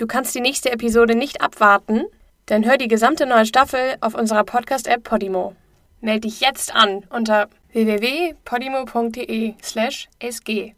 Du 0.00 0.06
kannst 0.06 0.34
die 0.34 0.40
nächste 0.40 0.72
Episode 0.72 1.14
nicht 1.14 1.42
abwarten? 1.42 2.04
Dann 2.46 2.64
hör 2.64 2.78
die 2.78 2.88
gesamte 2.88 3.26
neue 3.26 3.44
Staffel 3.44 3.96
auf 4.00 4.14
unserer 4.14 4.44
Podcast-App 4.44 5.04
Podimo. 5.04 5.54
Meld 6.00 6.24
dich 6.24 6.40
jetzt 6.40 6.74
an 6.74 7.04
unter 7.10 7.48
www.podimo.de 7.74 9.52
slash 9.62 10.08
sg 10.18 10.72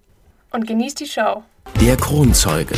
und 0.50 0.66
genieß 0.66 0.96
die 0.96 1.06
Show. 1.06 1.44
Der 1.80 1.96
Kronzeuge. 1.96 2.74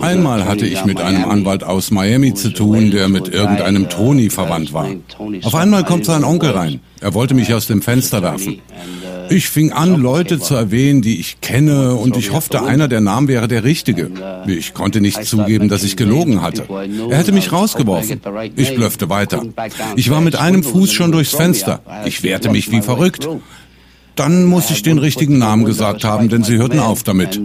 Einmal 0.00 0.46
hatte 0.46 0.64
ich 0.64 0.82
mit 0.86 1.02
einem 1.02 1.26
Anwalt 1.26 1.62
aus 1.62 1.90
Miami 1.90 2.32
zu 2.32 2.48
tun, 2.48 2.90
der 2.90 3.10
mit 3.10 3.28
irgendeinem 3.28 3.90
Tony 3.90 4.30
verwandt 4.30 4.72
war. 4.72 4.88
Auf 5.42 5.54
einmal 5.54 5.84
kommt 5.84 6.06
sein 6.06 6.24
Onkel 6.24 6.52
rein. 6.52 6.80
Er 7.02 7.12
wollte 7.12 7.34
mich 7.34 7.52
aus 7.52 7.66
dem 7.66 7.82
Fenster 7.82 8.22
werfen. 8.22 8.62
Ich 9.30 9.48
fing 9.48 9.72
an, 9.72 10.00
Leute 10.00 10.40
zu 10.40 10.54
erwähnen, 10.54 11.02
die 11.02 11.20
ich 11.20 11.40
kenne, 11.40 11.94
und 11.94 12.16
ich 12.16 12.32
hoffte, 12.32 12.62
einer 12.62 12.88
der 12.88 13.00
Namen 13.00 13.28
wäre 13.28 13.46
der 13.46 13.62
richtige. 13.64 14.10
Ich 14.46 14.74
konnte 14.74 15.00
nicht 15.00 15.24
zugeben, 15.24 15.68
dass 15.68 15.84
ich 15.84 15.96
gelogen 15.96 16.42
hatte. 16.42 16.66
Er 17.10 17.16
hätte 17.16 17.32
mich 17.32 17.52
rausgeworfen. 17.52 18.20
Ich 18.56 18.74
blöffte 18.74 19.08
weiter. 19.08 19.42
Ich 19.96 20.10
war 20.10 20.20
mit 20.20 20.36
einem 20.36 20.64
Fuß 20.64 20.92
schon 20.92 21.12
durchs 21.12 21.34
Fenster. 21.34 21.80
Ich 22.04 22.22
wehrte 22.22 22.50
mich 22.50 22.70
wie 22.72 22.82
verrückt. 22.82 23.28
Dann 24.16 24.44
muss 24.44 24.70
ich 24.70 24.82
den 24.82 24.98
richtigen 24.98 25.38
Namen 25.38 25.64
gesagt 25.64 26.04
haben, 26.04 26.28
denn 26.28 26.42
sie 26.42 26.56
hörten 26.58 26.80
auf 26.80 27.04
damit. 27.04 27.40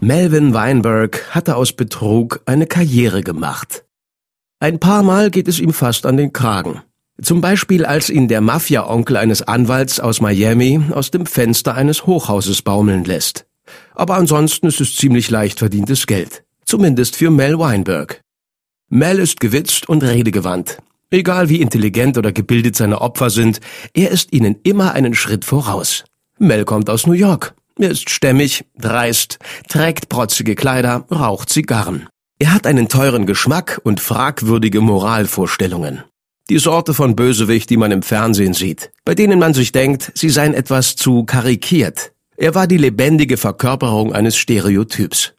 Melvin 0.00 0.54
Weinberg 0.54 1.24
hatte 1.30 1.56
aus 1.56 1.72
Betrug 1.72 2.40
eine 2.44 2.66
Karriere 2.66 3.22
gemacht. 3.22 3.84
Ein 4.60 4.78
paar 4.78 5.02
Mal 5.02 5.30
geht 5.30 5.48
es 5.48 5.58
ihm 5.58 5.72
fast 5.72 6.06
an 6.06 6.16
den 6.16 6.32
Kragen. 6.32 6.82
Zum 7.22 7.40
Beispiel, 7.40 7.86
als 7.86 8.10
ihn 8.10 8.26
der 8.26 8.40
Mafia-Onkel 8.40 9.16
eines 9.16 9.42
Anwalts 9.42 10.00
aus 10.00 10.20
Miami 10.20 10.80
aus 10.90 11.12
dem 11.12 11.24
Fenster 11.24 11.74
eines 11.74 12.04
Hochhauses 12.04 12.62
baumeln 12.62 13.04
lässt. 13.04 13.46
Aber 13.94 14.16
ansonsten 14.16 14.66
ist 14.66 14.80
es 14.80 14.96
ziemlich 14.96 15.30
leicht 15.30 15.60
verdientes 15.60 16.06
Geld. 16.06 16.42
Zumindest 16.64 17.16
für 17.16 17.30
Mel 17.30 17.58
Weinberg. 17.58 18.20
Mel 18.88 19.20
ist 19.20 19.38
gewitzt 19.40 19.88
und 19.88 20.02
redegewandt. 20.02 20.78
Egal 21.10 21.48
wie 21.48 21.60
intelligent 21.60 22.18
oder 22.18 22.32
gebildet 22.32 22.74
seine 22.74 23.00
Opfer 23.00 23.30
sind, 23.30 23.60
er 23.94 24.10
ist 24.10 24.32
ihnen 24.32 24.56
immer 24.64 24.92
einen 24.92 25.14
Schritt 25.14 25.44
voraus. 25.44 26.04
Mel 26.38 26.64
kommt 26.64 26.90
aus 26.90 27.06
New 27.06 27.12
York. 27.12 27.54
Er 27.78 27.90
ist 27.90 28.10
stämmig, 28.10 28.64
dreist, 28.76 29.38
trägt 29.68 30.08
protzige 30.08 30.54
Kleider, 30.54 31.06
raucht 31.10 31.50
Zigarren. 31.50 32.08
Er 32.38 32.52
hat 32.52 32.66
einen 32.66 32.88
teuren 32.88 33.26
Geschmack 33.26 33.80
und 33.84 34.00
fragwürdige 34.00 34.80
Moralvorstellungen. 34.80 36.02
Die 36.50 36.58
Sorte 36.58 36.92
von 36.92 37.14
Bösewicht, 37.14 37.70
die 37.70 37.76
man 37.76 37.92
im 37.92 38.02
Fernsehen 38.02 38.52
sieht, 38.52 38.90
bei 39.04 39.14
denen 39.14 39.38
man 39.38 39.54
sich 39.54 39.70
denkt, 39.70 40.12
sie 40.14 40.28
seien 40.28 40.54
etwas 40.54 40.96
zu 40.96 41.24
karikiert. 41.24 42.12
Er 42.36 42.54
war 42.54 42.66
die 42.66 42.78
lebendige 42.78 43.36
Verkörperung 43.36 44.12
eines 44.12 44.36
Stereotyps. 44.36 45.34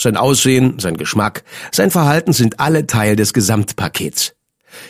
Sein 0.00 0.16
Aussehen, 0.16 0.78
sein 0.78 0.96
Geschmack, 0.96 1.44
sein 1.72 1.90
Verhalten 1.90 2.32
sind 2.32 2.60
alle 2.60 2.86
Teil 2.86 3.16
des 3.16 3.32
Gesamtpakets. 3.32 4.34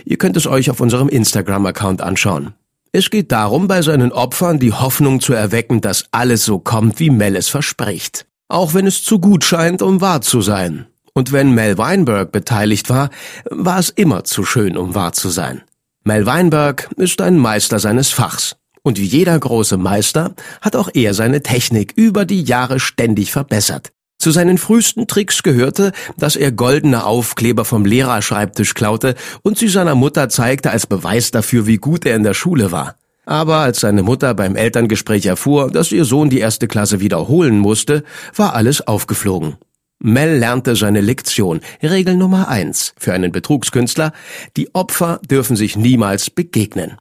Ihr 0.05 0.19
könnt 0.19 0.37
es 0.37 0.47
euch 0.47 0.71
auf 0.71 0.81
unserem 0.81 1.09
Instagram-Account 1.09 2.01
anschauen. 2.01 2.55
Es 2.93 3.11
geht 3.11 3.33
darum, 3.33 3.69
bei 3.69 3.83
seinen 3.83 4.13
Opfern 4.13 4.59
die 4.59 4.73
Hoffnung 4.73 5.21
zu 5.21 5.33
erwecken, 5.33 5.81
dass 5.81 6.07
alles 6.13 6.45
so 6.45 6.59
kommt, 6.59 6.99
wie 6.99 7.11
Mel 7.11 7.37
es 7.37 7.49
verspricht. 7.49 8.27
Auch 8.49 8.75
wenn 8.75 8.87
es 8.87 9.03
zu 9.03 9.19
gut 9.19 9.45
scheint, 9.45 9.83
um 9.83 10.01
wahr 10.01 10.23
zu 10.23 10.41
sein. 10.41 10.87
Und 11.17 11.33
wenn 11.33 11.55
Mel 11.55 11.79
Weinberg 11.79 12.31
beteiligt 12.31 12.91
war, 12.91 13.09
war 13.49 13.79
es 13.79 13.89
immer 13.89 14.25
zu 14.25 14.45
schön, 14.45 14.77
um 14.77 14.95
wahr 14.95 15.15
zu 15.15 15.31
sein. 15.31 15.63
Mel 16.05 16.27
Weinberg 16.27 16.91
ist 16.99 17.23
ein 17.23 17.39
Meister 17.39 17.79
seines 17.79 18.11
Fachs. 18.11 18.57
Und 18.83 18.99
wie 18.99 19.07
jeder 19.07 19.39
große 19.39 19.79
Meister 19.79 20.35
hat 20.61 20.77
auch 20.77 20.91
er 20.93 21.15
seine 21.15 21.43
Technik 21.43 21.95
über 21.97 22.27
die 22.27 22.43
Jahre 22.43 22.81
ständig 22.81 23.33
verbessert. 23.33 23.93
Zu 24.19 24.31
seinen 24.31 24.59
frühesten 24.59 25.07
Tricks 25.07 25.43
gehörte, 25.43 25.93
dass 26.19 26.37
er 26.37 26.53
goldene 26.53 27.07
Aufkleber 27.07 27.65
vom 27.65 27.87
Lehrerschreibtisch 27.87 28.75
klaute 28.75 29.15
und 29.41 29.57
sie 29.57 29.69
seiner 29.69 29.95
Mutter 29.95 30.29
zeigte 30.29 30.71
als 30.71 30.87
Beweis 30.87 31.31
dafür, 31.31 31.67
wie 31.67 31.79
gut 31.79 32.05
er 32.05 32.17
in 32.17 32.25
der 32.25 32.35
Schule 32.35 32.73
war. 32.73 32.97
Aber 33.25 33.61
als 33.61 33.81
seine 33.81 34.03
Mutter 34.03 34.35
beim 34.35 34.55
Elterngespräch 34.55 35.25
erfuhr, 35.25 35.71
dass 35.71 35.93
ihr 35.93 36.05
Sohn 36.05 36.29
die 36.29 36.41
erste 36.41 36.69
Klasse 36.69 37.01
wiederholen 37.01 37.59
musste, 37.59 38.05
war 38.35 38.55
alles 38.55 38.87
aufgeflogen. 38.87 39.57
Mel 39.99 40.39
lernte 40.39 40.77
seine 40.77 41.01
Lektion. 41.01 41.61
Regel 41.83 42.17
Nummer 42.17 42.49
eins 42.49 42.95
für 42.99 43.13
einen 43.13 43.33
Betrugskünstler. 43.33 44.13
Die 44.57 44.75
Opfer 44.75 45.21
dürfen 45.29 45.57
sich 45.57 45.77
niemals 45.77 46.31
begegnen. 46.31 46.97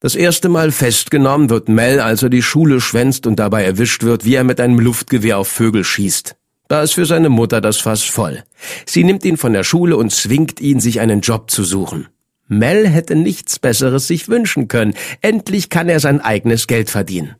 Das 0.00 0.14
erste 0.14 0.48
Mal 0.48 0.72
festgenommen 0.72 1.50
wird 1.50 1.68
Mel, 1.68 2.00
als 2.00 2.22
er 2.22 2.30
die 2.30 2.42
Schule 2.42 2.80
schwänzt 2.80 3.26
und 3.26 3.36
dabei 3.36 3.64
erwischt 3.64 4.02
wird, 4.02 4.24
wie 4.24 4.34
er 4.34 4.44
mit 4.44 4.60
einem 4.60 4.78
Luftgewehr 4.78 5.38
auf 5.38 5.48
Vögel 5.48 5.84
schießt. 5.84 6.36
Da 6.68 6.82
ist 6.82 6.92
für 6.92 7.04
seine 7.04 7.28
Mutter 7.28 7.60
das 7.60 7.78
Fass 7.78 8.04
voll. 8.04 8.44
Sie 8.86 9.04
nimmt 9.04 9.24
ihn 9.24 9.36
von 9.36 9.52
der 9.52 9.64
Schule 9.64 9.96
und 9.96 10.12
zwingt 10.12 10.60
ihn, 10.60 10.80
sich 10.80 11.00
einen 11.00 11.20
Job 11.20 11.50
zu 11.50 11.64
suchen. 11.64 12.08
Mel 12.46 12.88
hätte 12.88 13.14
nichts 13.14 13.58
Besseres 13.58 14.06
sich 14.06 14.28
wünschen 14.28 14.68
können. 14.68 14.94
Endlich 15.20 15.68
kann 15.68 15.88
er 15.88 16.00
sein 16.00 16.20
eigenes 16.20 16.66
Geld 16.66 16.88
verdienen. 16.88 17.36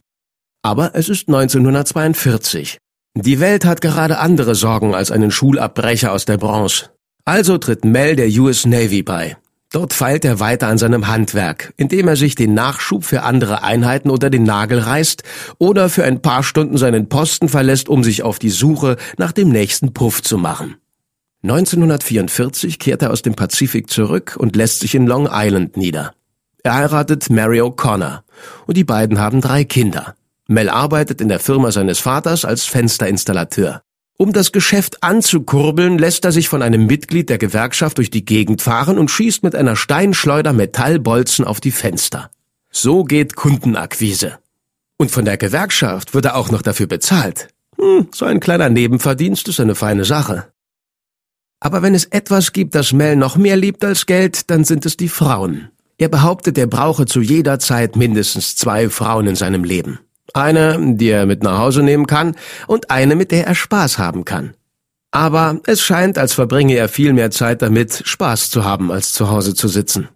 Aber 0.63 0.95
es 0.95 1.09
ist 1.09 1.29
1942. 1.29 2.79
Die 3.17 3.41
Welt 3.41 3.65
hat 3.65 3.81
gerade 3.81 4.19
andere 4.19 4.55
Sorgen 4.55 4.95
als 4.95 5.11
einen 5.11 5.33
Schulabbrecher 5.33 6.13
aus 6.13 6.27
der 6.27 6.37
Bronze. 6.37 6.91
Also 7.25 7.59
tritt 7.59 7.85
Mel 7.85 8.15
der 8.15 8.29
US 8.41 8.67
Navy 8.67 9.03
bei. 9.03 9.37
Dort 9.73 9.93
feilt 9.93 10.25
er 10.25 10.41
weiter 10.41 10.69
an 10.69 10.79
seinem 10.79 11.09
Handwerk, 11.09 11.73
indem 11.77 12.09
er 12.09 12.17
sich 12.17 12.35
den 12.35 12.55
Nachschub 12.55 13.05
für 13.05 13.23
andere 13.23 13.63
Einheiten 13.63 14.11
unter 14.11 14.31
den 14.31 14.45
Nagel 14.45 14.79
reißt 14.79 15.23
oder 15.59 15.89
für 15.89 16.05
ein 16.05 16.23
paar 16.23 16.43
Stunden 16.43 16.77
seinen 16.77 17.09
Posten 17.09 17.49
verlässt, 17.49 17.89
um 17.89 18.03
sich 18.03 18.23
auf 18.23 18.39
die 18.39 18.51
Suche 18.51 18.97
nach 19.17 19.33
dem 19.33 19.49
nächsten 19.49 19.93
Puff 19.93 20.23
zu 20.23 20.39
machen. 20.39 20.77
1944 21.43 22.79
kehrt 22.79 23.03
er 23.03 23.11
aus 23.11 23.23
dem 23.23 23.35
Pazifik 23.35 23.91
zurück 23.91 24.37
und 24.39 24.57
lässt 24.57 24.81
sich 24.81 24.95
in 24.95 25.07
Long 25.07 25.29
Island 25.31 25.77
nieder. 25.77 26.15
Er 26.63 26.75
heiratet 26.75 27.31
Mary 27.31 27.61
O'Connor 27.61 28.21
und 28.67 28.77
die 28.77 28.85
beiden 28.85 29.19
haben 29.19 29.41
drei 29.41 29.65
Kinder. 29.65 30.15
Mel 30.51 30.69
arbeitet 30.69 31.21
in 31.21 31.29
der 31.29 31.39
Firma 31.39 31.71
seines 31.71 32.01
Vaters 32.01 32.45
als 32.45 32.65
Fensterinstallateur. 32.65 33.83
Um 34.19 34.33
das 34.33 34.51
Geschäft 34.53 35.03
anzukurbeln, 35.03 35.97
lässt 35.97 36.25
er 36.25 36.33
sich 36.33 36.49
von 36.49 36.61
einem 36.61 36.87
Mitglied 36.87 37.31
der 37.31 37.39
Gewerkschaft 37.39 37.99
durch 37.99 38.11
die 38.11 38.25
Gegend 38.25 38.61
fahren 38.61 38.99
und 38.99 39.11
schießt 39.11 39.45
mit 39.45 39.55
einer 39.55 39.77
Steinschleuder 39.77 40.53
Metallbolzen 40.53 41.45
auf 41.45 41.61
die 41.61 41.71
Fenster. 41.71 42.31
So 42.71 43.05
geht 43.05 43.37
Kundenakquise. 43.37 44.39
Und 44.99 45.13
von 45.13 45.25
der 45.25 45.37
Gewerkschaft 45.37 46.15
wird 46.15 46.25
er 46.27 46.37
auch 46.37 46.51
noch 46.51 46.63
dafür 46.63 46.89
bezahlt. 46.89 47.49
Hm, 47.79 48.09
so 48.13 48.25
ein 48.27 48.41
kleiner 48.41 48.69
Nebenverdienst 48.69 49.47
ist 49.49 49.61
eine 49.61 49.77
feine 49.77 50.05
Sache. 50.05 50.49
Aber 51.61 51.83
wenn 51.83 51.95
es 51.95 52.07
etwas 52.07 52.53
gibt, 52.53 52.75
das 52.75 52.93
Mel 52.93 53.15
noch 53.15 53.37
mehr 53.37 53.57
liebt 53.57 53.85
als 53.85 54.05
Geld, 54.05 54.51
dann 54.51 54.65
sind 54.65 54.85
es 54.85 54.97
die 54.97 55.09
Frauen. 55.09 55.71
Er 55.97 56.09
behauptet, 56.09 56.59
er 56.59 56.67
brauche 56.67 57.07
zu 57.07 57.21
jeder 57.21 57.61
Zeit 57.61 57.95
mindestens 57.95 58.57
zwei 58.57 58.91
Frauen 58.91 59.29
in 59.29 59.37
seinem 59.37 59.63
Leben. 59.63 60.01
Eine, 60.35 60.95
die 60.97 61.09
er 61.09 61.27
mit 61.27 61.43
nach 61.43 61.59
Hause 61.59 61.83
nehmen 61.83 62.07
kann, 62.07 62.37
und 62.67 62.91
eine, 62.91 63.17
mit 63.17 63.31
der 63.31 63.47
er 63.47 63.55
Spaß 63.55 63.99
haben 63.99 64.25
kann. 64.25 64.55
Aber 65.11 65.61
es 65.67 65.83
scheint, 65.83 66.19
als 66.19 66.35
verbringe 66.35 66.75
er 66.75 66.89
viel 66.89 67.13
mehr 67.13 67.31
Zeit 67.31 67.63
damit, 67.63 68.03
Spaß 68.05 68.51
zu 68.51 68.65
haben, 68.65 68.93
als 68.93 69.13
zu 69.13 69.29
Hause 69.29 69.55
zu 69.55 69.67
sitzen. 69.67 70.09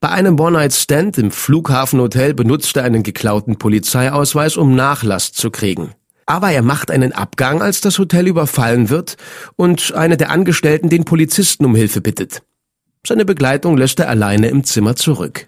Bei 0.00 0.10
einem 0.10 0.38
One-Night-Stand 0.38 1.16
im 1.18 1.30
Flughafenhotel 1.30 2.34
benutzt 2.34 2.76
er 2.76 2.84
einen 2.84 3.02
geklauten 3.02 3.56
Polizeiausweis, 3.56 4.56
um 4.56 4.74
Nachlass 4.74 5.32
zu 5.32 5.50
kriegen. 5.50 5.92
Aber 6.26 6.50
er 6.50 6.62
macht 6.62 6.90
einen 6.90 7.12
Abgang, 7.12 7.62
als 7.62 7.80
das 7.80 7.98
Hotel 7.98 8.26
überfallen 8.26 8.90
wird 8.90 9.16
und 9.56 9.94
eine 9.94 10.16
der 10.16 10.30
Angestellten 10.30 10.88
den 10.88 11.04
Polizisten 11.04 11.64
um 11.64 11.74
Hilfe 11.74 12.00
bittet. 12.00 12.42
Seine 13.06 13.24
Begleitung 13.24 13.76
lässt 13.76 14.00
er 14.00 14.08
alleine 14.08 14.48
im 14.48 14.64
Zimmer 14.64 14.96
zurück. 14.96 15.46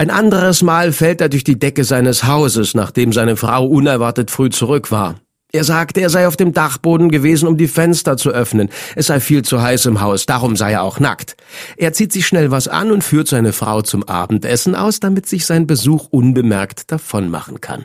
Ein 0.00 0.08
anderes 0.08 0.62
Mal 0.62 0.94
fällt 0.94 1.20
er 1.20 1.28
durch 1.28 1.44
die 1.44 1.58
Decke 1.58 1.84
seines 1.84 2.24
Hauses, 2.24 2.72
nachdem 2.72 3.12
seine 3.12 3.36
Frau 3.36 3.66
unerwartet 3.66 4.30
früh 4.30 4.48
zurück 4.48 4.90
war. 4.90 5.16
Er 5.52 5.62
sagte, 5.62 6.00
er 6.00 6.08
sei 6.08 6.26
auf 6.26 6.38
dem 6.38 6.54
Dachboden 6.54 7.10
gewesen, 7.10 7.46
um 7.46 7.58
die 7.58 7.68
Fenster 7.68 8.16
zu 8.16 8.30
öffnen. 8.30 8.70
Es 8.96 9.08
sei 9.08 9.20
viel 9.20 9.42
zu 9.42 9.60
heiß 9.60 9.84
im 9.84 10.00
Haus, 10.00 10.24
darum 10.24 10.56
sei 10.56 10.72
er 10.72 10.84
auch 10.84 11.00
nackt. 11.00 11.36
Er 11.76 11.92
zieht 11.92 12.14
sich 12.14 12.26
schnell 12.26 12.50
was 12.50 12.66
an 12.66 12.90
und 12.92 13.04
führt 13.04 13.28
seine 13.28 13.52
Frau 13.52 13.82
zum 13.82 14.02
Abendessen 14.02 14.74
aus, 14.74 15.00
damit 15.00 15.26
sich 15.26 15.44
sein 15.44 15.66
Besuch 15.66 16.06
unbemerkt 16.10 16.90
davonmachen 16.90 17.60
kann. 17.60 17.84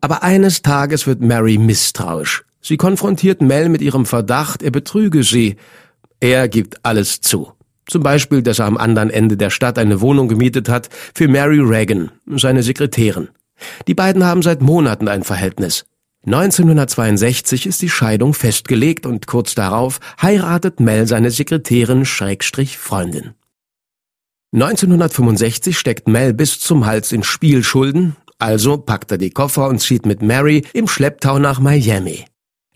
Aber 0.00 0.22
eines 0.22 0.62
Tages 0.62 1.08
wird 1.08 1.20
Mary 1.20 1.58
misstrauisch. 1.58 2.44
Sie 2.60 2.76
konfrontiert 2.76 3.42
Mel 3.42 3.68
mit 3.70 3.82
ihrem 3.82 4.06
Verdacht, 4.06 4.62
er 4.62 4.70
betrüge 4.70 5.24
sie. 5.24 5.56
Er 6.20 6.46
gibt 6.46 6.84
alles 6.84 7.20
zu. 7.20 7.57
Zum 7.88 8.02
Beispiel, 8.02 8.42
dass 8.42 8.58
er 8.58 8.66
am 8.66 8.76
anderen 8.76 9.10
Ende 9.10 9.36
der 9.36 9.50
Stadt 9.50 9.78
eine 9.78 10.00
Wohnung 10.00 10.28
gemietet 10.28 10.68
hat 10.68 10.88
für 11.14 11.26
Mary 11.26 11.60
Reagan, 11.60 12.10
seine 12.26 12.62
Sekretärin. 12.62 13.28
Die 13.88 13.94
beiden 13.94 14.24
haben 14.24 14.42
seit 14.42 14.60
Monaten 14.60 15.08
ein 15.08 15.24
Verhältnis. 15.24 15.86
1962 16.26 17.66
ist 17.66 17.80
die 17.80 17.88
Scheidung 17.88 18.34
festgelegt 18.34 19.06
und 19.06 19.26
kurz 19.26 19.54
darauf 19.54 20.00
heiratet 20.20 20.80
Mel 20.80 21.06
seine 21.06 21.30
Sekretärin 21.30 22.04
Schrägstrich 22.04 22.76
Freundin. 22.76 23.34
1965 24.52 25.78
steckt 25.78 26.08
Mel 26.08 26.34
bis 26.34 26.60
zum 26.60 26.86
Hals 26.86 27.12
in 27.12 27.22
Spielschulden, 27.22 28.16
Also 28.38 28.78
packt 28.78 29.10
er 29.10 29.18
die 29.18 29.30
Koffer 29.30 29.68
und 29.68 29.80
zieht 29.80 30.06
mit 30.06 30.22
Mary 30.22 30.64
im 30.72 30.86
Schlepptau 30.86 31.38
nach 31.38 31.58
Miami. 31.58 32.24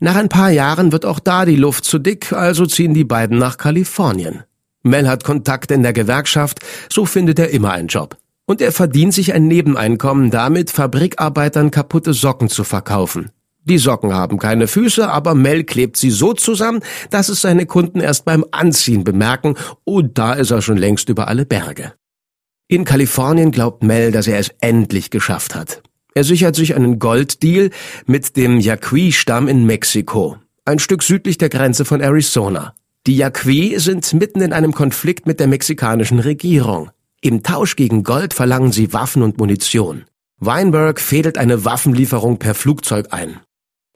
Nach 0.01 0.17
ein 0.17 0.29
paar 0.29 0.51
Jahren 0.51 0.91
wird 0.91 1.05
auch 1.05 1.21
da 1.21 1.45
die 1.45 1.57
Luft 1.57 1.85
zu 1.85 1.99
dick, 1.99 2.33
also 2.33 2.67
ziehen 2.67 2.95
die 2.95 3.05
beiden 3.05 3.39
nach 3.39 3.59
Kalifornien. 3.59 4.43
Mel 4.83 5.09
hat 5.09 5.25
Kontakte 5.25 5.75
in 5.75 5.83
der 5.83 5.93
Gewerkschaft, 5.93 6.61
so 6.91 7.07
findet 7.07 7.39
er 7.39 7.51
immer 7.51 7.73
einen 7.73 7.89
Job. 7.89 8.17
Und 8.47 8.61
er 8.61 8.73
verdient 8.73 9.15
sich 9.15 9.33
ein 9.33 9.47
Nebeneinkommen 9.47 10.31
damit, 10.31 10.71
Fabrikarbeitern 10.71 11.71
kaputte 11.71 12.13
Socken 12.13 12.49
zu 12.49 12.65
verkaufen. 12.65 13.31
Die 13.65 13.79
Socken 13.79 14.13
haben 14.13 14.39
keine 14.39 14.67
Füße, 14.67 15.09
aber 15.09 15.35
Mel 15.35 15.63
klebt 15.63 15.97
sie 15.97 16.11
so 16.11 16.33
zusammen, 16.33 16.81
dass 17.11 17.29
es 17.29 17.41
seine 17.41 17.67
Kunden 17.67 18.01
erst 18.01 18.25
beim 18.25 18.45
Anziehen 18.51 19.05
bemerken, 19.05 19.55
und 19.85 20.19
da 20.19 20.33
ist 20.33 20.51
er 20.51 20.63
schon 20.63 20.77
längst 20.77 21.09
über 21.09 21.29
alle 21.29 21.47
Berge. 21.47 21.93
In 22.67 22.85
Kalifornien 22.85 23.53
glaubt 23.53 23.85
Mel, 23.85 24.11
dass 24.11 24.27
er 24.27 24.39
es 24.39 24.51
endlich 24.61 25.11
geschafft 25.11 25.55
hat. 25.55 25.83
Er 26.15 26.25
sichert 26.25 26.57
sich 26.57 26.75
einen 26.75 26.99
Golddeal 26.99 27.71
mit 28.07 28.37
dem 28.37 28.59
Yaqui-Stamm 28.59 29.47
in 29.47 29.65
Mexiko, 29.65 30.39
ein 30.65 30.79
Stück 30.79 31.03
südlich 31.03 31.39
der 31.39 31.49
Grenze 31.49 31.85
von 31.85 32.01
Arizona. 32.01 32.75
Die 33.09 33.17
Yaqui 33.17 33.81
sind 33.81 34.13
mitten 34.13 34.41
in 34.43 34.53
einem 34.53 34.73
Konflikt 34.73 35.27
mit 35.27 35.41
der 35.41 35.49
mexikanischen 35.49 36.21
Regierung. 36.21 36.91
Im 37.21 37.43
Tausch 37.43 37.75
gegen 37.75 38.05
Gold 38.05 38.33
verlangen 38.33 38.71
sie 38.71 38.93
Waffen 38.93 39.23
und 39.23 39.39
Munition. 39.39 40.05
Weinberg 40.39 41.01
fädelt 41.01 41.37
eine 41.37 41.65
Waffenlieferung 41.65 42.39
per 42.39 42.55
Flugzeug 42.55 43.09
ein. 43.11 43.41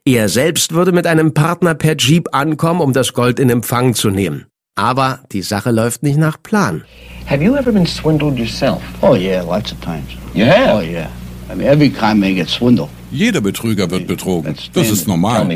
Er 0.04 0.28
selbst 0.28 0.72
würde 0.72 0.90
mit 0.90 1.06
einem 1.06 1.34
Partner 1.34 1.74
per 1.74 1.96
Jeep 1.96 2.34
ankommen, 2.34 2.80
um 2.80 2.92
das 2.92 3.12
Gold 3.12 3.38
in 3.38 3.48
Empfang 3.48 3.94
zu 3.94 4.10
nehmen. 4.10 4.46
Aber 4.74 5.20
die 5.30 5.42
Sache 5.42 5.70
läuft 5.70 6.02
nicht 6.02 6.18
nach 6.18 6.42
Plan. 6.42 6.82
Have 7.30 7.44
you 7.44 7.54
ever 7.54 7.70
been 7.70 7.86
swindled 7.86 8.36
yourself? 8.36 8.82
Oh 9.02 9.14
yeah, 9.14 9.40
lots 9.40 9.72
of 9.72 9.80
times. 9.80 10.16
You 10.34 10.46
have? 10.46 10.78
Oh 10.78 10.80
yeah. 10.80 11.08
I 11.48 11.54
mean, 11.54 11.68
every 11.68 11.90
con 11.90 12.18
may 12.18 12.34
get 12.34 12.48
swindled. 12.48 12.88
Jeder 13.12 13.40
Betrüger 13.40 13.88
wird 13.88 14.08
betrogen. 14.08 14.56
Das 14.72 14.90
ist 14.90 15.06
normal. 15.06 15.46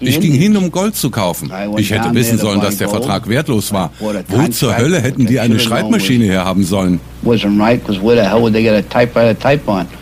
Ich 0.00 0.20
ging 0.20 0.32
hin, 0.32 0.56
um 0.56 0.70
Gold 0.70 0.96
zu 0.96 1.10
kaufen. 1.10 1.52
Ich 1.76 1.90
hätte 1.90 2.14
wissen 2.14 2.38
sollen, 2.38 2.60
dass 2.60 2.76
der 2.78 2.88
Vertrag 2.88 3.28
wertlos 3.28 3.72
war. 3.72 3.92
Wo 4.28 4.48
zur 4.48 4.76
Hölle 4.76 5.00
hätten 5.00 5.26
die 5.26 5.40
eine 5.40 5.58
Schreibmaschine 5.58 6.24
herhaben 6.24 6.64
sollen? 6.64 7.00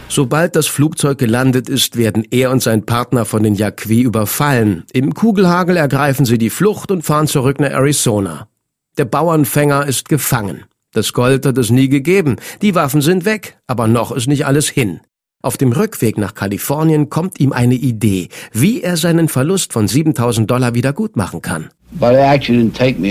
Sobald 0.09 0.57
das 0.57 0.67
Flugzeug 0.67 1.19
gelandet 1.19 1.69
ist, 1.69 1.97
werden 1.97 2.25
er 2.31 2.51
und 2.51 2.63
sein 2.63 2.87
Partner 2.87 3.25
von 3.25 3.43
den 3.43 3.55
Yaqui 3.55 4.03
überfallen. 4.03 4.85
Im 4.93 5.15
Kugelhagel 5.15 5.77
ergreifen 5.77 6.25
sie 6.25 6.39
die 6.39 6.51
Flucht 6.51 6.91
und 6.91 7.03
fahren 7.03 7.27
zurück 7.27 7.61
nach 7.61 7.71
Arizona. 7.71 8.49
Der 8.97 9.05
Bauernfänger 9.05 9.87
ist 9.87 10.09
gefangen. 10.09 10.65
Das 10.93 11.13
Gold 11.13 11.45
hat 11.45 11.59
es 11.59 11.71
nie 11.71 11.89
gegeben. 11.89 12.37
Die 12.63 12.75
Waffen 12.75 13.03
sind 13.03 13.25
weg, 13.25 13.59
aber 13.67 13.87
noch 13.87 14.11
ist 14.11 14.27
nicht 14.27 14.47
alles 14.47 14.69
hin. 14.69 15.01
Auf 15.41 15.57
dem 15.57 15.71
Rückweg 15.71 16.19
nach 16.19 16.35
Kalifornien 16.35 17.11
kommt 17.11 17.39
ihm 17.39 17.53
eine 17.53 17.77
Idee, 17.77 18.29
wie 18.53 18.83
er 18.83 18.97
seinen 18.97 19.29
Verlust 19.29 19.73
von 19.73 19.87
7000 19.87 20.51
Dollar 20.51 20.75
wieder 20.75 20.93
gut 20.93 21.15
machen 21.17 21.43
kann. 21.43 21.71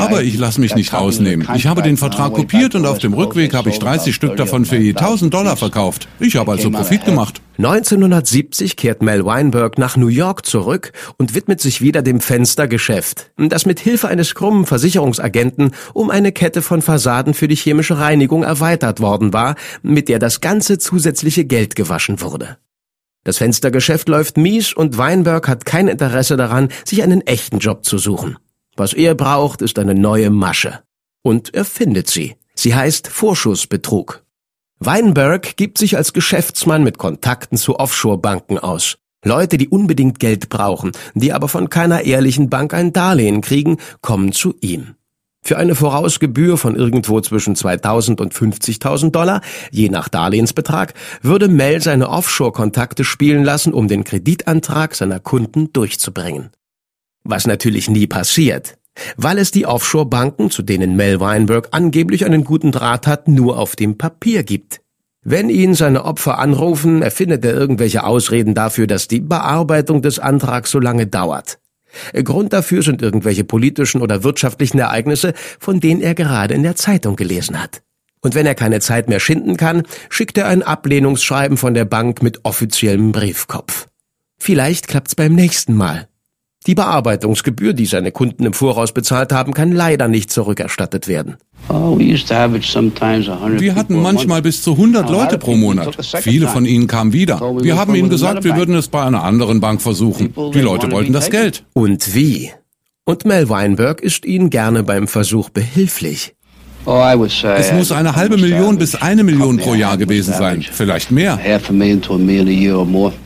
Aber 0.01 0.21
ich 0.21 0.37
lasse 0.37 0.61
mich 0.61 0.75
nicht 0.75 0.93
rausnehmen. 0.93 1.47
Ich 1.55 1.65
habe 1.65 1.81
den 1.81 1.97
Vertrag 1.97 2.33
kopiert 2.33 2.75
und 2.75 2.85
auf 2.85 2.99
dem. 2.99 3.13
Rückweg 3.13 3.53
habe 3.53 3.69
ich 3.69 3.75
sold 3.75 3.87
30 3.87 4.03
about 4.03 4.13
Stück 4.13 4.29
30 4.35 4.45
davon 4.45 4.65
für 4.65 4.77
je 4.77 4.91
1000 4.91 5.33
Dollar 5.33 5.57
verkauft. 5.57 6.07
Ich 6.19 6.35
habe 6.35 6.51
also 6.51 6.69
Profit 6.69 7.03
gemacht. 7.03 7.41
1970 7.57 8.75
kehrt 8.75 9.01
Mel 9.01 9.25
Weinberg 9.25 9.79
nach 9.79 9.97
New 9.97 10.09
York 10.09 10.45
zurück 10.45 10.91
und 11.17 11.33
widmet 11.33 11.59
sich 11.59 11.81
wieder 11.81 12.03
dem 12.03 12.19
Fenstergeschäft, 12.19 13.31
das 13.37 13.65
mit 13.65 13.79
Hilfe 13.79 14.09
eines 14.09 14.35
krummen 14.35 14.67
Versicherungsagenten 14.67 15.71
um 15.93 16.11
eine 16.11 16.31
Kette 16.31 16.61
von 16.61 16.83
Fassaden 16.83 17.33
für 17.33 17.47
die 17.47 17.55
chemische 17.55 17.97
Reinigung 17.97 18.43
erweitert 18.43 18.99
worden 18.99 19.33
war, 19.33 19.55
mit 19.81 20.07
der 20.07 20.19
das 20.19 20.39
ganze 20.39 20.77
zusätzliche 20.77 21.45
Geld 21.45 21.75
gewaschen 21.75 22.21
wurde. 22.21 22.57
Das 23.23 23.39
Fenstergeschäft 23.39 24.07
läuft 24.07 24.37
mies 24.37 24.71
und 24.71 24.97
Weinberg 24.99 25.47
hat 25.47 25.65
kein 25.65 25.87
Interesse 25.87 26.37
daran, 26.37 26.69
sich 26.85 27.01
einen 27.01 27.21
echten 27.25 27.57
Job 27.57 27.83
zu 27.83 27.97
suchen. 27.97 28.37
Was 28.77 28.93
er 28.93 29.15
braucht, 29.15 29.63
ist 29.63 29.79
eine 29.79 29.95
neue 29.95 30.29
Masche. 30.29 30.81
Und 31.23 31.53
er 31.53 31.65
findet 31.65 32.09
sie. 32.09 32.35
Sie 32.53 32.75
heißt 32.75 33.07
Vorschussbetrug. 33.07 34.23
Weinberg 34.79 35.57
gibt 35.57 35.79
sich 35.79 35.97
als 35.97 36.13
Geschäftsmann 36.13 36.83
mit 36.83 36.99
Kontakten 36.99 37.57
zu 37.57 37.79
Offshore-Banken 37.79 38.59
aus. 38.59 38.97
Leute, 39.25 39.57
die 39.57 39.67
unbedingt 39.67 40.19
Geld 40.19 40.49
brauchen, 40.49 40.91
die 41.15 41.33
aber 41.33 41.47
von 41.47 41.69
keiner 41.69 42.03
ehrlichen 42.03 42.51
Bank 42.51 42.75
ein 42.75 42.93
Darlehen 42.93 43.41
kriegen, 43.41 43.77
kommen 44.01 44.31
zu 44.31 44.53
ihm. 44.61 44.93
Für 45.43 45.57
eine 45.57 45.73
Vorausgebühr 45.73 46.57
von 46.57 46.75
irgendwo 46.75 47.19
zwischen 47.21 47.55
2000 47.55 48.21
und 48.21 48.33
50.000 48.33 49.09
Dollar, 49.09 49.41
je 49.71 49.89
nach 49.89 50.07
Darlehensbetrag, 50.07 50.93
würde 51.23 51.47
Mel 51.47 51.81
seine 51.81 52.09
Offshore-Kontakte 52.09 53.03
spielen 53.03 53.43
lassen, 53.43 53.73
um 53.73 53.87
den 53.87 54.03
Kreditantrag 54.03 54.93
seiner 54.93 55.19
Kunden 55.19 55.73
durchzubringen. 55.73 56.51
Was 57.29 57.45
natürlich 57.45 57.89
nie 57.89 58.07
passiert, 58.07 58.77
weil 59.17 59.37
es 59.37 59.51
die 59.51 59.65
Offshore-Banken, 59.65 60.49
zu 60.49 60.63
denen 60.63 60.95
Mel 60.95 61.19
Weinberg 61.19 61.67
angeblich 61.71 62.25
einen 62.25 62.45
guten 62.45 62.71
Draht 62.71 63.05
hat, 63.05 63.27
nur 63.27 63.59
auf 63.59 63.75
dem 63.75 63.97
Papier 63.97 64.43
gibt. 64.43 64.79
Wenn 65.23 65.49
ihn 65.49 65.73
seine 65.73 66.05
Opfer 66.05 66.39
anrufen, 66.39 67.01
erfindet 67.01 67.43
er 67.43 67.53
irgendwelche 67.53 68.05
Ausreden 68.05 68.55
dafür, 68.55 68.87
dass 68.87 69.09
die 69.09 69.19
Bearbeitung 69.19 70.01
des 70.01 70.19
Antrags 70.19 70.71
so 70.71 70.79
lange 70.79 71.05
dauert. 71.05 71.59
Grund 72.23 72.53
dafür 72.53 72.81
sind 72.81 73.01
irgendwelche 73.01 73.43
politischen 73.43 74.01
oder 74.01 74.23
wirtschaftlichen 74.23 74.79
Ereignisse, 74.79 75.33
von 75.59 75.81
denen 75.81 75.99
er 75.99 76.15
gerade 76.15 76.53
in 76.53 76.63
der 76.63 76.77
Zeitung 76.77 77.17
gelesen 77.17 77.61
hat. 77.61 77.81
Und 78.21 78.35
wenn 78.35 78.45
er 78.45 78.55
keine 78.55 78.79
Zeit 78.79 79.09
mehr 79.09 79.19
schinden 79.19 79.57
kann, 79.57 79.83
schickt 80.09 80.37
er 80.37 80.47
ein 80.47 80.63
Ablehnungsschreiben 80.63 81.57
von 81.57 81.73
der 81.73 81.85
Bank 81.85 82.23
mit 82.23 82.45
offiziellem 82.45 83.11
Briefkopf. 83.11 83.87
Vielleicht 84.39 84.87
klappt's 84.87 85.15
beim 85.15 85.35
nächsten 85.35 85.75
Mal. 85.75 86.07
Die 86.67 86.75
Bearbeitungsgebühr, 86.75 87.71
die 87.71 87.85
seine 87.85 88.11
Kunden 88.11 88.45
im 88.45 88.51
Voraus 88.51 88.91
bezahlt 88.91 89.31
haben, 89.31 89.53
kann 89.53 89.71
leider 89.71 90.09
nicht 90.09 90.29
zurückerstattet 90.29 91.07
werden. 91.07 91.37
Oh, 91.69 91.97
we 91.97 92.03
used 92.03 92.27
to 92.27 92.33
average 92.33 92.69
sometimes 92.69 93.29
100 93.29 93.61
Wir 93.61 93.75
hatten 93.75 94.01
manchmal 94.01 94.41
bis 94.41 94.61
zu 94.61 94.71
100 94.71 95.09
Leute 95.09 95.37
pro 95.37 95.55
Monat. 95.55 95.97
Viele 96.21 96.47
von 96.47 96.65
ihnen 96.65 96.87
kamen 96.87 97.13
wieder. 97.13 97.39
Wir 97.61 97.77
haben 97.77 97.95
ihnen 97.95 98.09
gesagt, 98.09 98.43
wir 98.43 98.57
würden 98.57 98.75
es 98.75 98.89
bei 98.89 99.01
einer 99.01 99.23
anderen 99.23 99.61
Bank 99.61 99.81
versuchen. 99.81 100.33
Die 100.53 100.61
Leute 100.61 100.91
wollten 100.91 101.13
das 101.13 101.29
Geld. 101.29 101.63
Und 101.73 102.13
wie? 102.13 102.51
Und 103.05 103.23
Mel 103.23 103.47
Weinberg 103.47 104.01
ist 104.01 104.25
ihnen 104.25 104.49
gerne 104.49 104.83
beim 104.83 105.07
Versuch 105.07 105.49
behilflich. 105.49 106.35
Oh, 106.85 107.01
Es 107.25 107.73
muss 107.73 107.91
eine 107.91 108.15
halbe 108.15 108.37
Million 108.37 108.77
bis 108.77 108.95
eine 108.95 109.23
Million 109.23 109.57
pro 109.57 109.73
Jahr 109.73 109.97
gewesen 109.97 110.33
sein. 110.33 110.65
Vielleicht 110.69 111.11
mehr. 111.11 111.37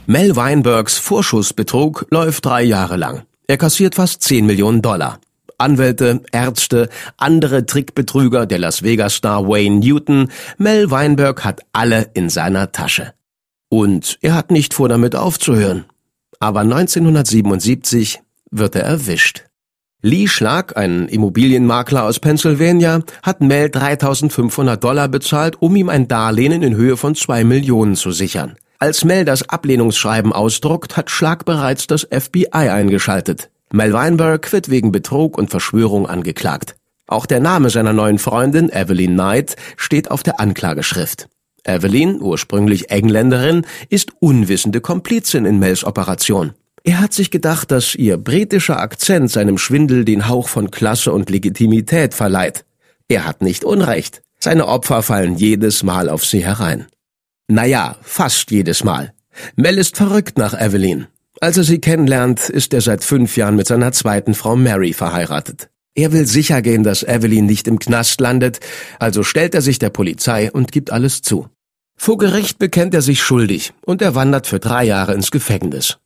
Mel 0.07 0.35
Weinbergs 0.35 0.97
Vorschussbetrug 0.97 2.07
läuft 2.09 2.45
drei 2.45 2.63
Jahre 2.63 2.97
lang. 2.97 3.23
Er 3.51 3.57
kassiert 3.57 3.95
fast 3.95 4.23
10 4.23 4.45
Millionen 4.45 4.81
Dollar. 4.81 5.19
Anwälte, 5.57 6.21
Ärzte, 6.31 6.87
andere 7.17 7.65
Trickbetrüger, 7.65 8.45
der 8.45 8.59
Las 8.59 8.81
Vegas-Star 8.81 9.45
Wayne 9.45 9.79
Newton, 9.79 10.29
Mel 10.57 10.89
Weinberg 10.89 11.43
hat 11.43 11.59
alle 11.73 12.11
in 12.13 12.29
seiner 12.29 12.71
Tasche. 12.71 13.13
Und 13.67 14.17
er 14.21 14.35
hat 14.35 14.51
nicht 14.51 14.73
vor, 14.73 14.87
damit 14.87 15.17
aufzuhören. 15.17 15.83
Aber 16.39 16.61
1977 16.61 18.21
wird 18.51 18.77
er 18.77 18.83
erwischt. 18.83 19.43
Lee 20.01 20.27
Schlag, 20.27 20.77
ein 20.77 21.09
Immobilienmakler 21.09 22.05
aus 22.05 22.19
Pennsylvania, 22.19 23.03
hat 23.21 23.41
Mel 23.41 23.69
3500 23.69 24.81
Dollar 24.81 25.09
bezahlt, 25.09 25.61
um 25.61 25.75
ihm 25.75 25.89
ein 25.89 26.07
Darlehen 26.07 26.61
in 26.61 26.77
Höhe 26.77 26.95
von 26.95 27.15
zwei 27.15 27.43
Millionen 27.43 27.97
zu 27.97 28.13
sichern. 28.13 28.55
Als 28.81 29.06
Mel 29.06 29.26
das 29.26 29.47
Ablehnungsschreiben 29.47 30.33
ausdruckt, 30.33 30.97
hat 30.97 31.11
Schlag 31.11 31.45
bereits 31.45 31.85
das 31.85 32.07
FBI 32.11 32.47
eingeschaltet. 32.52 33.52
Mel 33.71 33.94
Weinberg 33.94 34.52
wird 34.52 34.71
wegen 34.71 34.92
Betrug 34.92 35.38
und 35.38 35.52
Verschwörung 35.52 36.07
angeklagt. 36.07 36.78
Auch 37.06 37.28
der 37.28 37.42
Name 37.42 37.69
seiner 37.69 37.94
neuen 37.94 38.18
Freundin, 38.18 38.71
Evelyn 38.71 39.14
Knight, 39.14 39.56
steht 39.78 40.09
auf 40.09 40.23
der 40.23 40.40
Anklageschrift. 40.40 41.30
Evelyn, 41.64 42.19
ursprünglich 42.23 42.90
Engländerin, 42.90 43.68
ist 43.90 44.14
unwissende 44.19 44.81
Komplizin 44.81 45.45
in 45.45 45.59
Mels 45.59 45.83
Operation. 45.83 46.54
Er 46.83 47.02
hat 47.02 47.14
sich 47.14 47.30
gedacht, 47.30 47.69
dass 47.69 47.94
ihr 47.94 48.18
britischer 48.18 48.80
Akzent 48.80 49.30
seinem 49.30 49.59
Schwindel 49.59 50.06
den 50.06 50.28
Hauch 50.28 50.47
von 50.47 50.71
Klasse 50.71 51.14
und 51.14 51.30
Legitimität 51.30 52.16
verleiht. 52.16 52.66
Er 53.07 53.28
hat 53.28 53.44
nicht 53.44 53.64
Unrecht. 53.64 54.23
Seine 54.40 54.68
Opfer 54.68 55.04
fallen 55.04 55.35
jedes 55.35 55.83
Mal 55.83 56.09
auf 56.09 56.26
sie 56.26 56.44
herein. 56.44 56.88
Naja, 57.51 57.97
fast 58.01 58.49
jedes 58.49 58.85
Mal. 58.85 59.11
Mel 59.57 59.77
ist 59.77 59.97
verrückt 59.97 60.37
nach 60.37 60.53
Evelyn. 60.53 61.07
Als 61.41 61.57
er 61.57 61.65
sie 61.65 61.79
kennenlernt, 61.79 62.47
ist 62.47 62.73
er 62.73 62.79
seit 62.79 63.03
fünf 63.03 63.35
Jahren 63.35 63.57
mit 63.57 63.67
seiner 63.67 63.91
zweiten 63.91 64.35
Frau 64.35 64.55
Mary 64.55 64.93
verheiratet. 64.93 65.69
Er 65.93 66.13
will 66.13 66.25
sicher 66.27 66.61
gehen, 66.61 66.83
dass 66.83 67.03
Evelyn 67.03 67.45
nicht 67.45 67.67
im 67.67 67.77
Knast 67.77 68.21
landet, 68.21 68.61
also 68.99 69.23
stellt 69.23 69.53
er 69.53 69.61
sich 69.61 69.79
der 69.79 69.89
Polizei 69.89 70.49
und 70.49 70.71
gibt 70.71 70.93
alles 70.93 71.23
zu. 71.23 71.49
Vor 71.97 72.17
Gericht 72.17 72.57
bekennt 72.57 72.93
er 72.93 73.01
sich 73.01 73.21
schuldig 73.21 73.73
und 73.85 74.01
er 74.01 74.15
wandert 74.15 74.47
für 74.47 74.59
drei 74.59 74.85
Jahre 74.85 75.13
ins 75.13 75.29
Gefängnis. 75.29 75.97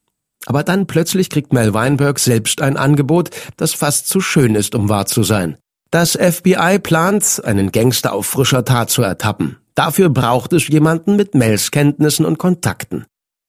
Aber 0.47 0.63
dann 0.63 0.87
plötzlich 0.87 1.29
kriegt 1.29 1.53
Mel 1.53 1.75
Weinberg 1.75 2.17
selbst 2.17 2.59
ein 2.59 2.75
Angebot, 2.75 3.29
das 3.55 3.75
fast 3.75 4.07
zu 4.07 4.19
schön 4.19 4.55
ist, 4.55 4.73
um 4.73 4.89
wahr 4.89 5.05
zu 5.05 5.21
sein. 5.21 5.57
Das 5.91 6.13
FBI 6.13 6.79
plant, 6.81 7.43
einen 7.45 7.71
Gangster 7.71 8.13
auf 8.13 8.25
frischer 8.25 8.65
Tat 8.65 8.89
zu 8.89 9.03
ertappen. 9.03 9.57
Dafür 9.75 10.09
braucht 10.09 10.53
es 10.53 10.67
jemanden 10.67 11.15
mit 11.17 11.35
Mels 11.35 11.69
Kenntnissen 11.71 12.25
und 12.25 12.37
Kontakten. 12.37 13.05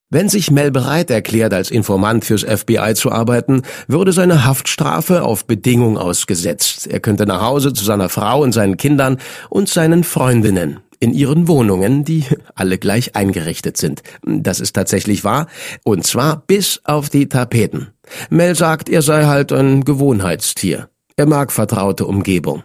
Wenn 0.09 0.29
sich 0.29 0.51
Mel 0.51 0.71
bereit 0.71 1.09
erklärt, 1.09 1.53
als 1.53 1.69
Informant 1.69 2.23
fürs 2.23 2.43
FBI 2.43 2.93
zu 2.95 3.11
arbeiten, 3.11 3.63
würde 3.87 4.13
seine 4.13 4.45
Haftstrafe 4.45 5.23
auf 5.23 5.45
Bedingung 5.45 5.97
ausgesetzt. 5.97 6.87
Er 6.87 7.01
könnte 7.01 7.25
nach 7.25 7.41
Hause 7.41 7.73
zu 7.73 7.83
seiner 7.83 8.07
Frau 8.07 8.41
und 8.41 8.53
seinen 8.53 8.77
Kindern 8.77 9.17
und 9.49 9.67
seinen 9.67 10.05
Freundinnen 10.05 10.79
in 10.99 11.13
ihren 11.13 11.47
Wohnungen, 11.47 12.05
die 12.05 12.23
alle 12.55 12.77
gleich 12.77 13.15
eingerichtet 13.15 13.77
sind. 13.77 14.01
Das 14.23 14.61
ist 14.61 14.73
tatsächlich 14.73 15.23
wahr, 15.23 15.47
und 15.83 16.05
zwar 16.05 16.37
bis 16.47 16.79
auf 16.85 17.09
die 17.09 17.27
Tapeten. 17.27 17.89
Mel 18.29 18.55
sagt, 18.55 18.89
er 18.89 19.01
sei 19.01 19.25
halt 19.25 19.51
ein 19.51 19.83
Gewohnheitstier. 19.83 20.89
Er 21.17 21.25
mag 21.25 21.51
vertraute 21.51 22.05
Umgebung. 22.05 22.63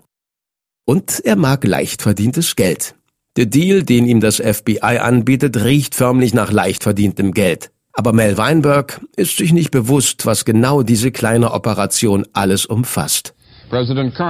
Und 0.85 1.21
er 1.25 1.37
mag 1.37 1.65
leicht 1.65 2.03
verdientes 2.03 2.57
Geld. 2.57 2.95
Der 3.39 3.47
Deal, 3.47 3.83
den 3.83 4.05
ihm 4.05 4.21
das 4.21 4.37
FBI 4.37 4.99
anbietet, 4.99 5.65
riecht 5.65 5.95
förmlich 5.95 6.35
nach 6.35 6.53
leicht 6.53 6.83
verdientem 6.83 7.33
Geld. 7.33 7.71
Aber 7.95 8.13
Mel 8.13 8.37
Weinberg 8.37 9.01
ist 9.17 9.39
sich 9.39 9.55
nicht 9.55 9.71
bewusst, 9.71 10.27
was 10.27 10.45
genau 10.45 10.83
diese 10.83 11.11
kleine 11.13 11.53
Operation 11.53 12.27
alles 12.35 12.67
umfasst. 12.67 13.35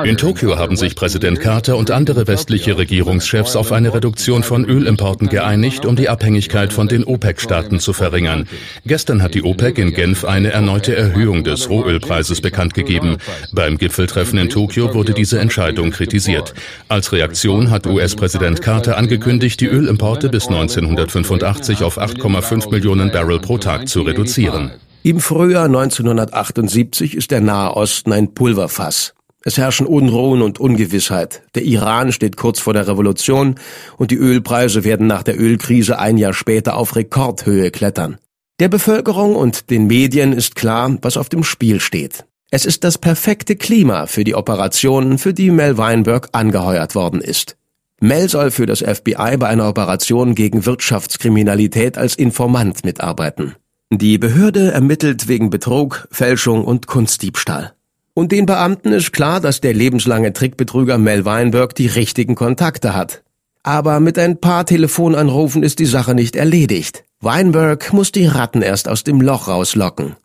In 0.05 0.17
Tokio 0.17 0.57
haben 0.57 0.77
sich 0.77 0.95
Präsident 0.95 1.41
Carter 1.41 1.77
und 1.77 1.91
andere 1.91 2.29
westliche 2.29 2.79
Regierungschefs 2.79 3.57
auf 3.57 3.73
eine 3.73 3.93
Reduktion 3.93 4.45
von 4.45 4.65
Ölimporten 4.65 5.29
geeinigt, 5.29 5.85
um 5.85 5.97
die 5.97 6.09
Abhängigkeit 6.09 6.73
von 6.73 6.87
den 6.87 7.03
OPEC-Staaten 7.03 7.81
zu 7.81 7.93
verringern. 7.93 8.47
Gestern 8.87 9.21
hat 9.21 9.35
die 9.35 9.43
OPEC 9.43 9.79
in 9.79 9.95
Genf 9.95 10.25
eine 10.25 10.53
erneute 10.53 10.95
Erhöhung 10.95 11.43
des 11.43 11.69
Rohölpreises 11.69 12.41
bekannt 12.41 12.75
gegeben. 12.75 13.17
Beim 13.53 13.79
Gipfeltreffen 13.79 14.39
in 14.39 14.49
Tokio 14.49 14.95
wurde 14.95 15.13
diese 15.13 15.41
Entscheidung 15.41 15.91
kritisiert. 15.91 16.55
Als 16.89 17.11
Reaktion 17.11 17.73
hat 17.73 17.89
US-Präsident 17.89 18.63
Carter 18.63 18.97
angekündigt, 18.97 19.61
die 19.61 19.67
Ölimporte 19.67 20.29
bis 20.29 20.47
1985 20.47 21.83
auf 21.83 22.01
8,5 22.01 22.71
Millionen 22.71 23.11
Barrel 23.11 23.41
pro 23.41 23.59
Tag 23.59 23.89
zu 23.89 24.03
reduzieren. 24.03 24.71
Im 25.03 25.19
Frühjahr 25.19 25.65
1978 25.65 27.17
ist 27.17 27.33
der 27.33 27.41
Nahe 27.41 27.75
Osten 27.75 28.13
ein 28.13 28.35
Pulverfass. 28.35 29.15
Es 29.45 29.59
herrschen 29.59 29.87
Unruhen 29.87 30.41
und 30.41 30.61
Ungewissheit. 30.61 31.43
Der 31.55 31.65
Iran 31.65 32.13
steht 32.13 32.37
kurz 32.37 32.61
vor 32.61 32.75
der 32.75 32.87
Revolution 32.87 33.57
und 33.97 34.11
die 34.11 34.17
Ölpreise 34.17 34.85
werden 34.85 35.07
nach 35.07 35.23
der 35.23 35.41
Ölkrise 35.41 35.99
ein 35.99 36.17
Jahr 36.17 36.33
später 36.33 36.77
auf 36.77 36.95
Rekordhöhe 36.95 37.71
klettern. 37.71 38.19
Der 38.61 38.69
Bevölkerung 38.69 39.35
und 39.35 39.71
den 39.71 39.89
Medien 39.89 40.33
ist 40.33 40.55
klar, 40.55 40.97
was 41.03 41.17
auf 41.17 41.29
dem 41.29 41.43
Spiel 41.43 41.81
steht. 41.81 42.25
Es 42.51 42.65
ist 42.65 42.85
das 42.85 42.99
perfekte 42.99 43.57
Klima 43.57 44.07
für 44.07 44.25
die 44.25 44.35
Operationen, 44.35 45.19
für 45.19 45.35
die 45.35 45.51
Mel 45.51 45.79
Weinberg 45.79 46.29
angeheuert 46.33 46.95
worden 46.95 47.21
ist. 47.21 47.57
Mel 47.99 48.29
soll 48.29 48.51
für 48.51 48.67
das 48.67 48.81
FBI 48.81 49.37
bei 49.39 49.49
einer 49.49 49.69
Operation 49.69 50.35
gegen 50.35 50.67
Wirtschaftskriminalität 50.67 51.99
als 51.99 52.15
Informant 52.15 52.85
mitarbeiten. 52.85 53.55
Die 53.91 54.19
Behörde 54.19 54.71
ermittelt 54.71 55.29
wegen 55.29 55.51
Betrug, 55.51 56.07
Fälschung 56.11 56.65
und 56.65 56.87
Kunstdiebstahl. 56.87 57.75
Und 58.15 58.31
den 58.31 58.45
Beamten 58.45 58.93
ist 58.93 59.13
klar, 59.13 59.41
dass 59.41 59.61
der 59.61 59.73
lebenslange 59.73 60.33
Trickbetrüger 60.33 60.99
Mel 60.99 61.25
Weinberg 61.25 61.75
die 61.75 61.87
richtigen 61.87 62.35
Kontakte 62.35 62.95
hat. 62.95 63.23
Aber 63.63 64.01
mit 64.01 64.19
ein 64.19 64.39
paar 64.41 64.67
Telefonanrufen 64.67 65.63
ist 65.63 65.79
die 65.79 65.87
Sache 65.87 66.15
nicht 66.15 66.37
erledigt. 66.37 67.05
Weinberg 67.21 67.93
muss 67.93 68.13
die 68.13 68.27
Ratten 68.27 68.61
erst 68.61 68.89
aus 68.89 69.05
dem 69.05 69.21
Loch 69.21 69.49
rauslocken. 69.49 70.17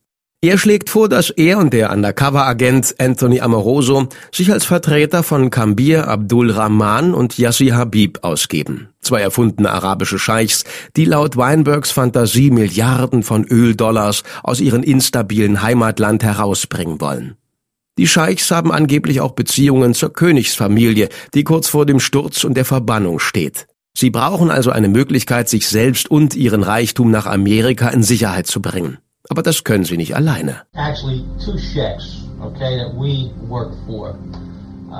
Er 0.41 0.57
schlägt 0.57 0.89
vor, 0.89 1.09
dass 1.09 1.31
er 1.31 1.57
und 1.57 1.73
der 1.73 1.91
Undercover-Agent 1.91 2.95
Anthony 2.99 3.41
Amoroso 3.41 4.07
sich 4.31 4.51
als 4.51 4.65
Vertreter 4.65 5.23
von 5.23 5.49
Kambir 5.49 6.07
Abdul 6.07 6.51
Rahman 6.51 7.15
und 7.15 7.39
Yassi 7.39 7.69
Habib 7.69 8.19
ausgeben. 8.21 8.89
Zwei 9.01 9.21
erfundene 9.21 9.71
arabische 9.71 10.19
Scheichs, 10.19 10.63
die 10.95 11.05
laut 11.05 11.37
Weinbergs 11.37 11.89
Fantasie 11.89 12.51
Milliarden 12.51 13.23
von 13.23 13.45
Öldollars 13.45 14.23
aus 14.43 14.59
ihrem 14.59 14.83
instabilen 14.83 15.63
Heimatland 15.63 16.23
herausbringen 16.23 17.01
wollen. 17.01 17.37
Die 17.97 18.07
Scheichs 18.07 18.51
haben 18.51 18.71
angeblich 18.71 19.21
auch 19.21 19.31
Beziehungen 19.31 19.93
zur 19.93 20.13
Königsfamilie, 20.13 21.09
die 21.33 21.43
kurz 21.43 21.67
vor 21.67 21.85
dem 21.85 21.99
Sturz 21.99 22.43
und 22.43 22.55
der 22.55 22.65
Verbannung 22.65 23.19
steht. 23.19 23.67
Sie 23.97 24.11
brauchen 24.11 24.51
also 24.51 24.69
eine 24.69 24.89
Möglichkeit, 24.89 25.49
sich 25.49 25.67
selbst 25.67 26.11
und 26.11 26.35
ihren 26.35 26.61
Reichtum 26.61 27.09
nach 27.09 27.25
Amerika 27.25 27.89
in 27.89 28.03
Sicherheit 28.03 28.45
zu 28.45 28.61
bringen. 28.61 28.99
Aber 29.29 29.41
das 29.41 29.63
können 29.63 29.83
sie 29.85 29.97
nicht 29.97 30.15
alleine. 30.15 30.61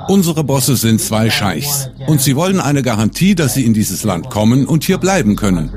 Unsere 0.08 0.44
Bosse 0.44 0.76
sind 0.76 1.00
zwei 1.00 1.30
Scheichs 1.30 1.90
und 2.08 2.20
sie 2.20 2.34
wollen 2.34 2.60
eine 2.60 2.82
Garantie, 2.82 3.36
dass 3.36 3.54
sie 3.54 3.64
in 3.64 3.74
dieses 3.74 4.02
Land 4.02 4.30
kommen 4.30 4.66
und 4.66 4.82
hier 4.84 4.98
bleiben 4.98 5.36
können. 5.36 5.70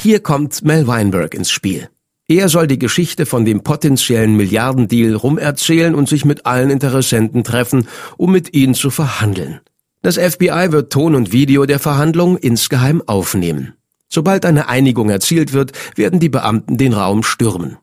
Hier 0.00 0.20
kommt 0.20 0.62
Mel 0.62 0.86
Weinberg 0.86 1.34
ins 1.34 1.50
Spiel. 1.50 1.88
Er 2.30 2.50
soll 2.50 2.66
die 2.66 2.78
Geschichte 2.78 3.24
von 3.24 3.46
dem 3.46 3.62
potenziellen 3.62 4.36
Milliardendeal 4.36 5.14
rumerzählen 5.14 5.94
und 5.94 6.10
sich 6.10 6.26
mit 6.26 6.44
allen 6.44 6.68
Interessenten 6.68 7.42
treffen, 7.42 7.88
um 8.18 8.32
mit 8.32 8.54
ihnen 8.54 8.74
zu 8.74 8.90
verhandeln. 8.90 9.60
Das 10.02 10.18
FBI 10.18 10.70
wird 10.70 10.92
Ton 10.92 11.14
und 11.14 11.32
Video 11.32 11.64
der 11.64 11.78
Verhandlungen 11.78 12.36
insgeheim 12.36 13.02
aufnehmen. 13.06 13.72
Sobald 14.10 14.44
eine 14.44 14.68
Einigung 14.68 15.08
erzielt 15.08 15.54
wird, 15.54 15.72
werden 15.96 16.20
die 16.20 16.28
Beamten 16.28 16.76
den 16.76 16.92
Raum 16.92 17.22
stürmen. 17.22 17.78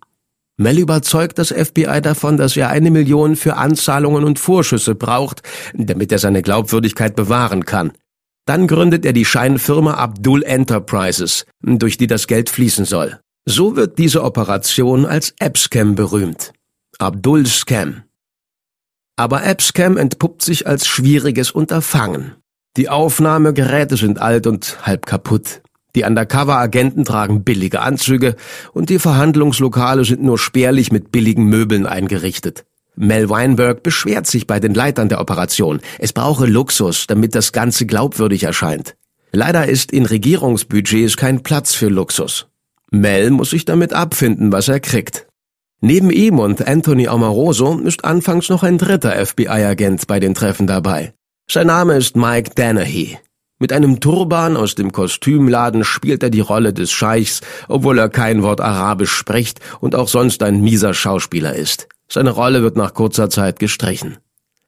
Mel 0.58 0.78
überzeugt 0.78 1.40
das 1.40 1.50
FBI 1.50 2.02
davon, 2.02 2.38
dass 2.38 2.56
er 2.56 2.70
eine 2.70 2.92
Million 2.92 3.36
für 3.36 3.58
Anzahlungen 3.58 4.24
und 4.24 4.38
Vorschüsse 4.38 4.94
braucht, 4.94 5.42
damit 5.74 6.12
er 6.12 6.20
seine 6.20 6.44
Glaubwürdigkeit 6.44 7.16
bewahren 7.16 7.66
kann. 7.66 7.94
Dann 8.46 8.68
gründet 8.68 9.06
er 9.06 9.14
die 9.14 9.25
Scheinfirma 9.25 9.96
Abdul 9.96 10.44
Enterprises, 10.44 11.48
durch 11.62 11.98
die 11.98 12.08
das 12.08 12.28
Geld 12.28 12.52
fließen 12.52 12.86
soll. 12.86 13.20
So 13.48 13.75
wird 13.75 14.00
diese 14.00 14.24
Operation 14.24 15.06
als 15.06 15.36
Abscam 15.40 15.94
berühmt. 15.94 16.52
Abdul 16.98 17.46
Scam. 17.46 18.02
Aber 19.18 19.44
Abscam 19.44 19.98
entpuppt 19.98 20.42
sich 20.42 20.66
als 20.66 20.88
schwieriges 20.88 21.52
Unterfangen. 21.52 22.34
Die 22.75 22.90
Aufnahmegeräte 22.90 23.98
sind 23.98 24.20
alt 24.20 24.48
und 24.48 24.88
halb 24.88 25.06
kaputt. 25.06 25.62
Die 25.96 26.04
Undercover-Agenten 26.04 27.06
tragen 27.06 27.44
billige 27.44 27.82
Anzüge 27.82 28.36
und 28.74 28.90
die 28.90 28.98
Verhandlungslokale 28.98 30.06
sind 30.06 30.24
nur 30.24 30.40
spärlich 30.40 30.92
mit 30.92 31.12
billigen 31.12 31.46
Möbeln 31.46 31.86
eingerichtet. 31.86 32.66
Mel 32.96 33.30
Weinberg 33.30 33.84
beschwert 33.84 34.25
sich 34.25 34.48
bei 34.48 34.60
den 34.60 34.74
Leitern 34.74 35.08
der 35.08 35.22
Operation. 35.22 35.82
Es 36.00 36.14
brauche 36.14 36.48
Luxus, 36.48 37.06
damit 37.06 37.36
das 37.36 37.52
Ganze 37.52 37.86
glaubwürdig 37.86 38.44
erscheint. 38.44 38.96
Leider 39.32 39.68
ist 39.68 39.92
in 39.92 40.08
Regierungsbudgets 40.08 41.16
kein 41.16 41.44
Platz 41.44 41.75
für 41.75 41.90
Luxus. 41.90 42.48
Mel 42.92 43.32
muss 43.32 43.50
sich 43.50 43.65
damit 43.65 43.94
abfinden, 43.94 44.51
was 44.51 44.68
er 44.68 44.80
kriegt. 44.80 45.27
Neben 45.82 46.10
ihm 46.10 46.39
und 46.39 46.68
Anthony 46.68 47.08
Amoroso 47.08 47.80
ist 47.80 48.06
anfangs 48.06 48.50
noch 48.50 48.63
ein 48.63 48.77
dritter 48.77 49.25
FBI-Agent 49.25 50.08
bei 50.08 50.20
den 50.20 50.34
Treffen 50.34 50.68
dabei. 50.68 51.13
Sein 51.50 51.68
Name 51.68 51.96
ist 51.96 52.15
Mike 52.15 52.51
Danahy. 52.56 53.20
Mit 53.60 53.72
einem 53.72 54.00
Turban 54.00 54.58
aus 54.58 54.75
dem 54.75 54.92
Kostümladen 54.92 55.84
spielt 55.84 56.24
er 56.24 56.30
die 56.30 56.42
Rolle 56.42 56.74
des 56.74 56.92
Scheichs, 56.92 57.42
obwohl 57.68 58.00
er 58.00 58.10
kein 58.10 58.44
Wort 58.44 58.62
Arabisch 58.62 59.12
spricht 59.12 59.60
und 59.80 59.96
auch 59.96 60.08
sonst 60.08 60.44
ein 60.44 60.62
mieser 60.62 60.94
Schauspieler 60.94 61.56
ist. 61.56 61.88
Seine 62.10 62.32
Rolle 62.32 62.63
wird 62.63 62.75
nach 62.75 62.94
kurzer 62.94 63.30
Zeit 63.30 63.60
gestrichen. 63.60 64.18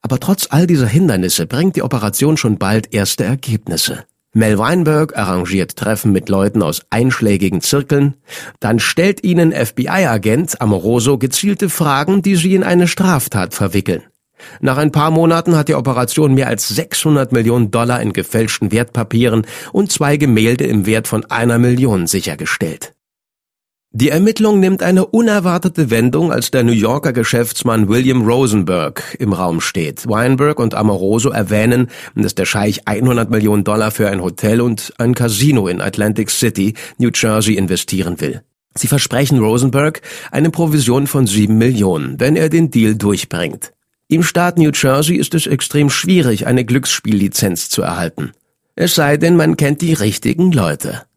Aber 0.00 0.20
trotz 0.20 0.46
all 0.50 0.66
dieser 0.66 0.86
Hindernisse 0.86 1.46
bringt 1.46 1.76
die 1.76 1.82
Operation 1.82 2.36
schon 2.36 2.58
bald 2.58 2.94
erste 2.94 3.24
Ergebnisse. 3.24 4.04
Mel 4.38 4.56
Weinberg 4.56 5.18
arrangiert 5.18 5.74
Treffen 5.74 6.12
mit 6.12 6.28
Leuten 6.28 6.62
aus 6.62 6.82
einschlägigen 6.90 7.60
Zirkeln, 7.60 8.14
dann 8.60 8.78
stellt 8.78 9.24
ihnen 9.24 9.50
FBI-Agent 9.50 10.60
Amoroso 10.60 11.18
gezielte 11.18 11.68
Fragen, 11.68 12.22
die 12.22 12.36
sie 12.36 12.54
in 12.54 12.62
eine 12.62 12.86
Straftat 12.86 13.52
verwickeln. 13.52 14.04
Nach 14.60 14.76
ein 14.76 14.92
paar 14.92 15.10
Monaten 15.10 15.56
hat 15.56 15.66
die 15.66 15.74
Operation 15.74 16.34
mehr 16.34 16.46
als 16.46 16.68
600 16.68 17.32
Millionen 17.32 17.72
Dollar 17.72 18.00
in 18.00 18.12
gefälschten 18.12 18.70
Wertpapieren 18.70 19.44
und 19.72 19.90
zwei 19.90 20.16
Gemälde 20.16 20.64
im 20.66 20.86
Wert 20.86 21.08
von 21.08 21.24
einer 21.24 21.58
Million 21.58 22.06
sichergestellt. 22.06 22.94
Die 23.92 24.10
Ermittlung 24.10 24.60
nimmt 24.60 24.82
eine 24.82 25.06
unerwartete 25.06 25.88
Wendung, 25.88 26.30
als 26.30 26.50
der 26.50 26.62
New 26.62 26.72
Yorker 26.72 27.14
Geschäftsmann 27.14 27.88
William 27.88 28.20
Rosenberg 28.20 29.16
im 29.18 29.32
Raum 29.32 29.62
steht. 29.62 30.06
Weinberg 30.06 30.60
und 30.60 30.74
Amoroso 30.74 31.30
erwähnen, 31.30 31.88
dass 32.14 32.34
der 32.34 32.44
Scheich 32.44 32.86
100 32.86 33.30
Millionen 33.30 33.64
Dollar 33.64 33.90
für 33.90 34.10
ein 34.10 34.22
Hotel 34.22 34.60
und 34.60 34.92
ein 34.98 35.14
Casino 35.14 35.68
in 35.68 35.80
Atlantic 35.80 36.30
City, 36.30 36.74
New 36.98 37.08
Jersey 37.14 37.54
investieren 37.54 38.20
will. 38.20 38.42
Sie 38.76 38.88
versprechen 38.88 39.38
Rosenberg 39.38 40.02
eine 40.30 40.50
Provision 40.50 41.06
von 41.06 41.26
7 41.26 41.56
Millionen, 41.56 42.20
wenn 42.20 42.36
er 42.36 42.50
den 42.50 42.70
Deal 42.70 42.94
durchbringt. 42.94 43.72
Im 44.06 44.22
Staat 44.22 44.58
New 44.58 44.70
Jersey 44.74 45.16
ist 45.16 45.34
es 45.34 45.46
extrem 45.46 45.88
schwierig, 45.88 46.46
eine 46.46 46.66
Glücksspiellizenz 46.66 47.70
zu 47.70 47.80
erhalten. 47.80 48.32
Es 48.76 48.94
sei 48.94 49.16
denn, 49.16 49.34
man 49.34 49.56
kennt 49.56 49.80
die 49.80 49.94
richtigen 49.94 50.52
Leute. 50.52 51.07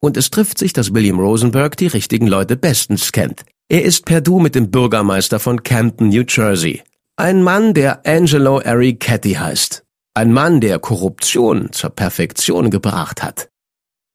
Und 0.00 0.16
es 0.16 0.30
trifft 0.30 0.58
sich, 0.58 0.72
dass 0.72 0.94
William 0.94 1.20
Rosenberg 1.20 1.76
die 1.76 1.86
richtigen 1.86 2.26
Leute 2.26 2.56
bestens 2.56 3.12
kennt. 3.12 3.44
Er 3.68 3.84
ist 3.84 4.06
per 4.06 4.20
Du 4.20 4.40
mit 4.40 4.54
dem 4.54 4.70
Bürgermeister 4.70 5.38
von 5.38 5.62
Camden, 5.62 6.08
New 6.08 6.24
Jersey. 6.26 6.82
Ein 7.16 7.42
Mann, 7.42 7.74
der 7.74 8.06
Angelo 8.06 8.60
Arricchetti 8.64 9.34
heißt. 9.34 9.84
Ein 10.14 10.32
Mann, 10.32 10.60
der 10.60 10.78
Korruption 10.78 11.70
zur 11.72 11.90
Perfektion 11.90 12.70
gebracht 12.70 13.22
hat. 13.22 13.50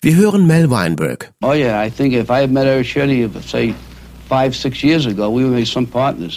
Wir 0.01 0.15
hören 0.15 0.45
Mel 0.45 0.69
Weinberg. 0.69 1.31
Oh 1.43 1.53
yeah, 1.53 1.85
I 1.85 1.89
think 1.89 2.13
if 2.13 2.29
I 2.29 2.47
met 2.47 2.65
Eric 2.65 2.85
Shetty, 2.85 3.29
say 3.47 3.73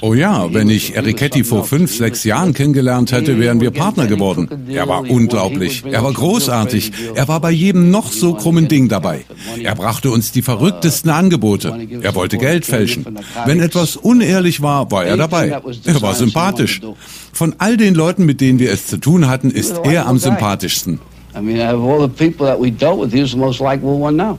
Oh 0.02 0.14
ja, 0.14 0.52
wenn 0.52 0.68
ich 0.68 0.95
Ericetti 0.95 1.45
vor 1.45 1.64
fünf, 1.64 1.95
sechs 1.95 2.25
Jahren 2.25 2.52
kennengelernt 2.54 3.12
hätte, 3.12 3.38
wären 3.40 3.61
wir 3.61 3.71
Partner 3.71 4.07
geworden. 4.07 4.49
Er 4.68 4.88
war 4.88 5.09
unglaublich. 5.09 5.85
Er 5.90 6.02
war 6.02 6.12
großartig. 6.12 6.92
Er 7.14 7.28
war 7.28 7.40
bei 7.40 7.50
jedem 7.50 7.90
noch 7.90 8.12
so 8.12 8.35
krummen 8.35 8.68
Ding 8.68 8.88
dabei. 8.88 9.25
Er 9.62 9.75
brachte 9.75 10.11
uns 10.11 10.33
die 10.33 10.42
verrücktesten 10.42 11.11
Angebote. 11.11 11.78
Er 12.02 12.14
wollte 12.14 12.38
Geld 12.38 12.66
fälschen. 12.66 13.07
Wenn 13.47 13.61
etwas 13.61 13.97
unehrlich 13.97 14.61
war, 14.61 14.90
war 14.90 15.04
er 15.04 15.16
dabei. 15.16 15.61
Er 15.85 16.02
war 16.02 16.14
sympathisch. 16.14 16.80
Von 17.33 17.54
all 17.59 17.76
den 17.76 17.95
Leuten, 17.95 18.26
mit 18.26 18.40
denen 18.40 18.59
wir 18.59 18.73
es 18.73 18.87
zu 18.87 18.99
tun 18.99 19.28
hatten, 19.28 19.50
ist 19.50 19.80
er 19.85 20.07
am 20.07 20.18
sympathischsten. 20.18 21.00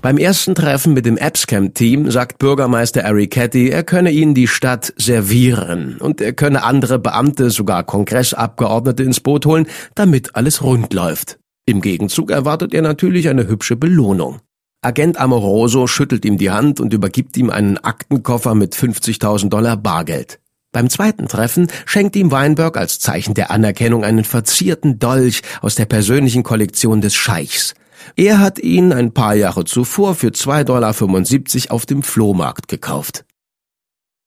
Beim 0.01 0.17
ersten 0.17 0.55
Treffen 0.55 0.93
mit 0.93 1.05
dem 1.05 1.17
Abscam-Team 1.17 2.11
sagt 2.11 2.39
Bürgermeister 2.39 3.01
Eric 3.01 3.31
Ketty, 3.31 3.69
er 3.69 3.83
könne 3.83 4.11
ihnen 4.11 4.33
die 4.33 4.47
Stadt 4.47 4.93
servieren 4.97 5.97
und 5.99 6.21
er 6.21 6.33
könne 6.33 6.63
andere 6.63 6.99
Beamte, 6.99 7.49
sogar 7.49 7.83
Kongressabgeordnete 7.83 9.03
ins 9.03 9.19
Boot 9.19 9.45
holen, 9.45 9.67
damit 9.95 10.35
alles 10.35 10.63
rund 10.63 10.93
läuft. 10.93 11.39
Im 11.65 11.81
Gegenzug 11.81 12.31
erwartet 12.31 12.73
er 12.73 12.81
natürlich 12.81 13.29
eine 13.29 13.47
hübsche 13.47 13.75
Belohnung. 13.75 14.39
Agent 14.81 15.19
Amoroso 15.19 15.87
schüttelt 15.87 16.23
ihm 16.25 16.37
die 16.37 16.51
Hand 16.51 16.79
und 16.79 16.93
übergibt 16.93 17.35
ihm 17.37 17.49
einen 17.49 17.77
Aktenkoffer 17.77 18.55
mit 18.55 18.75
50.000 18.75 19.49
Dollar 19.49 19.75
Bargeld. 19.75 20.39
Beim 20.71 20.89
zweiten 20.89 21.27
Treffen 21.27 21.67
schenkt 21.85 22.15
ihm 22.15 22.31
Weinberg 22.31 22.77
als 22.77 22.99
Zeichen 22.99 23.33
der 23.33 23.49
Anerkennung 23.49 24.03
einen 24.03 24.23
verzierten 24.23 24.99
Dolch 24.99 25.41
aus 25.61 25.75
der 25.75 25.85
persönlichen 25.85 26.43
Kollektion 26.43 27.01
des 27.01 27.15
Scheichs. 27.15 27.73
Er 28.15 28.39
hat 28.39 28.59
ihn 28.59 28.93
ein 28.93 29.13
paar 29.13 29.33
Jahre 29.33 29.65
zuvor 29.65 30.13
für 30.13 30.29
2,75 30.29 30.63
Dollar 30.65 31.73
auf 31.73 31.85
dem 31.85 32.03
Flohmarkt 32.03 32.67
gekauft. 32.67 33.25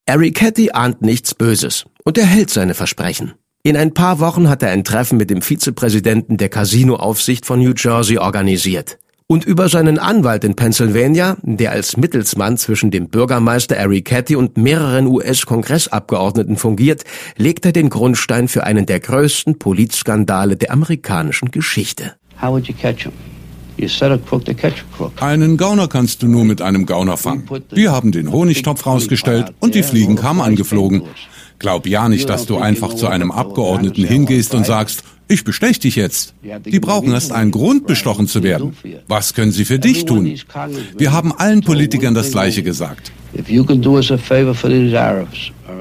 Ketty 0.06 0.72
ahnt 0.72 1.02
nichts 1.02 1.34
Böses 1.34 1.86
und 2.04 2.18
er 2.18 2.26
hält 2.26 2.50
seine 2.50 2.74
Versprechen. 2.74 3.34
In 3.62 3.76
ein 3.76 3.94
paar 3.94 4.18
Wochen 4.18 4.48
hat 4.48 4.64
er 4.64 4.70
ein 4.70 4.82
Treffen 4.82 5.16
mit 5.18 5.30
dem 5.30 5.40
Vizepräsidenten 5.40 6.36
der 6.36 6.48
Casinoaufsicht 6.48 7.46
von 7.46 7.60
New 7.60 7.74
Jersey 7.76 8.18
organisiert. 8.18 8.98
Und 9.26 9.44
über 9.44 9.68
seinen 9.68 9.98
Anwalt 9.98 10.44
in 10.44 10.56
Pennsylvania, 10.56 11.36
der 11.42 11.72
als 11.72 11.96
Mittelsmann 11.96 12.58
zwischen 12.58 12.90
dem 12.90 13.08
Bürgermeister 13.08 13.76
Eric 13.76 14.06
Cathy 14.06 14.36
und 14.36 14.56
mehreren 14.56 15.06
US-Kongressabgeordneten 15.06 16.56
fungiert, 16.56 17.04
legt 17.36 17.64
er 17.64 17.72
den 17.72 17.88
Grundstein 17.88 18.48
für 18.48 18.64
einen 18.64 18.86
der 18.86 19.00
größten 19.00 19.58
Politskandale 19.58 20.56
der 20.56 20.72
amerikanischen 20.72 21.50
Geschichte. 21.50 22.14
Einen 25.20 25.56
Gauner 25.56 25.88
kannst 25.88 26.22
du 26.22 26.28
nur 26.28 26.44
mit 26.44 26.60
einem 26.60 26.86
Gauner 26.86 27.16
fangen. 27.16 27.48
Wir 27.70 27.92
haben 27.92 28.12
den 28.12 28.30
Honigtopf 28.30 28.86
rausgestellt 28.86 29.52
und 29.60 29.74
die 29.74 29.82
Fliegen 29.82 30.16
kamen 30.16 30.40
angeflogen. 30.40 31.02
Glaub 31.58 31.86
ja 31.86 32.08
nicht, 32.08 32.28
dass 32.28 32.46
du 32.46 32.58
einfach 32.58 32.94
zu 32.94 33.06
einem 33.06 33.30
Abgeordneten 33.30 34.04
hingehst 34.04 34.54
und 34.54 34.66
sagst, 34.66 35.04
ich 35.32 35.44
bestech 35.44 35.78
dich 35.78 35.96
jetzt. 35.96 36.34
Die 36.64 36.80
brauchen 36.80 37.12
erst 37.12 37.32
einen 37.32 37.50
Grund, 37.50 37.86
bestochen 37.86 38.28
zu 38.28 38.42
werden. 38.42 38.76
Was 39.08 39.34
können 39.34 39.52
sie 39.52 39.64
für 39.64 39.78
dich 39.78 40.04
tun? 40.04 40.34
Wir 40.96 41.12
haben 41.12 41.32
allen 41.32 41.62
Politikern 41.62 42.14
das 42.14 42.30
Gleiche 42.30 42.62
gesagt. 42.62 43.12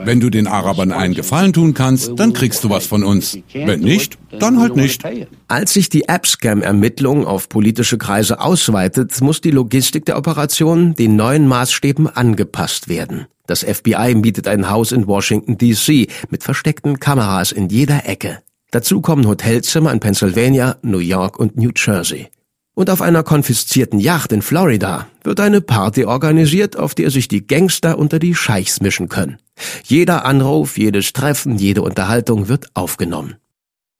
Wenn 0.04 0.20
du 0.20 0.30
den 0.30 0.48
Arabern 0.48 0.92
einen 0.92 1.14
Gefallen 1.14 1.54
tun 1.54 1.74
kannst, 1.74 2.14
dann 2.16 2.34
kriegst 2.34 2.64
du 2.64 2.70
was 2.70 2.86
von 2.86 3.04
uns. 3.04 3.38
Wenn 3.54 3.82
nicht, 3.82 4.18
dann 4.40 4.60
halt 4.60 4.76
nicht. 4.76 5.04
Als 5.48 5.74
sich 5.74 5.90
die 5.90 6.08
Abscam-Ermittlung 6.08 7.26
auf 7.26 7.50
politische 7.50 7.98
Kreise 7.98 8.40
ausweitet, 8.40 9.20
muss 9.22 9.42
die 9.42 9.52
Logistik 9.52 10.06
der 10.06 10.18
Operation 10.18 10.94
den 10.94 11.16
neuen 11.18 11.48
Maßstäben 11.48 12.08
angepasst 12.08 12.88
werden. 12.88 13.26
Das 13.48 13.64
FBI 13.64 14.16
mietet 14.16 14.48
ein 14.48 14.70
Haus 14.70 14.94
in 14.94 15.08
Washington, 15.08 15.58
D.C. 15.58 16.08
mit 16.30 16.44
versteckten 16.44 17.00
Kameras 17.00 17.52
in 17.52 17.68
jeder 17.68 18.08
Ecke. 18.08 18.40
Dazu 18.72 19.02
kommen 19.02 19.28
Hotelzimmer 19.28 19.92
in 19.92 20.00
Pennsylvania, 20.00 20.78
New 20.82 21.00
York 21.00 21.38
und 21.38 21.58
New 21.58 21.72
Jersey. 21.76 22.30
Und 22.74 22.90
auf 22.90 23.02
einer 23.02 23.22
konfiszierten 23.22 24.00
Yacht 24.00 24.32
in 24.32 24.42
Florida 24.42 25.08
wird 25.24 25.42
eine 25.42 25.60
Party 25.60 26.06
organisiert, 26.06 26.78
auf 26.78 26.96
der 26.96 27.12
sich 27.12 27.28
die 27.28 27.46
Gangster 27.46 28.00
unter 28.00 28.18
die 28.18 28.34
Scheichs 28.34 28.80
mischen 28.80 29.10
können. 29.10 29.38
Jeder 29.84 30.24
Anruf, 30.24 30.78
jedes 30.78 31.12
Treffen, 31.12 31.58
jede 31.58 31.82
Unterhaltung 31.82 32.48
wird 32.48 32.70
aufgenommen. 32.74 33.36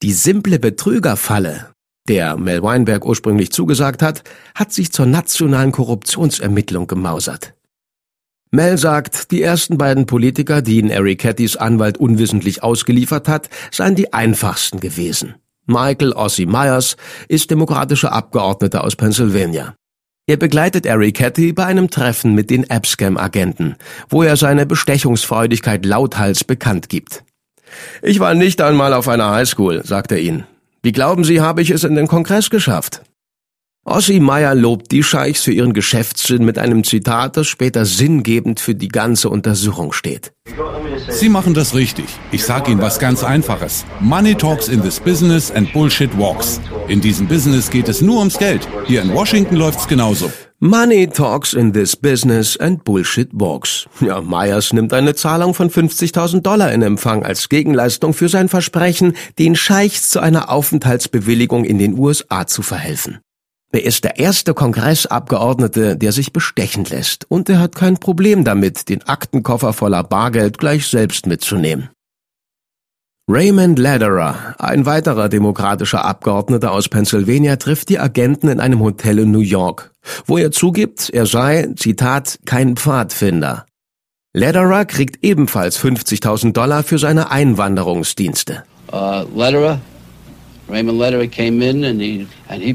Die 0.02 0.14
simple 0.14 0.58
Betrügerfalle, 0.58 1.68
der 2.08 2.38
Mel 2.38 2.64
Weinberg 2.64 3.06
ursprünglich 3.06 3.52
zugesagt 3.52 4.02
hat, 4.02 4.24
hat 4.56 4.72
sich 4.72 4.92
zur 4.94 5.06
nationalen 5.06 5.74
Korruptionsermittlung 5.74 6.88
gemausert. 6.88 7.54
Mel 8.54 8.78
sagt, 8.78 9.32
die 9.32 9.42
ersten 9.42 9.78
beiden 9.78 10.06
Politiker, 10.06 10.62
die 10.62 10.80
ihn 10.80 10.90
Eric 10.90 11.22
Cattys 11.22 11.56
Anwalt 11.56 11.98
unwissentlich 11.98 12.64
ausgeliefert 12.64 13.30
hat, 13.30 13.50
seien 13.72 13.96
die 13.96 14.12
einfachsten 14.12 14.82
gewesen. 14.82 15.36
Michael 15.68 16.12
Ossie 16.12 16.46
Myers 16.46 16.98
ist 17.30 17.50
demokratischer 17.50 18.12
Abgeordneter 18.12 18.84
aus 18.84 18.98
Pennsylvania. 18.98 19.76
Er 20.28 20.36
begleitet 20.36 20.86
Eric 20.86 21.16
Catty 21.16 21.54
bei 21.54 21.66
einem 21.66 21.90
Treffen 21.90 22.36
mit 22.36 22.50
den 22.50 22.70
Abscam-Agenten, 22.70 23.78
wo 24.10 24.22
er 24.22 24.36
seine 24.36 24.66
Bestechungsfreudigkeit 24.66 25.86
lauthals 25.86 26.44
bekannt 26.44 26.90
gibt. 26.90 27.24
Ich 28.02 28.20
war 28.20 28.34
nicht 28.34 28.62
einmal 28.62 28.94
auf 28.94 29.08
einer 29.08 29.32
Highschool, 29.32 29.82
sagt 29.86 30.12
er 30.12 30.20
ihnen. 30.20 30.44
Wie 30.84 30.92
glauben 30.92 31.24
Sie, 31.24 31.40
habe 31.40 31.62
ich 31.62 31.70
es 31.70 31.86
in 31.86 31.96
den 31.96 32.08
Kongress 32.08 32.50
geschafft? 32.50 33.02
Ossi 33.84 34.20
Meyer 34.20 34.54
lobt 34.54 34.92
die 34.92 35.02
Scheichs 35.02 35.42
für 35.42 35.52
ihren 35.52 35.74
Geschäftssinn 35.74 36.46
mit 36.46 36.60
einem 36.60 36.84
Zitat, 36.84 37.36
das 37.36 37.48
später 37.48 37.84
sinngebend 37.84 38.60
für 38.60 38.76
die 38.76 38.90
ganze 38.90 39.28
Untersuchung 39.30 39.92
steht. 39.92 40.34
Sie 41.10 41.30
machen 41.30 41.56
das 41.56 41.74
richtig. 41.74 42.06
Ich 42.32 42.44
sage 42.44 42.72
Ihnen 42.72 42.82
was 42.82 43.00
ganz 43.00 43.24
Einfaches. 43.24 43.84
Money 44.00 44.36
talks 44.36 44.68
in 44.68 44.84
this 44.84 45.00
business 45.00 45.50
and 45.50 45.74
bullshit 45.74 46.16
walks. 46.16 46.62
In 46.88 47.02
diesem 47.02 47.28
Business 47.28 47.72
geht 47.72 47.90
es 47.90 48.02
nur 48.02 48.20
ums 48.20 48.38
Geld. 48.38 48.68
Hier 48.86 49.02
in 49.02 49.14
Washington 49.16 49.56
läuft's 49.56 49.88
genauso. 49.88 50.32
Money 50.60 51.08
talks 51.08 51.54
in 51.54 51.74
this 51.74 51.96
business 51.96 52.56
and 52.58 52.84
bullshit 52.84 53.30
walks. 53.34 53.88
Ja, 54.00 54.22
Myers 54.22 54.74
nimmt 54.74 54.94
eine 54.94 55.16
Zahlung 55.16 55.56
von 55.56 55.72
50.000 55.72 56.42
Dollar 56.42 56.72
in 56.72 56.84
Empfang 56.84 57.24
als 57.24 57.50
Gegenleistung 57.50 58.14
für 58.14 58.30
sein 58.30 58.48
Versprechen, 58.48 59.14
den 59.40 59.56
Scheichs 59.56 60.12
zu 60.12 60.20
einer 60.20 60.52
Aufenthaltsbewilligung 60.52 61.66
in 61.66 61.80
den 61.80 61.98
USA 61.98 62.46
zu 62.46 62.62
verhelfen. 62.62 63.22
Er 63.74 63.86
ist 63.86 64.04
der 64.04 64.20
erste 64.20 64.54
Kongressabgeordnete, 64.54 65.96
der 65.96 66.12
sich 66.12 66.34
bestechen 66.34 66.84
lässt, 66.86 67.30
und 67.32 67.48
er 67.48 67.60
hat 67.60 67.74
kein 67.76 67.98
Problem 67.98 68.44
damit, 68.44 68.90
den 68.90 69.02
Aktenkoffer 69.08 69.72
voller 69.72 70.04
Bargeld 70.04 70.58
gleich 70.58 70.88
selbst 70.88 71.26
mitzunehmen. 71.26 71.90
Raymond 73.30 73.80
Lederer, 73.80 74.56
ein 74.60 74.86
weiterer 74.86 75.30
demokratischer 75.30 76.04
Abgeordneter 76.04 76.74
aus 76.74 76.90
Pennsylvania, 76.90 77.56
trifft 77.56 77.88
die 77.88 78.00
Agenten 78.00 78.50
in 78.50 78.60
einem 78.60 78.82
Hotel 78.82 79.20
in 79.20 79.32
New 79.32 79.40
York, 79.40 79.92
wo 80.26 80.38
er 80.38 80.52
zugibt, 80.52 81.10
er 81.10 81.26
sei, 81.26 81.70
Zitat, 81.78 82.40
kein 82.46 82.76
Pfadfinder. 82.76 83.66
Lederer 84.34 84.84
kriegt 84.84 85.24
ebenfalls 85.24 85.80
50.000 85.80 86.52
Dollar 86.52 86.84
für 86.84 86.98
seine 86.98 87.32
Einwanderungsdienste. 87.32 88.64
Uh, 88.92 89.24
Lederer, 89.34 89.80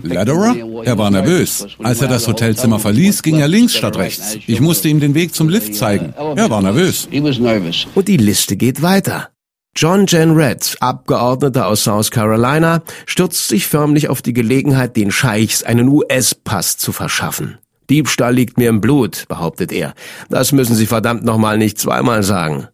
Lederer? 0.02 0.56
Er 0.84 0.98
war 0.98 1.10
nervös. 1.10 1.66
Als 1.82 2.00
er 2.02 2.08
das 2.08 2.26
Hotelzimmer 2.26 2.78
verließ, 2.78 3.22
ging 3.22 3.38
er 3.38 3.48
links 3.48 3.74
statt 3.74 3.96
rechts. 3.96 4.38
Ich 4.46 4.60
musste 4.60 4.88
ihm 4.88 5.00
den 5.00 5.14
Weg 5.14 5.34
zum 5.34 5.48
Lift 5.48 5.74
zeigen. 5.74 6.14
Er 6.36 6.50
war 6.50 6.62
nervös. 6.62 7.08
Und 7.94 8.08
die 8.08 8.16
Liste 8.16 8.56
geht 8.56 8.82
weiter. 8.82 9.30
John 9.78 10.06
Jen 10.06 10.30
Red, 10.30 10.76
Abgeordneter 10.80 11.66
aus 11.66 11.84
South 11.84 12.10
Carolina, 12.10 12.82
stürzt 13.04 13.48
sich 13.48 13.66
förmlich 13.66 14.08
auf 14.08 14.22
die 14.22 14.32
Gelegenheit, 14.32 14.96
den 14.96 15.10
Scheichs 15.10 15.62
einen 15.62 15.88
US-Pass 15.88 16.78
zu 16.78 16.92
verschaffen. 16.92 17.58
Diebstahl 17.90 18.34
liegt 18.34 18.56
mir 18.56 18.70
im 18.70 18.80
Blut, 18.80 19.26
behauptet 19.28 19.72
er. 19.72 19.92
Das 20.30 20.52
müssen 20.52 20.74
Sie 20.74 20.86
verdammt 20.86 21.24
nochmal 21.24 21.58
nicht 21.58 21.78
zweimal 21.78 22.22
sagen. 22.22 22.68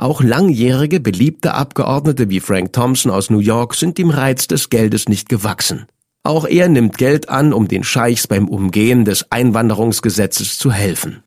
Auch 0.00 0.22
langjährige, 0.22 1.00
beliebte 1.00 1.54
Abgeordnete 1.54 2.30
wie 2.30 2.38
Frank 2.38 2.72
Thompson 2.72 3.10
aus 3.10 3.30
New 3.30 3.40
York 3.40 3.74
sind 3.74 3.98
dem 3.98 4.10
Reiz 4.10 4.46
des 4.46 4.70
Geldes 4.70 5.08
nicht 5.08 5.28
gewachsen. 5.28 5.86
Auch 6.22 6.46
er 6.46 6.68
nimmt 6.68 6.98
Geld 6.98 7.28
an, 7.28 7.52
um 7.52 7.66
den 7.66 7.82
Scheichs 7.82 8.28
beim 8.28 8.46
Umgehen 8.48 9.04
des 9.04 9.32
Einwanderungsgesetzes 9.32 10.56
zu 10.56 10.70
helfen. 10.70 11.24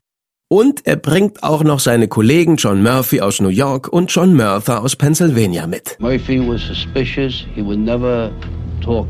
Und 0.48 0.86
er 0.86 0.96
bringt 0.96 1.42
auch 1.42 1.62
noch 1.62 1.80
seine 1.80 2.08
Kollegen 2.08 2.56
John 2.56 2.82
Murphy 2.82 3.20
aus 3.20 3.42
New 3.42 3.50
York 3.50 3.88
und 3.88 4.10
John 4.10 4.34
Murtha 4.34 4.78
aus 4.78 4.96
Pennsylvania 4.96 5.66
mit. 5.66 5.98
Murphy 6.00 6.40
was 6.40 6.62
suspicious. 6.62 7.44
He 7.54 7.62
would 7.62 7.78
never 7.78 8.30
talk 8.82 9.06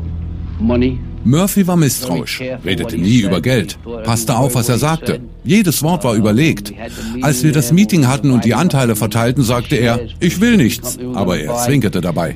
money. 0.59 0.99
Murphy 1.25 1.65
war 1.67 1.77
misstrauisch, 1.77 2.41
redete 2.65 2.97
nie 2.97 3.21
über 3.21 3.41
Geld, 3.41 3.77
passte 4.03 4.35
auf, 4.35 4.55
was 4.55 4.69
er 4.69 4.77
sagte. 4.77 5.19
Jedes 5.43 5.83
Wort 5.83 6.03
war 6.03 6.15
überlegt. 6.15 6.73
Als 7.21 7.43
wir 7.43 7.51
das 7.51 7.71
Meeting 7.71 8.07
hatten 8.07 8.31
und 8.31 8.45
die 8.45 8.53
Anteile 8.53 8.95
verteilten, 8.95 9.43
sagte 9.43 9.75
er, 9.75 9.99
ich 10.19 10.41
will 10.41 10.57
nichts, 10.57 10.97
aber 11.13 11.37
er 11.37 11.55
zwinkerte 11.57 12.01
dabei. 12.01 12.35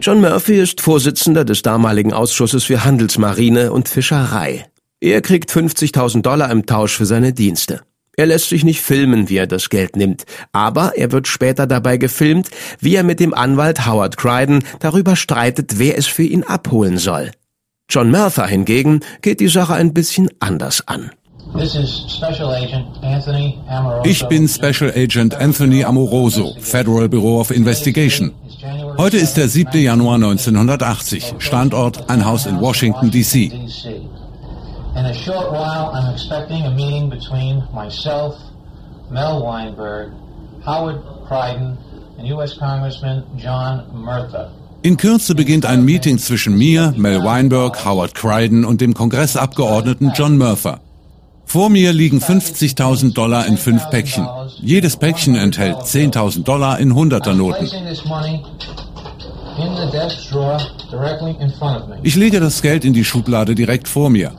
John 0.00 0.20
Murphy 0.20 0.60
ist 0.60 0.80
Vorsitzender 0.80 1.44
des 1.44 1.62
damaligen 1.62 2.12
Ausschusses 2.12 2.64
für 2.64 2.84
Handelsmarine 2.84 3.72
und 3.72 3.88
Fischerei. 3.88 4.66
Er 5.00 5.20
kriegt 5.20 5.50
50.000 5.50 6.22
Dollar 6.22 6.50
im 6.50 6.66
Tausch 6.66 6.96
für 6.96 7.06
seine 7.06 7.32
Dienste. 7.32 7.82
Er 8.18 8.26
lässt 8.26 8.48
sich 8.48 8.64
nicht 8.64 8.80
filmen, 8.80 9.28
wie 9.28 9.36
er 9.36 9.46
das 9.46 9.70
Geld 9.70 9.94
nimmt, 9.94 10.24
aber 10.50 10.96
er 10.96 11.12
wird 11.12 11.28
später 11.28 11.68
dabei 11.68 11.98
gefilmt, 11.98 12.50
wie 12.80 12.96
er 12.96 13.04
mit 13.04 13.20
dem 13.20 13.32
Anwalt 13.32 13.86
Howard 13.86 14.16
Crichton 14.16 14.64
darüber 14.80 15.14
streitet, 15.14 15.78
wer 15.78 15.96
es 15.96 16.08
für 16.08 16.24
ihn 16.24 16.42
abholen 16.42 16.98
soll. 16.98 17.30
John 17.88 18.10
Merther 18.10 18.48
hingegen 18.48 19.02
geht 19.22 19.38
die 19.38 19.46
Sache 19.46 19.74
ein 19.74 19.94
bisschen 19.94 20.30
anders 20.40 20.82
an. 20.88 21.12
Ich 24.04 24.26
bin 24.26 24.48
Special 24.48 24.92
Agent 24.96 25.34
Anthony 25.36 25.84
Amoroso, 25.84 26.56
Federal 26.58 27.08
Bureau 27.08 27.38
of 27.38 27.52
Investigation. 27.52 28.32
Heute 28.96 29.18
ist 29.18 29.36
der 29.36 29.46
7. 29.46 29.80
Januar 29.80 30.16
1980, 30.16 31.36
Standort 31.38 32.10
ein 32.10 32.24
Haus 32.24 32.46
in 32.46 32.60
Washington, 32.60 33.12
D.C. 33.12 33.52
In 34.98 35.06
a 35.06 35.14
short 35.14 35.52
while, 35.52 35.92
I'm 35.94 36.12
expecting 36.12 36.66
a 36.66 36.72
meeting 36.72 37.08
between 37.08 37.62
myself, 37.72 38.34
Mel 39.12 39.44
Weinberg, 39.44 40.12
Howard 40.66 41.00
Crichton 41.28 41.78
and 42.18 42.26
U.S. 42.26 42.58
Congressman 42.58 43.22
John 43.36 43.86
Murtha. 43.92 44.50
In 44.82 44.96
Kürze 44.96 45.36
beginnt 45.36 45.66
ein 45.66 45.84
Meeting 45.84 46.18
zwischen 46.18 46.58
mir, 46.58 46.94
Mel 46.96 47.22
Weinberg, 47.22 47.84
Howard 47.84 48.12
Crichton 48.16 48.64
und 48.64 48.80
dem 48.80 48.92
Kongressabgeordneten 48.92 50.14
John 50.16 50.36
Murtha. 50.36 50.80
Vor 51.44 51.70
mir 51.70 51.92
liegen 51.92 52.18
50.000 52.18 53.14
Dollar 53.14 53.46
in 53.46 53.56
fünf 53.56 53.88
Päckchen. 53.90 54.26
Jedes 54.56 54.96
Päckchen 54.96 55.36
enthält 55.36 55.76
10.000 55.76 56.42
Dollar 56.42 56.80
in 56.80 56.96
Hunderternoten. 56.96 57.68
Ich 62.02 62.16
lege 62.16 62.40
das 62.40 62.62
Geld 62.62 62.84
in 62.84 62.92
die 62.92 63.04
Schublade 63.04 63.54
direkt 63.54 63.86
vor 63.86 64.10
mir. 64.10 64.32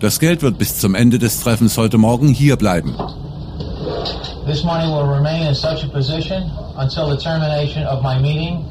Das 0.00 0.18
Geld 0.18 0.40
wird 0.40 0.56
bis 0.56 0.78
zum 0.78 0.94
Ende 0.94 1.18
des 1.18 1.40
Treffens 1.40 1.76
heute 1.76 1.98
Morgen 1.98 2.28
hier 2.28 2.56
bleiben. 2.56 2.96
This 4.46 4.64
money 4.64 4.88
will 4.88 5.06
remain 5.06 5.46
in 5.46 5.54
such 5.54 5.84
a 5.84 5.88
position 5.88 6.50
until 6.78 7.10
the 7.10 7.22
termination 7.22 7.86
of 7.86 8.02
my 8.02 8.18
meeting, 8.18 8.64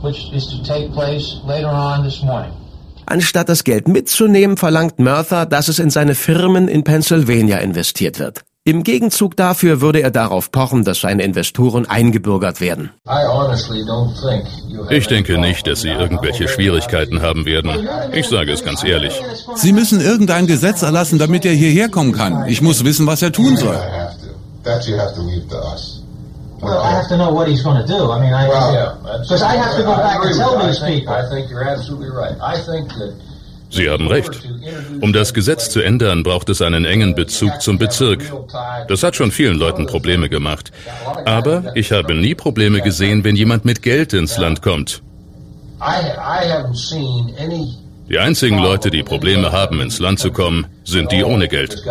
which 0.00 0.32
is 0.32 0.46
to 0.46 0.62
take 0.62 0.92
place 0.92 1.40
later 1.44 1.68
on 1.68 2.04
this 2.04 2.22
morning. 2.22 2.52
Anstatt 3.06 3.48
das 3.48 3.64
Geld 3.64 3.88
mitzunehmen, 3.88 4.56
verlangt 4.56 5.00
Merther, 5.00 5.46
dass 5.46 5.66
es 5.66 5.80
in 5.80 5.90
seine 5.90 6.14
Firmen 6.14 6.68
in 6.68 6.84
Pennsylvania 6.84 7.58
investiert 7.58 8.20
wird. 8.20 8.44
Im 8.68 8.84
Gegenzug 8.84 9.34
dafür 9.34 9.80
würde 9.80 10.02
er 10.02 10.10
darauf 10.10 10.52
pochen, 10.52 10.84
dass 10.84 11.00
seine 11.00 11.22
Investoren 11.22 11.88
eingebürgert 11.88 12.60
werden. 12.60 12.90
Ich 14.90 15.06
denke 15.06 15.38
nicht, 15.38 15.66
dass 15.66 15.80
Sie 15.80 15.88
irgendwelche 15.88 16.48
Schwierigkeiten 16.48 17.22
haben 17.22 17.46
werden. 17.46 17.88
Ich 18.12 18.28
sage 18.28 18.52
es 18.52 18.62
ganz 18.62 18.84
ehrlich. 18.84 19.14
Sie 19.54 19.72
müssen 19.72 20.02
irgendein 20.02 20.46
Gesetz 20.46 20.82
erlassen, 20.82 21.18
damit 21.18 21.46
er 21.46 21.52
hierher 21.52 21.88
kommen 21.88 22.12
kann. 22.12 22.46
Ich 22.46 22.60
muss 22.60 22.84
wissen, 22.84 23.06
was 23.06 23.22
er 23.22 23.32
tun 23.32 23.56
soll. 23.56 23.80
Well, 26.60 26.76
I 26.76 26.90
have 26.90 27.08
to 27.08 27.16
know 27.16 27.32
what 27.32 27.46
he's 27.46 27.62
going 27.62 27.80
to 27.80 27.86
do. 27.86 28.10
I 28.10 28.18
mean, 28.20 28.34
I 28.34 28.48
because 29.22 29.42
I 29.42 29.56
have 29.56 29.76
to 29.76 29.84
go 29.84 29.94
back 29.94 30.18
and 30.24 30.34
tell 30.34 30.58
these 30.58 30.80
people. 30.80 31.14
I 31.14 31.22
think 31.30 31.48
you're 31.48 31.62
absolutely 31.62 32.10
right. 32.10 32.36
I 32.42 32.58
think 32.58 32.88
that 32.98 33.14
Sie 33.70 33.88
haben 33.90 34.08
recht. 34.08 34.48
Um 35.00 35.12
das 35.12 35.34
Gesetz 35.34 35.70
zu 35.70 35.80
ändern, 35.80 36.22
braucht 36.22 36.48
es 36.48 36.62
einen 36.62 36.84
engen 36.84 37.14
Bezug 37.14 37.60
zum 37.60 37.78
Bezirk. 37.78 38.22
Das 38.88 39.02
hat 39.02 39.16
schon 39.16 39.30
vielen 39.30 39.58
Leuten 39.58 39.86
Probleme 39.86 40.28
gemacht. 40.28 40.72
Aber 41.24 41.76
ich 41.76 41.92
habe 41.92 42.14
nie 42.14 42.34
Probleme 42.34 42.80
gesehen, 42.80 43.24
wenn 43.24 43.36
jemand 43.36 43.64
mit 43.64 43.82
Geld 43.82 44.12
ins 44.12 44.38
Land 44.38 44.62
kommt. 44.62 45.02
Die 48.08 48.18
einzigen 48.18 48.58
Leute, 48.58 48.90
die 48.90 49.02
Probleme 49.02 49.52
haben, 49.52 49.80
ins 49.80 49.98
Land 49.98 50.18
zu 50.18 50.30
kommen, 50.30 50.66
sind 50.84 51.12
die 51.12 51.22
ohne 51.22 51.46
Geld. 51.46 51.82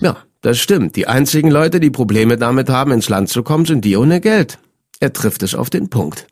Ja, 0.00 0.16
das 0.40 0.58
stimmt. 0.58 0.96
Die 0.96 1.06
einzigen 1.06 1.50
Leute, 1.50 1.78
die 1.78 1.90
Probleme 1.90 2.36
damit 2.38 2.68
haben, 2.70 2.90
ins 2.92 3.08
Land 3.08 3.28
zu 3.28 3.42
kommen, 3.42 3.66
sind 3.66 3.84
die 3.84 3.96
ohne 3.96 4.20
Geld. 4.20 4.58
Er 4.98 5.12
trifft 5.12 5.42
es 5.42 5.54
auf 5.54 5.68
den 5.68 5.90
Punkt. 5.90 6.26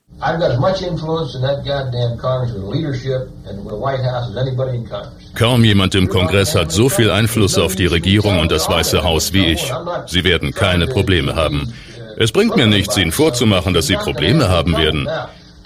Kaum 5.34 5.64
jemand 5.64 5.94
im 5.94 6.08
Kongress 6.08 6.54
hat 6.54 6.70
so 6.72 6.88
viel 6.88 7.10
Einfluss 7.10 7.56
auf 7.58 7.74
die 7.74 7.86
Regierung 7.86 8.38
und 8.38 8.52
das 8.52 8.68
Weiße 8.68 9.02
Haus 9.02 9.32
wie 9.32 9.46
ich. 9.46 9.72
Sie 10.06 10.24
werden 10.24 10.52
keine 10.52 10.86
Probleme 10.86 11.34
haben. 11.36 11.72
Es 12.16 12.32
bringt 12.32 12.54
mir 12.56 12.66
nichts, 12.66 12.96
Ihnen 12.98 13.12
vorzumachen, 13.12 13.72
dass 13.72 13.86
Sie 13.86 13.96
Probleme 13.96 14.48
haben 14.48 14.76
werden. 14.76 15.08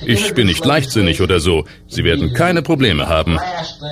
Ich 0.01 0.35
bin 0.35 0.47
nicht 0.47 0.65
leichtsinnig 0.65 1.21
oder 1.23 1.41
so. 1.41 1.65
Sie 1.89 2.05
werden 2.05 2.33
keine 2.35 2.63
Probleme 2.63 3.09
haben. 3.09 3.39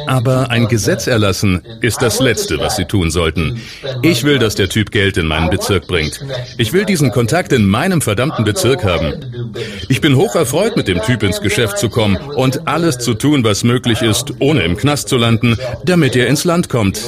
Aber 0.06 0.50
ein 0.50 0.68
Gesetz 0.68 1.06
erlassen 1.06 1.62
ist 1.80 2.02
das 2.02 2.20
Letzte, 2.20 2.58
was 2.58 2.76
Sie 2.76 2.84
tun 2.84 3.10
sollten. 3.10 3.60
Ich 4.02 4.24
will, 4.24 4.38
dass 4.38 4.54
der 4.54 4.68
Typ 4.68 4.90
Geld 4.90 5.16
in 5.16 5.26
meinen 5.26 5.50
Bezirk 5.50 5.86
bringt. 5.86 6.20
Ich 6.58 6.72
will 6.72 6.84
diesen 6.84 7.12
Kontakt 7.12 7.52
in 7.52 7.66
meinem 7.66 8.00
verdammten 8.00 8.44
Bezirk 8.44 8.84
haben. 8.84 9.54
Ich 9.88 10.00
bin 10.00 10.16
hoch 10.16 10.34
erfreut, 10.34 10.76
mit 10.76 10.88
dem 10.88 11.00
Typ 11.02 11.22
ins 11.22 11.40
Geschäft 11.40 11.78
zu 11.78 11.88
kommen 11.88 12.16
und 12.16 12.66
alles 12.66 12.98
zu 12.98 13.14
tun, 13.14 13.44
was 13.44 13.64
möglich 13.64 14.02
ist, 14.02 14.34
ohne 14.40 14.62
im 14.62 14.76
Knast 14.76 15.08
zu 15.08 15.16
landen, 15.16 15.56
damit 15.84 16.16
er 16.16 16.26
ins 16.26 16.44
Land 16.44 16.68
kommt. 16.68 17.00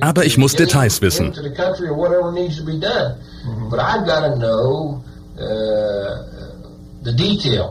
Aber 0.00 0.24
ich 0.24 0.38
muss 0.38 0.54
Details 0.54 1.00
wissen. 1.00 1.32
But 3.70 3.80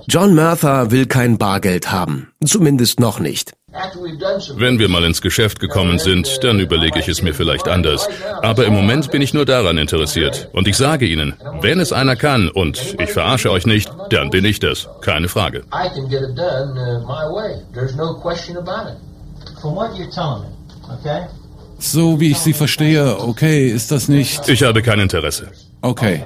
John 0.07 0.35
Murtha 0.35 0.91
will 0.91 1.05
kein 1.05 1.37
Bargeld 1.37 1.91
haben. 1.91 2.31
Zumindest 2.43 2.99
noch 2.99 3.19
nicht. 3.19 3.53
Wenn 4.55 4.79
wir 4.79 4.89
mal 4.89 5.05
ins 5.05 5.21
Geschäft 5.21 5.59
gekommen 5.59 5.97
sind, 5.99 6.43
dann 6.43 6.59
überlege 6.59 6.99
ich 6.99 7.07
es 7.07 7.21
mir 7.21 7.33
vielleicht 7.33 7.69
anders. 7.69 8.09
Aber 8.41 8.65
im 8.65 8.73
Moment 8.73 9.11
bin 9.11 9.21
ich 9.21 9.33
nur 9.33 9.45
daran 9.45 9.77
interessiert. 9.77 10.49
Und 10.51 10.67
ich 10.67 10.75
sage 10.75 11.05
Ihnen, 11.05 11.35
wenn 11.61 11.79
es 11.79 11.93
einer 11.93 12.17
kann, 12.17 12.49
und 12.49 12.95
ich 12.99 13.11
verarsche 13.11 13.49
euch 13.51 13.65
nicht, 13.65 13.89
dann 14.09 14.29
bin 14.29 14.43
ich 14.43 14.59
das. 14.59 14.89
Keine 14.99 15.29
Frage. 15.29 15.63
So 21.79 22.19
wie 22.19 22.31
ich 22.31 22.37
Sie 22.37 22.53
verstehe, 22.53 23.19
okay, 23.19 23.69
ist 23.69 23.91
das 23.91 24.09
nicht... 24.09 24.49
Ich 24.49 24.63
habe 24.63 24.81
kein 24.81 24.99
Interesse. 24.99 25.47
Okay. 25.81 26.25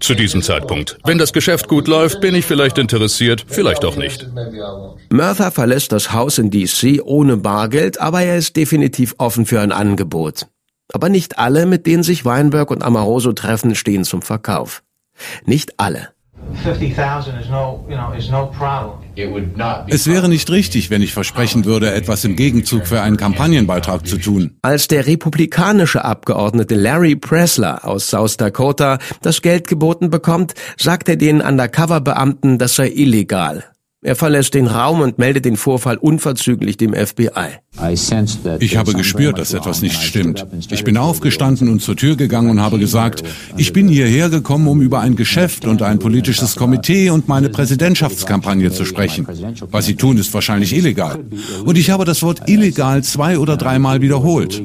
Zu 0.00 0.14
diesem 0.14 0.42
Zeitpunkt. 0.42 0.98
Wenn 1.04 1.18
das 1.18 1.32
Geschäft 1.32 1.68
gut 1.68 1.88
läuft, 1.88 2.20
bin 2.20 2.34
ich 2.34 2.44
vielleicht 2.44 2.78
interessiert, 2.78 3.44
vielleicht 3.48 3.84
auch 3.84 3.96
nicht. 3.96 4.28
Murtha 5.10 5.50
verlässt 5.50 5.92
das 5.92 6.12
Haus 6.12 6.38
in 6.38 6.50
DC 6.50 7.00
ohne 7.02 7.36
Bargeld, 7.36 8.00
aber 8.00 8.22
er 8.22 8.36
ist 8.36 8.56
definitiv 8.56 9.14
offen 9.18 9.46
für 9.46 9.60
ein 9.60 9.72
Angebot. 9.72 10.46
Aber 10.92 11.08
nicht 11.08 11.38
alle, 11.38 11.66
mit 11.66 11.86
denen 11.86 12.02
sich 12.02 12.24
Weinberg 12.24 12.70
und 12.70 12.82
Amoroso 12.82 13.32
treffen, 13.32 13.74
stehen 13.74 14.04
zum 14.04 14.22
Verkauf. 14.22 14.82
Nicht 15.44 15.80
alle. 15.80 16.08
Es 19.88 20.06
wäre 20.06 20.28
nicht 20.28 20.50
richtig, 20.50 20.90
wenn 20.90 21.02
ich 21.02 21.12
versprechen 21.12 21.64
würde, 21.64 21.92
etwas 21.92 22.24
im 22.24 22.36
Gegenzug 22.36 22.86
für 22.86 23.00
einen 23.00 23.16
Kampagnenbeitrag 23.16 24.06
zu 24.06 24.18
tun. 24.18 24.56
Als 24.62 24.88
der 24.88 25.06
republikanische 25.06 26.04
Abgeordnete 26.04 26.74
Larry 26.74 27.16
Pressler 27.16 27.84
aus 27.84 28.08
South 28.08 28.36
Dakota 28.36 28.98
das 29.22 29.42
Geld 29.42 29.66
geboten 29.66 30.10
bekommt, 30.10 30.54
sagt 30.76 31.08
er 31.08 31.16
den 31.16 31.40
Undercover-Beamten, 31.40 32.58
das 32.58 32.76
sei 32.76 32.88
illegal. 32.88 33.64
Er 34.06 34.14
verlässt 34.14 34.54
den 34.54 34.68
Raum 34.68 35.00
und 35.00 35.18
meldet 35.18 35.46
den 35.46 35.56
Vorfall 35.56 35.96
unverzüglich 35.96 36.76
dem 36.76 36.94
FBI. 36.94 37.58
Ich 38.60 38.76
habe 38.76 38.92
gespürt, 38.92 39.36
dass 39.36 39.52
etwas 39.52 39.82
nicht 39.82 40.00
stimmt. 40.00 40.46
Ich 40.70 40.84
bin 40.84 40.96
aufgestanden 40.96 41.68
und 41.68 41.82
zur 41.82 41.96
Tür 41.96 42.14
gegangen 42.14 42.50
und 42.50 42.60
habe 42.60 42.78
gesagt, 42.78 43.24
ich 43.56 43.72
bin 43.72 43.88
hierher 43.88 44.28
gekommen, 44.28 44.68
um 44.68 44.80
über 44.80 45.00
ein 45.00 45.16
Geschäft 45.16 45.66
und 45.66 45.82
ein 45.82 45.98
politisches 45.98 46.54
Komitee 46.54 47.10
und 47.10 47.26
meine 47.26 47.48
Präsidentschaftskampagne 47.48 48.70
zu 48.70 48.84
sprechen. 48.84 49.26
Was 49.72 49.86
Sie 49.86 49.96
tun, 49.96 50.18
ist 50.18 50.32
wahrscheinlich 50.32 50.72
illegal. 50.72 51.24
Und 51.64 51.76
ich 51.76 51.90
habe 51.90 52.04
das 52.04 52.22
Wort 52.22 52.48
illegal 52.48 53.02
zwei 53.02 53.40
oder 53.40 53.56
dreimal 53.56 54.02
wiederholt. 54.02 54.62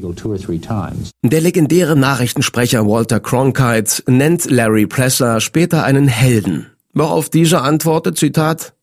Der 1.24 1.42
legendäre 1.42 1.96
Nachrichtensprecher 1.96 2.86
Walter 2.86 3.20
Cronkite 3.20 4.04
nennt 4.06 4.52
Larry 4.52 4.86
Presser 4.86 5.42
später 5.42 5.84
einen 5.84 6.08
Helden. 6.08 6.68
Worauf 6.94 7.30
dieser 7.30 7.64
antwortet, 7.64 8.20
Zitat, 8.20 8.74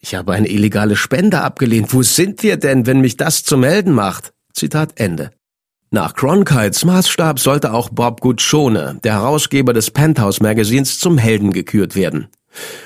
ich 0.00 0.14
habe 0.14 0.32
eine 0.32 0.48
illegale 0.48 0.96
Spende 0.96 1.40
abgelehnt. 1.40 1.92
Wo 1.92 2.02
sind 2.02 2.42
wir 2.42 2.56
denn, 2.56 2.86
wenn 2.86 3.00
mich 3.00 3.16
das 3.16 3.42
zu 3.44 3.56
melden 3.56 3.92
macht? 3.92 4.32
Zitat 4.52 4.92
Ende. 5.00 5.30
Nach 5.90 6.14
Cronkites 6.14 6.84
Maßstab 6.84 7.38
sollte 7.38 7.72
auch 7.72 7.88
Bob 7.90 8.20
Guccione, 8.20 8.98
der 9.04 9.14
Herausgeber 9.14 9.72
des 9.72 9.90
Penthouse 9.90 10.40
Magazins, 10.40 10.98
zum 10.98 11.16
Helden 11.16 11.52
gekürt 11.52 11.94
werden. 11.94 12.28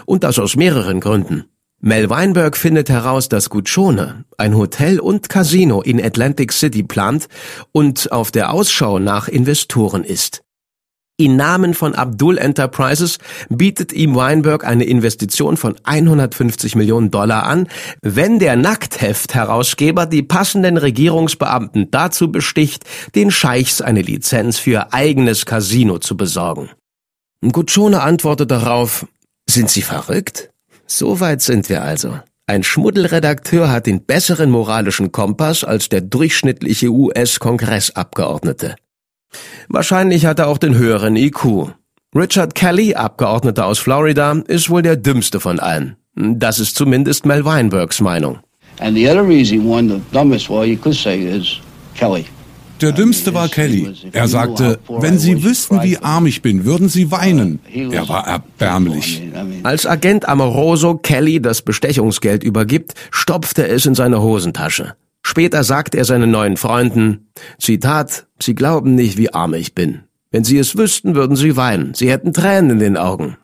Und 0.05 0.25
das 0.25 0.39
aus 0.39 0.57
mehreren 0.57 1.01
Gründen. 1.01 1.45
Mel 1.81 2.11
Weinberg 2.11 2.59
findet 2.59 2.91
heraus, 2.91 3.31
dass 3.31 3.49
Guccione 3.49 4.27
ein 4.37 4.55
Hotel 4.55 5.01
und 5.01 5.31
Casino 5.31 5.81
in 5.81 6.03
Atlantic 6.03 6.53
City 6.53 6.83
plant 6.83 7.27
und 7.73 8.13
auf 8.13 8.31
der 8.31 8.53
Ausschau 8.53 8.99
nach 8.99 9.29
Investoren 9.29 10.05
ist. 10.05 10.43
In 11.21 11.37
Namen 11.37 11.75
von 11.75 11.95
Abdul 11.95 12.39
Enterprises 12.39 13.19
bietet 13.51 13.93
ihm 13.93 14.15
Weinberg 14.15 14.65
eine 14.65 14.85
Investition 14.85 15.59
von 15.59 15.77
150 15.85 16.77
Millionen 16.77 17.11
Dollar 17.11 17.43
an, 17.43 17.69
wenn 18.01 18.39
der 18.39 18.57
Nacktheft-Herausgeber 18.57 20.07
die 20.07 20.23
passenden 20.23 20.79
Regierungsbeamten 20.79 21.91
dazu 21.91 22.33
besticht, 22.33 22.85
den 23.15 23.31
Scheichs 23.31 23.83
eine 23.83 24.01
Lizenz 24.01 24.57
für 24.57 24.95
eigenes 24.95 25.45
Casino 25.45 25.99
zu 25.99 26.17
besorgen. 26.17 26.71
Guccione 27.47 28.01
antwortet 28.01 28.51
darauf, 28.51 29.07
sind 29.47 29.69
Sie 29.69 29.83
verrückt? 29.83 30.49
So 30.87 31.21
weit 31.21 31.43
sind 31.43 31.69
wir 31.69 31.83
also. 31.83 32.19
Ein 32.47 32.63
Schmuddelredakteur 32.63 33.71
hat 33.71 33.85
den 33.85 34.07
besseren 34.07 34.51
moralischen 34.51 35.13
Kompass 35.13 35.65
als 35.65 35.91
der 35.91 36.01
durchschnittliche 36.01 36.89
US-Kongressabgeordnete. 36.89 38.77
Wahrscheinlich 39.69 40.27
hat 40.27 40.39
er 40.39 40.49
auch 40.49 40.59
den 40.59 40.77
höheren 40.77 41.17
IQ. 41.17 41.75
Richard 42.15 42.55
Kelly, 42.55 42.95
Abgeordneter 42.95 43.67
aus 43.67 43.79
Florida, 43.79 44.33
ist 44.49 44.69
wohl 44.69 44.83
der 44.83 44.97
dümmste 44.97 45.39
von 45.39 45.61
allen. 45.61 45.97
Das 46.17 46.59
ist 46.59 46.75
zumindest 46.75 47.25
Mel 47.25 47.45
Weinbergs 47.45 48.01
Meinung. 48.01 48.39
And 48.81 48.97
the 48.97 49.09
other 49.09 49.29
easy 49.29 49.59
one, 49.59 49.89
the 49.89 50.01
dumbest 50.13 50.51
one 50.51 50.67
you 50.67 50.77
could 50.77 50.97
say 50.97 51.19
is 51.19 51.61
Kelly. 51.95 52.27
Der 52.81 52.93
dümmste 52.93 53.35
war 53.35 53.49
Kelly. 53.49 53.95
Er 54.13 54.27
sagte, 54.27 54.79
wenn 54.89 55.19
Sie 55.19 55.45
wüssten, 55.45 55.83
wie 55.83 55.99
arm 55.99 56.27
ich 56.27 56.41
bin, 56.41 56.65
würden 56.65 56.89
Sie 56.89 57.11
weinen. 57.11 57.61
Er 57.73 58.09
war 58.09 58.27
erbärmlich. 58.27 59.23
Als 59.63 59.85
Agent 59.87 60.27
Amoroso 60.27 60.97
Kelly 60.97 61.43
das 61.43 61.61
Bestechungsgeld 61.61 62.43
übergibt, 62.43 62.95
stopft 63.11 63.59
er 63.59 63.71
es 63.71 63.85
in 63.85 63.95
seine 63.95 64.23
Hosentasche. 64.23 64.95
Später 65.23 65.65
sagt 65.65 65.95
er 65.95 66.05
seinen 66.05 66.31
neuen 66.31 66.57
Freunden, 66.57 67.31
Zitat, 67.59 68.27
Sie 68.41 68.55
glauben 68.55 68.95
nicht, 68.95 69.17
wie 69.17 69.33
arm 69.33 69.55
ich 69.55 69.75
bin. 69.75 70.05
Wenn 70.31 70.45
Sie 70.45 70.59
es 70.59 70.77
wüssten, 70.77 71.15
würden 71.15 71.37
Sie 71.37 71.57
weinen. 71.57 71.95
Sie 71.95 72.11
hätten 72.11 72.33
Tränen 72.33 72.71
in 72.71 72.79
den 72.79 72.97
Augen. 72.97 73.37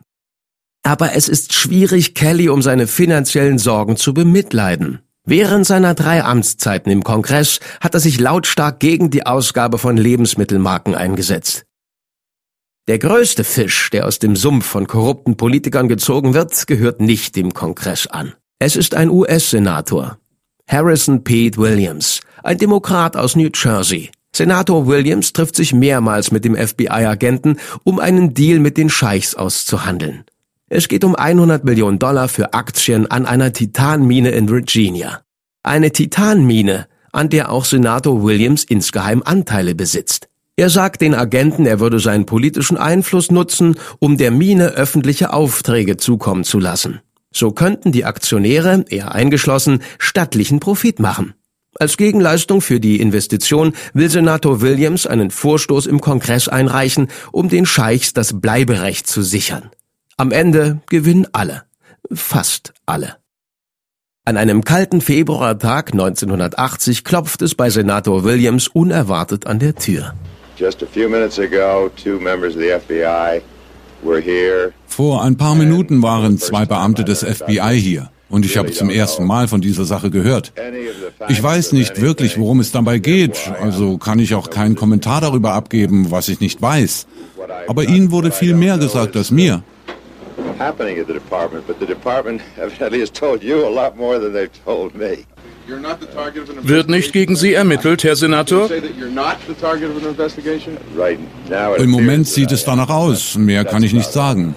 Aber 0.83 1.13
es 1.13 1.27
ist 1.27 1.53
schwierig, 1.53 2.15
Kelly 2.15 2.49
um 2.49 2.61
seine 2.61 2.87
finanziellen 2.87 3.57
Sorgen 3.57 3.97
zu 3.97 4.13
bemitleiden. 4.13 4.99
Während 5.25 5.67
seiner 5.67 5.93
drei 5.93 6.23
Amtszeiten 6.23 6.89
im 6.89 7.03
Kongress 7.03 7.59
hat 7.81 7.93
er 7.93 7.99
sich 7.99 8.17
lautstark 8.17 8.79
gegen 8.79 9.09
die 9.09 9.25
Ausgabe 9.25 9.77
von 9.77 9.97
Lebensmittelmarken 9.97 10.95
eingesetzt. 10.95 11.65
Der 12.87 12.99
größte 12.99 13.43
Fisch, 13.43 13.89
der 13.89 14.07
aus 14.07 14.19
dem 14.19 14.37
Sumpf 14.37 14.65
von 14.65 14.87
korrupten 14.87 15.35
Politikern 15.35 15.89
gezogen 15.89 16.33
wird, 16.33 16.67
gehört 16.67 17.01
nicht 17.01 17.35
dem 17.35 17.53
Kongress 17.53 18.07
an. 18.07 18.33
Es 18.59 18.77
ist 18.77 18.95
ein 18.95 19.09
US-Senator. 19.09 20.17
Harrison 20.67 21.23
Pete 21.23 21.57
Williams, 21.57 22.19
ein 22.43 22.57
Demokrat 22.57 23.15
aus 23.15 23.37
New 23.37 23.49
Jersey. 23.53 24.11
Senator 24.35 24.85
Williams 24.85 25.31
trifft 25.31 25.55
sich 25.55 25.73
mehrmals 25.73 26.31
mit 26.31 26.43
dem 26.43 26.55
FBI-Agenten, 26.55 27.57
um 27.85 27.99
einen 27.99 28.33
Deal 28.33 28.59
mit 28.59 28.77
den 28.77 28.89
Scheichs 28.89 29.33
auszuhandeln. 29.33 30.25
Es 30.69 30.89
geht 30.89 31.05
um 31.05 31.15
100 31.15 31.63
Millionen 31.63 31.99
Dollar 31.99 32.27
für 32.27 32.53
Aktien 32.53 33.09
an 33.09 33.25
einer 33.25 33.53
Titanmine 33.53 34.31
in 34.31 34.49
Virginia. 34.49 35.21
Eine 35.63 35.91
Titanmine, 35.91 36.87
an 37.13 37.29
der 37.29 37.49
auch 37.49 37.63
Senator 37.63 38.21
Williams 38.21 38.65
insgeheim 38.65 39.23
Anteile 39.23 39.73
besitzt. 39.73 40.27
Er 40.57 40.69
sagt 40.69 40.99
den 41.01 41.15
Agenten, 41.15 41.65
er 41.65 41.79
würde 41.79 41.99
seinen 41.99 42.25
politischen 42.25 42.77
Einfluss 42.77 43.31
nutzen, 43.31 43.75
um 43.99 44.17
der 44.17 44.31
Mine 44.31 44.71
öffentliche 44.71 45.31
Aufträge 45.31 45.95
zukommen 45.97 46.43
zu 46.43 46.59
lassen. 46.59 46.99
So 47.37 47.51
könnten 47.51 47.91
die 47.91 48.03
Aktionäre, 48.03 48.83
er 48.89 49.13
eingeschlossen, 49.13 49.83
stattlichen 49.99 50.59
Profit 50.59 50.99
machen. 50.99 51.35
Als 51.79 51.95
Gegenleistung 51.95 52.61
für 52.61 52.79
die 52.79 52.99
Investition 52.99 53.73
will 53.93 54.09
Senator 54.09 54.61
Williams 54.61 55.05
einen 55.05 55.29
Vorstoß 55.29 55.85
im 55.85 56.01
Kongress 56.01 56.47
einreichen, 56.47 57.09
um 57.31 57.47
den 57.47 57.67
Scheichs 57.67 58.13
das 58.13 58.41
Bleiberecht 58.41 59.05
zu 59.05 59.21
sichern. 59.21 59.69
Am 60.17 60.31
Ende 60.31 60.81
gewinnen 60.89 61.27
alle. 61.31 61.65
Fast 62.11 62.73
alle. 62.87 63.17
An 64.25 64.35
einem 64.35 64.63
kalten 64.63 64.99
Februartag 64.99 65.91
1980 65.93 67.03
klopft 67.03 67.43
es 67.43 67.53
bei 67.53 67.69
Senator 67.69 68.23
Williams 68.23 68.67
unerwartet 68.67 69.45
an 69.45 69.59
der 69.59 69.75
Tür. 69.75 70.15
Vor 74.87 75.23
ein 75.23 75.37
paar 75.37 75.55
Minuten 75.55 76.01
waren 76.01 76.37
zwei 76.37 76.65
Beamte 76.65 77.03
des 77.03 77.23
FBI 77.23 77.79
hier. 77.79 78.09
Und 78.29 78.45
ich 78.45 78.57
habe 78.57 78.71
zum 78.71 78.89
ersten 78.89 79.25
Mal 79.25 79.47
von 79.47 79.61
dieser 79.61 79.85
Sache 79.85 80.09
gehört. 80.09 80.51
Ich 81.29 81.41
weiß 81.41 81.71
nicht 81.71 82.01
wirklich, 82.01 82.37
worum 82.37 82.59
es 82.59 82.73
dabei 82.73 82.99
geht, 82.99 83.51
also 83.61 83.97
kann 83.97 84.19
ich 84.19 84.35
auch 84.35 84.49
keinen 84.49 84.75
Kommentar 84.75 85.21
darüber 85.21 85.53
abgeben, 85.53 86.11
was 86.11 86.27
ich 86.27 86.41
nicht 86.41 86.61
weiß. 86.61 87.07
Aber 87.67 87.83
Ihnen 87.85 88.11
wurde 88.11 88.31
viel 88.31 88.53
mehr 88.53 88.77
gesagt 88.77 89.15
als 89.15 89.31
mir 89.31 89.63
happening 90.57 90.99
at 90.99 91.07
the 91.07 91.13
department, 91.13 91.67
but 91.67 91.79
the 91.79 91.85
department 91.85 92.41
evidently 92.57 92.99
has 92.99 93.09
told 93.09 93.43
you 93.43 93.65
a 93.65 93.69
lot 93.69 93.95
more 93.95 94.19
than 94.19 94.33
they've 94.33 94.63
told 94.65 94.95
me. 94.95 95.25
Wird 96.63 96.89
nicht 96.89 97.13
gegen 97.13 97.35
Sie 97.35 97.53
ermittelt, 97.53 98.03
Herr 98.03 98.15
Senator? 98.15 98.69
Im 101.77 101.89
Moment 101.89 102.27
sieht 102.27 102.51
es 102.51 102.63
danach 102.63 102.89
aus. 102.89 103.35
Mehr 103.35 103.65
kann 103.65 103.83
ich 103.83 103.93
nicht 103.93 104.11
sagen. 104.11 104.55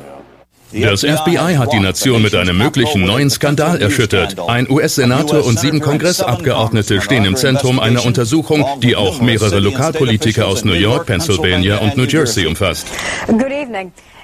Das 0.73 1.01
FBI 1.01 1.57
hat 1.57 1.73
die 1.73 1.81
Nation 1.81 2.23
mit 2.23 2.35
einem 2.37 2.57
möglichen 2.57 3.05
neuen 3.05 3.29
Skandal 3.29 3.83
erschüttert. 3.83 4.39
Ein 4.49 4.71
US-Senator 4.71 5.45
und 5.45 5.59
sieben 5.59 5.81
Kongressabgeordnete 5.81 7.01
stehen 7.01 7.25
im 7.25 7.35
Zentrum 7.35 7.81
einer 7.81 8.05
Untersuchung, 8.07 8.65
die 8.81 8.95
auch 8.95 9.21
mehrere 9.21 9.59
Lokalpolitiker 9.59 10.47
aus 10.47 10.65
New 10.65 10.75
York, 10.75 11.07
Pennsylvania 11.07 11.79
und 11.79 11.97
New 11.97 12.05
Jersey 12.05 12.47
umfasst. 12.47 12.87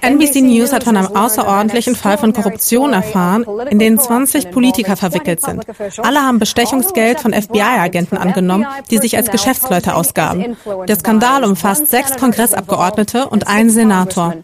NBC 0.03 0.43
News 0.43 0.73
hat 0.73 0.85
von 0.85 0.97
einem 0.97 1.15
außerordentlichen 1.15 1.97
Fall 1.97 2.19
von 2.19 2.33
Korruption 2.33 2.93
erfahren, 2.93 3.45
in 3.71 3.79
den 3.79 3.99
20 3.99 4.51
Politiker 4.51 4.97
verwickelt 4.97 5.43
sind. 5.43 5.65
Alle 5.99 6.21
haben 6.21 6.39
Bestechungsgeld 6.39 7.21
von 7.21 7.33
FBI-Agenten 7.33 8.17
angenommen, 8.17 8.67
die 8.91 8.99
sich 8.99 9.17
als 9.17 9.31
Geschäftsleute 9.31 9.95
ausgaben. 9.95 10.57
Der 10.89 10.97
Skandal 10.97 11.45
umfasst 11.45 11.89
sechs 11.89 12.17
Kongressabgeordnete 12.17 13.29
und 13.29 13.49
einen 13.49 13.71
Senator. 13.71 14.35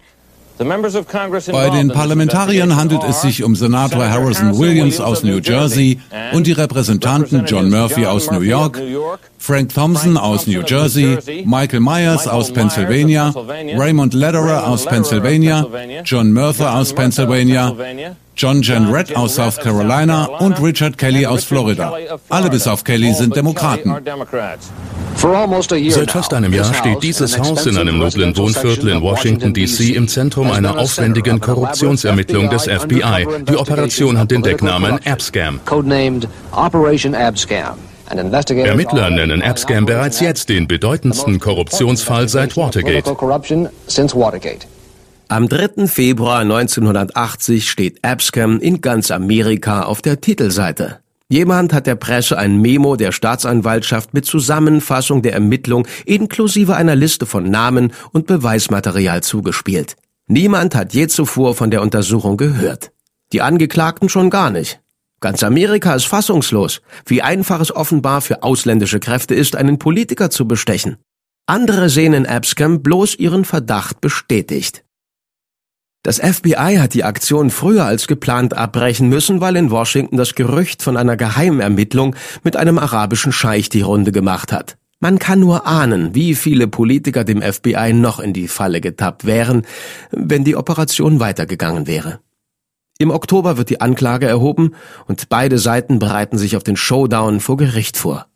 Bei 0.59 1.71
den 1.71 1.89
Parlamentariern 1.89 2.77
handelt 2.77 3.03
es 3.05 3.23
sich 3.23 3.43
um 3.43 3.57
Senator 3.57 4.09
Harrison 4.09 4.59
Williams 4.59 5.01
aus 5.01 5.23
New 5.23 5.39
Jersey 5.39 5.99
und 6.33 6.47
die 6.47 6.53
Repräsentanten 6.53 7.45
John 7.47 7.71
Murphy 7.71 8.07
aus 8.07 8.31
New 8.31 8.41
York, 8.41 8.81
Frank 9.39 9.75
Thompson 9.75 10.17
aus 10.17 10.47
New 10.47 10.63
Jersey, 10.63 11.19
Michael 11.45 11.81
Myers 11.81 12.29
aus 12.29 12.53
Pennsylvania, 12.53 13.33
Raymond 13.77 14.15
Lederer 14.15 14.67
aus 14.69 14.85
Pennsylvania, 14.85 15.67
John 16.05 16.33
Murtha 16.33 16.79
aus 16.79 16.93
Pennsylvania, 16.93 17.75
John 18.37 18.63
Jen 18.63 18.93
Red 18.93 19.15
aus 19.17 19.35
South 19.35 19.59
Carolina 19.59 20.25
und 20.39 20.61
Richard 20.63 20.97
Kelly 20.97 21.27
aus 21.27 21.45
Florida. 21.45 21.93
Alle 22.29 22.51
bis 22.51 22.67
auf 22.67 22.85
Kelly 22.85 23.13
sind 23.15 23.37
Demokraten. 23.37 23.95
Seit 25.17 26.11
fast 26.11 26.35
einem 26.35 26.53
Jahr 26.53 26.75
steht 26.75 27.03
dieses 27.03 27.39
Haus 27.39 27.67
in 27.67 27.77
einem 27.77 27.99
noblen 27.99 28.37
Wohnviertel 28.37 28.89
in 28.89 29.03
Washington, 29.03 29.55
D.C. 29.55 29.93
im 29.95 30.09
Zentrum 30.09 30.51
einer 30.51 30.79
aufwendigen 30.79 31.41
Korruptionsermittlung 31.41 32.51
des 32.51 32.65
FBI. 32.65 33.27
Die 33.49 33.57
Operation 33.57 34.19
hat 34.19 34.31
den 34.31 34.43
Decknamen 34.43 34.99
Abscam. 35.05 35.61
Ermittler 38.09 39.11
nennen 39.11 39.43
Abscam 39.43 39.87
bereits 39.87 40.21
jetzt 40.21 40.49
den 40.49 40.69
bedeutendsten 40.69 41.39
Korruptionsfall 41.41 42.29
seit 42.29 42.57
Watergate. 42.57 43.17
Am 45.29 45.49
3. 45.49 45.87
Februar 45.87 46.41
1980 46.41 47.71
steht 47.71 48.05
Abscam 48.05 48.61
in 48.61 48.83
ganz 48.83 49.11
Amerika 49.11 49.85
auf 49.85 50.03
der 50.03 50.21
Titelseite. 50.21 51.02
Jemand 51.33 51.73
hat 51.73 51.87
der 51.87 51.95
Presse 51.95 52.37
ein 52.37 52.59
Memo 52.61 52.97
der 52.97 53.11
Staatsanwaltschaft 53.11 54.13
mit 54.13 54.27
Zusammenfassung 54.27 55.23
der 55.23 55.33
Ermittlung 55.33 55.89
inklusive 56.05 56.77
einer 56.77 56.95
Liste 56.95 57.25
von 57.25 57.51
Namen 57.51 57.95
und 58.13 58.27
Beweismaterial 58.27 59.23
zugespielt. 59.23 59.97
Niemand 60.27 60.75
hat 60.75 60.93
je 60.93 61.07
zuvor 61.07 61.55
von 61.55 61.71
der 61.71 61.81
Untersuchung 61.81 62.37
gehört. 62.37 62.93
Die 63.33 63.41
Angeklagten 63.41 64.11
schon 64.11 64.29
gar 64.29 64.51
nicht. 64.51 64.83
Ganz 65.21 65.43
Amerika 65.43 65.95
ist 65.95 66.05
fassungslos, 66.05 66.83
wie 67.07 67.23
einfach 67.23 67.63
es 67.63 67.75
offenbar 67.75 68.21
für 68.21 68.43
ausländische 68.43 69.01
Kräfte 69.01 69.35
ist, 69.35 69.57
einen 69.57 69.79
Politiker 69.79 70.29
zu 70.29 70.47
bestechen. 70.47 70.99
Andere 71.47 71.89
sehen 71.89 72.13
in 72.13 72.27
Abscam 72.27 72.83
bloß 72.83 73.15
ihren 73.15 73.47
Verdacht 73.47 74.03
bestätigt. 74.03 74.85
Das 76.05 76.19
FBI 76.19 76.79
hat 76.81 76.95
die 76.95 77.05
Aktion 77.05 77.51
früher 77.51 77.85
als 77.85 78.09
geplant 78.09 78.57
abbrechen 78.57 79.09
müssen, 79.09 79.41
weil 79.41 79.55
in 79.55 79.71
Washington 79.71 80.17
das 80.17 80.35
Gerücht 80.35 80.83
von 80.83 80.97
einer 80.97 81.17
Geheimermittlung 81.17 82.17
mit 82.43 82.57
einem 82.57 82.79
arabischen 82.79 83.31
Scheich 83.31 83.69
die 83.69 83.83
Runde 83.83 84.11
gemacht 84.11 84.51
hat. 84.51 84.77
Man 84.99 85.21
kann 85.21 85.39
nur 85.39 85.65
ahnen, 85.65 86.13
wie 86.15 86.35
viele 86.35 86.67
Politiker 86.67 87.23
dem 87.23 87.41
FBI 87.41 87.93
noch 87.93 88.19
in 88.19 88.33
die 88.33 88.49
Falle 88.49 88.81
getappt 88.81 89.27
wären, 89.27 89.63
wenn 90.11 90.43
die 90.43 90.57
Operation 90.57 91.21
weitergegangen 91.21 91.87
wäre. 91.87 92.19
Im 92.99 93.11
Oktober 93.11 93.57
wird 93.57 93.71
die 93.71 93.81
Anklage 93.81 94.27
erhoben 94.27 94.75
und 95.07 95.29
beide 95.29 95.59
Seiten 95.59 95.99
bereiten 96.01 96.37
sich 96.37 96.57
auf 96.57 96.65
den 96.65 96.77
Showdown 96.77 97.41
vor 97.41 97.57
Gericht 97.57 97.97
vor. 97.97 98.27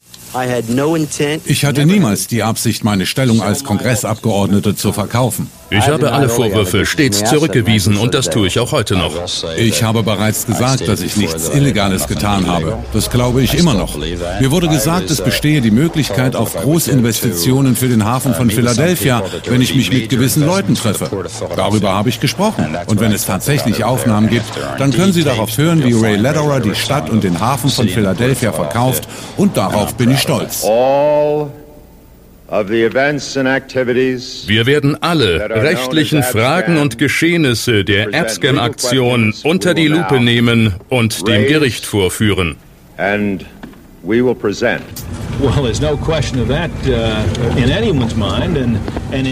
Ich 1.44 1.64
hatte 1.64 1.86
niemals 1.86 2.26
die 2.26 2.42
Absicht, 2.42 2.84
meine 2.84 3.06
Stellung 3.06 3.40
als 3.40 3.64
Kongressabgeordnete 3.64 4.76
zu 4.76 4.92
verkaufen. 4.92 5.50
Ich 5.70 5.88
habe 5.88 6.12
alle 6.12 6.28
Vorwürfe 6.28 6.86
stets 6.86 7.24
zurückgewiesen 7.24 7.96
und 7.96 8.14
das 8.14 8.30
tue 8.30 8.46
ich 8.46 8.60
auch 8.60 8.70
heute 8.70 8.94
noch. 8.94 9.12
Ich 9.56 9.82
habe 9.82 10.04
bereits 10.04 10.46
gesagt, 10.46 10.86
dass 10.86 11.00
ich 11.00 11.16
nichts 11.16 11.48
Illegales 11.48 12.06
getan 12.06 12.46
habe. 12.46 12.78
Das 12.92 13.10
glaube 13.10 13.42
ich 13.42 13.54
immer 13.54 13.74
noch. 13.74 13.96
Mir 13.96 14.50
wurde 14.52 14.68
gesagt, 14.68 15.10
es 15.10 15.20
bestehe 15.20 15.60
die 15.60 15.72
Möglichkeit 15.72 16.36
auf 16.36 16.54
Großinvestitionen 16.54 17.74
für 17.74 17.88
den 17.88 18.04
Hafen 18.04 18.32
von 18.34 18.48
Philadelphia, 18.48 19.24
wenn 19.48 19.60
ich 19.60 19.74
mich 19.74 19.90
mit 19.90 20.08
gewissen 20.08 20.46
Leuten 20.46 20.76
treffe. 20.76 21.10
Darüber 21.56 21.94
habe 21.94 22.10
ich 22.10 22.20
gesprochen. 22.20 22.76
Und 22.86 23.00
wenn 23.00 23.10
es 23.10 23.26
tatsächlich 23.26 23.82
Aufnahmen 23.82 24.30
gibt, 24.30 24.46
dann 24.78 24.92
können 24.92 25.12
Sie 25.12 25.24
darauf 25.24 25.58
hören, 25.58 25.82
wie 25.82 25.94
Ray 25.94 26.14
Lederer 26.14 26.60
die 26.60 26.76
Stadt 26.76 27.10
und 27.10 27.24
den 27.24 27.40
Hafen 27.40 27.70
von 27.70 27.88
Philadelphia 27.88 28.52
verkauft. 28.52 29.08
Und 29.36 29.56
darauf 29.56 29.94
bin 30.06 30.14
ich 30.14 30.20
stolz. 30.20 30.62
Wir 34.46 34.66
werden 34.66 35.02
alle 35.02 35.50
rechtlichen 35.50 36.22
Fragen 36.22 36.76
und 36.76 36.96
Geschehnisse 36.98 37.84
der 37.84 38.14
Abscam-Aktion 38.14 39.34
unter 39.42 39.74
die 39.74 39.88
Lupe 39.88 40.20
nehmen 40.20 40.74
und 40.88 41.26
dem 41.26 41.46
Gericht 41.46 41.84
vorführen. 41.86 42.56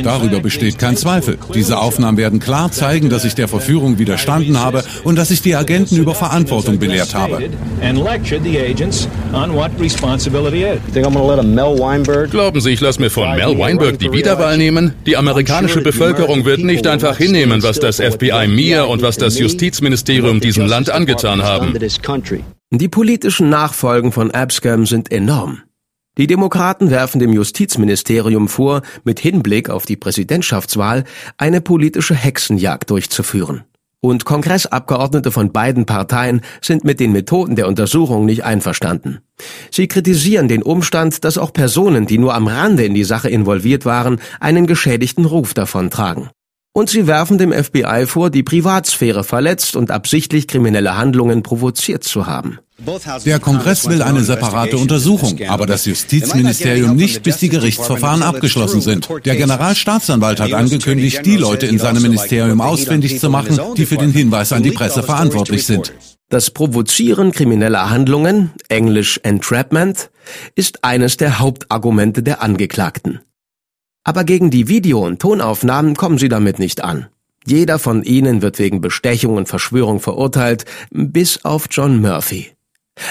Darüber 0.02 0.40
besteht 0.40 0.78
kein 0.78 0.96
Zweifel. 0.96 1.38
Diese 1.54 1.78
Aufnahmen 1.78 2.18
werden 2.18 2.40
klar 2.40 2.70
zeigen, 2.70 3.10
dass 3.10 3.24
ich 3.24 3.34
der 3.34 3.48
Verführung 3.48 3.98
widerstanden 3.98 4.60
habe 4.60 4.84
und 5.02 5.16
dass 5.16 5.30
ich 5.30 5.42
die 5.42 5.54
Agenten 5.54 5.96
über 5.96 6.14
Verantwortung 6.14 6.78
belehrt 6.78 7.14
habe. 7.14 7.48
Glauben 12.30 12.60
Sie, 12.60 12.70
ich 12.70 12.80
lasse 12.80 13.00
mir 13.00 13.10
von 13.10 13.36
Mel 13.36 13.58
Weinberg 13.58 13.98
die 13.98 14.12
Wiederwahl 14.12 14.56
nehmen? 14.56 14.94
Die 15.06 15.16
amerikanische 15.16 15.80
Bevölkerung 15.80 16.44
wird 16.44 16.60
nicht 16.60 16.86
einfach 16.86 17.16
hinnehmen, 17.16 17.62
was 17.62 17.80
das 17.80 17.96
FBI 17.96 18.46
mir 18.48 18.88
und 18.88 19.02
was 19.02 19.16
das 19.16 19.38
Justizministerium 19.38 20.40
diesem 20.40 20.66
Land 20.66 20.90
angetan 20.90 21.42
haben. 21.42 21.74
Die 22.70 22.88
politischen 22.88 23.50
Nachfolgen 23.50 24.10
von 24.12 24.30
Abscam 24.30 24.86
sind 24.86 25.12
enorm. 25.12 25.62
Die 26.16 26.28
Demokraten 26.28 26.90
werfen 26.90 27.18
dem 27.18 27.32
Justizministerium 27.32 28.46
vor, 28.46 28.82
mit 29.02 29.18
Hinblick 29.18 29.68
auf 29.68 29.84
die 29.84 29.96
Präsidentschaftswahl 29.96 31.02
eine 31.38 31.60
politische 31.60 32.14
Hexenjagd 32.14 32.90
durchzuführen. 32.90 33.64
Und 33.98 34.24
Kongressabgeordnete 34.24 35.32
von 35.32 35.50
beiden 35.50 35.86
Parteien 35.86 36.42
sind 36.60 36.84
mit 36.84 37.00
den 37.00 37.10
Methoden 37.10 37.56
der 37.56 37.66
Untersuchung 37.66 38.26
nicht 38.26 38.44
einverstanden. 38.44 39.20
Sie 39.72 39.88
kritisieren 39.88 40.46
den 40.46 40.62
Umstand, 40.62 41.24
dass 41.24 41.38
auch 41.38 41.52
Personen, 41.52 42.06
die 42.06 42.18
nur 42.18 42.34
am 42.34 42.46
Rande 42.46 42.84
in 42.84 42.94
die 42.94 43.02
Sache 43.02 43.30
involviert 43.30 43.84
waren, 43.84 44.20
einen 44.40 44.66
geschädigten 44.66 45.24
Ruf 45.24 45.54
davontragen. 45.54 46.28
Und 46.72 46.90
sie 46.90 47.06
werfen 47.06 47.38
dem 47.38 47.52
FBI 47.52 48.04
vor, 48.06 48.30
die 48.30 48.42
Privatsphäre 48.42 49.24
verletzt 49.24 49.74
und 49.74 49.90
absichtlich 49.90 50.48
kriminelle 50.48 50.96
Handlungen 50.96 51.42
provoziert 51.42 52.04
zu 52.04 52.26
haben. 52.26 52.58
Der 53.24 53.38
Kongress 53.38 53.88
will 53.88 54.02
eine 54.02 54.24
separate 54.24 54.76
Untersuchung, 54.76 55.38
aber 55.48 55.64
das 55.64 55.86
Justizministerium 55.86 56.96
nicht, 56.96 57.22
bis 57.22 57.36
die 57.36 57.48
Gerichtsverfahren 57.48 58.22
abgeschlossen 58.22 58.80
sind. 58.80 59.08
Der 59.24 59.36
Generalstaatsanwalt 59.36 60.40
hat 60.40 60.52
angekündigt, 60.52 61.24
die 61.24 61.36
Leute 61.36 61.66
in 61.66 61.78
seinem 61.78 62.02
Ministerium 62.02 62.60
ausfindig 62.60 63.20
zu 63.20 63.30
machen, 63.30 63.58
die 63.76 63.86
für 63.86 63.96
den 63.96 64.10
Hinweis 64.10 64.52
an 64.52 64.62
die 64.62 64.72
Presse 64.72 65.02
verantwortlich 65.02 65.66
sind. 65.66 65.92
Das 66.30 66.50
Provozieren 66.50 67.30
krimineller 67.30 67.90
Handlungen, 67.90 68.50
englisch 68.68 69.20
Entrapment, 69.22 70.10
ist 70.56 70.82
eines 70.82 71.16
der 71.16 71.38
Hauptargumente 71.38 72.22
der 72.22 72.42
Angeklagten. 72.42 73.20
Aber 74.02 74.24
gegen 74.24 74.50
die 74.50 74.66
Video- 74.66 75.04
und 75.04 75.20
Tonaufnahmen 75.20 75.94
kommen 75.94 76.18
sie 76.18 76.28
damit 76.28 76.58
nicht 76.58 76.82
an. 76.82 77.06
Jeder 77.46 77.78
von 77.78 78.02
ihnen 78.02 78.42
wird 78.42 78.58
wegen 78.58 78.80
Bestechung 78.80 79.36
und 79.36 79.48
Verschwörung 79.48 80.00
verurteilt, 80.00 80.64
bis 80.90 81.44
auf 81.44 81.68
John 81.70 82.00
Murphy. 82.00 82.53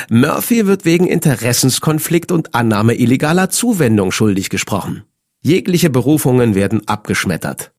Murphy 0.09 0.65
wird 0.65 0.85
wegen 0.85 1.07
Interessenskonflikt 1.07 2.31
und 2.31 2.55
Annahme 2.55 2.95
illegaler 2.95 3.49
Zuwendung 3.49 4.11
schuldig 4.11 4.49
gesprochen. 4.49 5.03
Jegliche 5.41 5.89
Berufungen 5.89 6.55
werden 6.55 6.87
abgeschmettert. 6.87 7.73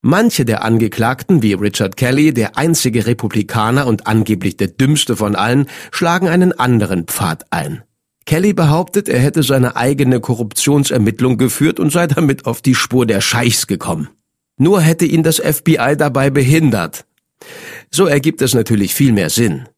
Manche 0.00 0.44
der 0.44 0.64
Angeklagten, 0.64 1.42
wie 1.42 1.54
Richard 1.54 1.96
Kelly, 1.96 2.32
der 2.32 2.56
einzige 2.56 3.06
Republikaner 3.06 3.86
und 3.86 4.06
angeblich 4.06 4.56
der 4.56 4.68
dümmste 4.68 5.16
von 5.16 5.34
allen, 5.34 5.66
schlagen 5.90 6.28
einen 6.28 6.52
anderen 6.52 7.06
Pfad 7.06 7.46
ein. 7.50 7.82
Kelly 8.24 8.52
behauptet, 8.52 9.08
er 9.08 9.18
hätte 9.18 9.42
seine 9.42 9.74
eigene 9.76 10.20
Korruptionsermittlung 10.20 11.38
geführt 11.38 11.80
und 11.80 11.90
sei 11.90 12.06
damit 12.06 12.46
auf 12.46 12.62
die 12.62 12.74
Spur 12.74 13.06
der 13.06 13.20
Scheichs 13.20 13.66
gekommen. 13.66 14.08
Nur 14.56 14.80
hätte 14.80 15.04
ihn 15.04 15.22
das 15.22 15.38
FBI 15.38 15.96
dabei 15.96 16.30
behindert. 16.30 17.06
So 17.90 18.06
ergibt 18.06 18.42
es 18.42 18.54
natürlich 18.54 18.94
viel 18.94 19.12
mehr 19.12 19.30
Sinn. 19.30 19.68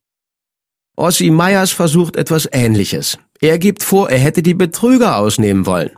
Ossi 1.00 1.30
Myers 1.30 1.70
versucht 1.70 2.16
etwas 2.16 2.46
Ähnliches. 2.52 3.16
Er 3.40 3.58
gibt 3.58 3.82
vor, 3.82 4.10
er 4.10 4.18
hätte 4.18 4.42
die 4.42 4.52
Betrüger 4.52 5.16
ausnehmen 5.16 5.64
wollen. 5.64 5.92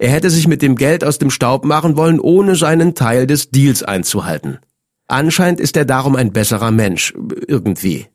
Er 0.00 0.10
hätte 0.10 0.28
sich 0.28 0.48
mit 0.48 0.60
dem 0.60 0.74
Geld 0.74 1.04
aus 1.04 1.18
dem 1.18 1.30
Staub 1.30 1.64
machen 1.64 1.96
wollen, 1.96 2.18
ohne 2.18 2.56
seinen 2.56 2.96
Teil 2.96 3.28
des 3.28 3.52
Deals 3.52 3.84
einzuhalten. 3.84 4.58
Anscheinend 5.06 5.60
ist 5.60 5.76
er 5.76 5.84
darum 5.84 6.16
ein 6.16 6.32
besserer 6.32 6.72
Mensch, 6.72 7.14
irgendwie. 7.46 8.08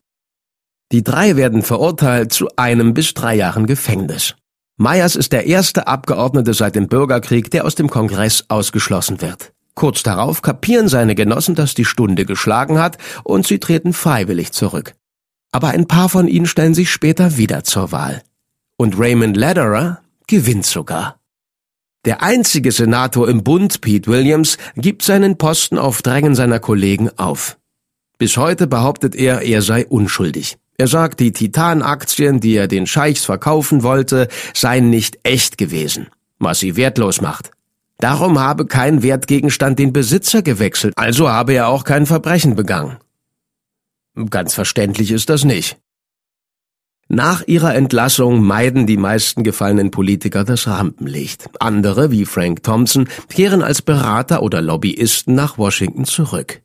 Die 0.92 1.06
drei 1.06 1.38
werden 1.38 1.62
verurteilt 1.62 2.34
zu 2.34 2.50
einem 2.58 2.94
bis 2.94 3.14
drei 3.14 3.36
Jahren 3.36 3.66
Gefängnis. 3.66 4.36
Myers 4.76 5.16
ist 5.16 5.32
der 5.32 5.48
erste 5.48 5.88
Abgeordnete 5.88 6.54
seit 6.54 6.76
dem 6.76 6.90
Bürgerkrieg, 6.90 7.50
der 7.50 7.64
aus 7.64 7.76
dem 7.76 7.90
Kongress 7.90 8.44
ausgeschlossen 8.50 9.22
wird. 9.22 9.54
Kurz 9.74 10.04
darauf 10.04 10.42
kapieren 10.42 10.90
seine 10.90 11.16
Genossen, 11.16 11.56
dass 11.56 11.76
die 11.76 11.86
Stunde 11.86 12.26
geschlagen 12.26 12.78
hat 12.78 12.98
und 13.24 13.48
sie 13.48 13.60
treten 13.60 13.94
freiwillig 13.94 14.52
zurück 14.52 14.96
aber 15.56 15.70
ein 15.70 15.88
paar 15.88 16.10
von 16.10 16.28
ihnen 16.28 16.48
stellen 16.48 16.74
sich 16.74 16.92
später 16.92 17.38
wieder 17.38 17.64
zur 17.64 17.94
Wahl. 17.94 18.24
Und 18.76 19.00
Raymond 19.00 19.38
Lederer 19.38 20.02
gewinnt 20.28 20.66
sogar. 20.66 21.16
Der 22.04 22.22
einzige 22.22 22.74
Senator 22.74 23.30
im 23.30 23.42
Bund, 23.42 23.80
Pete 23.80 24.12
Williams, 24.12 24.58
gibt 24.76 25.02
seinen 25.02 25.38
Posten 25.38 25.78
auf 25.78 26.02
Drängen 26.02 26.36
seiner 26.36 26.60
Kollegen 26.60 27.10
auf. 27.16 27.58
Bis 28.18 28.36
heute 28.36 28.68
behauptet 28.68 29.16
er, 29.16 29.44
er 29.44 29.62
sei 29.62 29.88
unschuldig. 29.88 30.58
Er 30.78 30.88
sagt, 30.88 31.22
die 31.22 31.32
Titan-Aktien, 31.32 32.42
die 32.42 32.58
er 32.58 32.68
den 32.68 32.86
Scheichs 32.86 33.24
verkaufen 33.24 33.82
wollte, 33.82 34.28
seien 34.54 34.90
nicht 34.90 35.20
echt 35.24 35.58
gewesen, 35.58 36.08
was 36.38 36.60
sie 36.60 36.76
wertlos 36.76 37.22
macht. 37.22 37.52
Darum 38.00 38.40
habe 38.40 38.66
kein 38.66 39.04
Wertgegenstand 39.04 39.80
den 39.80 39.94
Besitzer 39.94 40.42
gewechselt, 40.42 40.96
also 40.98 41.30
habe 41.30 41.54
er 41.54 41.70
auch 41.70 41.86
kein 41.86 42.06
Verbrechen 42.06 42.58
begangen. 42.58 42.98
Ganz 44.30 44.54
verständlich 44.54 45.12
ist 45.12 45.30
das 45.30 45.44
nicht. 45.44 45.78
Nach 47.08 47.44
ihrer 47.46 47.76
Entlassung 47.76 48.44
meiden 48.44 48.88
die 48.88 48.98
meisten 48.98 49.44
gefallenen 49.44 49.92
Politiker 49.92 50.44
das 50.44 50.68
Rampenlicht. 50.68 51.50
Andere, 51.60 52.10
wie 52.10 52.26
Frank 52.26 52.64
Thompson, 52.64 53.08
kehren 53.30 53.62
als 53.62 53.84
Berater 53.84 54.42
oder 54.42 54.62
Lobbyisten 54.62 55.36
nach 55.36 55.60
Washington 55.60 56.06
zurück. 56.06 56.64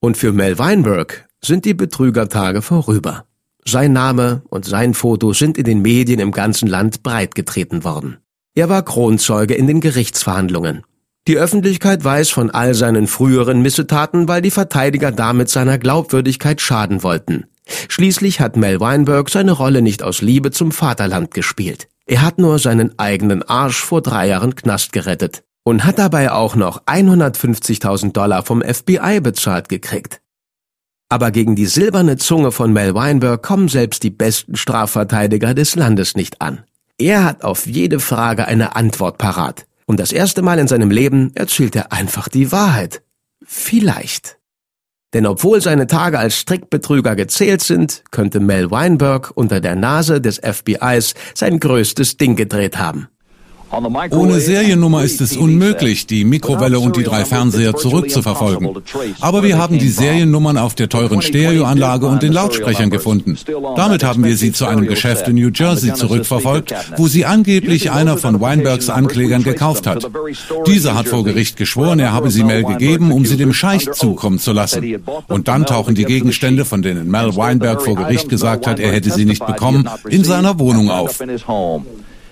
Und 0.00 0.16
für 0.16 0.32
Mel 0.32 0.58
Weinberg 0.58 1.28
sind 1.42 1.66
die 1.66 1.74
Betrügertage 1.74 2.62
vorüber. 2.62 3.26
Sein 3.66 3.92
Name 3.92 4.42
und 4.48 4.64
sein 4.64 4.94
Foto 4.94 5.32
sind 5.32 5.58
in 5.58 5.64
den 5.64 5.82
Medien 5.82 6.20
im 6.20 6.30
ganzen 6.30 6.68
Land 6.68 7.02
breitgetreten 7.02 7.84
worden. 7.84 8.18
Er 8.54 8.70
war 8.70 8.82
Kronzeuge 8.82 9.54
in 9.54 9.66
den 9.66 9.80
Gerichtsverhandlungen. 9.80 10.84
Die 11.26 11.38
Öffentlichkeit 11.38 12.04
weiß 12.04 12.30
von 12.30 12.50
all 12.50 12.74
seinen 12.74 13.08
früheren 13.08 13.60
Missetaten, 13.60 14.28
weil 14.28 14.42
die 14.42 14.52
Verteidiger 14.52 15.10
damit 15.10 15.48
seiner 15.48 15.76
Glaubwürdigkeit 15.76 16.60
schaden 16.60 17.02
wollten. 17.02 17.46
Schließlich 17.88 18.40
hat 18.40 18.56
Mel 18.56 18.78
Weinberg 18.78 19.28
seine 19.28 19.50
Rolle 19.50 19.82
nicht 19.82 20.04
aus 20.04 20.22
Liebe 20.22 20.52
zum 20.52 20.70
Vaterland 20.70 21.32
gespielt. 21.32 21.88
Er 22.06 22.22
hat 22.22 22.38
nur 22.38 22.60
seinen 22.60 22.96
eigenen 22.98 23.42
Arsch 23.42 23.82
vor 23.82 24.02
drei 24.02 24.28
Jahren 24.28 24.54
Knast 24.54 24.92
gerettet 24.92 25.42
und 25.64 25.84
hat 25.84 25.98
dabei 25.98 26.30
auch 26.30 26.54
noch 26.54 26.84
150.000 26.86 28.12
Dollar 28.12 28.44
vom 28.44 28.62
FBI 28.62 29.18
bezahlt 29.20 29.68
gekriegt. 29.68 30.20
Aber 31.08 31.32
gegen 31.32 31.56
die 31.56 31.66
silberne 31.66 32.18
Zunge 32.18 32.52
von 32.52 32.72
Mel 32.72 32.94
Weinberg 32.94 33.42
kommen 33.42 33.66
selbst 33.66 34.04
die 34.04 34.10
besten 34.10 34.54
Strafverteidiger 34.54 35.54
des 35.54 35.74
Landes 35.74 36.14
nicht 36.14 36.40
an. 36.40 36.62
Er 36.98 37.24
hat 37.24 37.42
auf 37.42 37.66
jede 37.66 37.98
Frage 37.98 38.46
eine 38.46 38.76
Antwort 38.76 39.18
parat. 39.18 39.66
Und 39.86 40.00
das 40.00 40.12
erste 40.12 40.42
Mal 40.42 40.58
in 40.58 40.68
seinem 40.68 40.90
Leben 40.90 41.30
erzählt 41.34 41.76
er 41.76 41.92
einfach 41.92 42.28
die 42.28 42.52
Wahrheit. 42.52 43.02
Vielleicht. 43.44 44.38
Denn 45.14 45.26
obwohl 45.26 45.60
seine 45.60 45.86
Tage 45.86 46.18
als 46.18 46.36
Strickbetrüger 46.36 47.14
gezählt 47.14 47.62
sind, 47.62 48.02
könnte 48.10 48.40
Mel 48.40 48.70
Weinberg 48.70 49.30
unter 49.34 49.60
der 49.60 49.76
Nase 49.76 50.20
des 50.20 50.38
FBIs 50.38 51.14
sein 51.34 51.60
größtes 51.60 52.16
Ding 52.16 52.36
gedreht 52.36 52.78
haben. 52.78 53.08
Ohne 53.70 54.40
Seriennummer 54.40 55.02
ist 55.02 55.20
es 55.20 55.36
unmöglich, 55.36 56.06
die 56.06 56.24
Mikrowelle 56.24 56.78
und 56.78 56.96
die 56.96 57.02
drei 57.02 57.24
Fernseher 57.24 57.74
zurückzuverfolgen. 57.74 58.70
Aber 59.20 59.42
wir 59.42 59.58
haben 59.58 59.78
die 59.78 59.88
Seriennummern 59.88 60.56
auf 60.56 60.74
der 60.74 60.88
teuren 60.88 61.20
Stereoanlage 61.20 62.06
und 62.06 62.22
den 62.22 62.32
Lautsprechern 62.32 62.90
gefunden. 62.90 63.36
Damit 63.76 64.04
haben 64.04 64.24
wir 64.24 64.36
sie 64.36 64.52
zu 64.52 64.66
einem 64.66 64.86
Geschäft 64.86 65.28
in 65.28 65.34
New 65.34 65.50
Jersey 65.52 65.94
zurückverfolgt, 65.94 66.74
wo 66.96 67.08
sie 67.08 67.24
angeblich 67.24 67.90
einer 67.90 68.16
von 68.16 68.40
Weinbergs 68.40 68.88
Anklägern 68.88 69.42
gekauft 69.42 69.86
hat. 69.86 70.08
Dieser 70.66 70.94
hat 70.94 71.08
vor 71.08 71.24
Gericht 71.24 71.56
geschworen, 71.56 71.98
er 71.98 72.12
habe 72.12 72.30
sie 72.30 72.44
Mel 72.44 72.64
gegeben, 72.64 73.10
um 73.10 73.26
sie 73.26 73.36
dem 73.36 73.52
Scheich 73.52 73.90
zukommen 73.92 74.38
zu 74.38 74.52
lassen. 74.52 75.02
Und 75.28 75.48
dann 75.48 75.66
tauchen 75.66 75.94
die 75.94 76.04
Gegenstände, 76.04 76.64
von 76.64 76.82
denen 76.82 77.10
Mel 77.10 77.36
Weinberg 77.36 77.82
vor 77.82 77.96
Gericht 77.96 78.28
gesagt 78.28 78.66
hat, 78.66 78.78
er 78.78 78.92
hätte 78.92 79.10
sie 79.10 79.24
nicht 79.24 79.44
bekommen, 79.44 79.88
in 80.08 80.24
seiner 80.24 80.58
Wohnung 80.58 80.90
auf. 80.90 81.20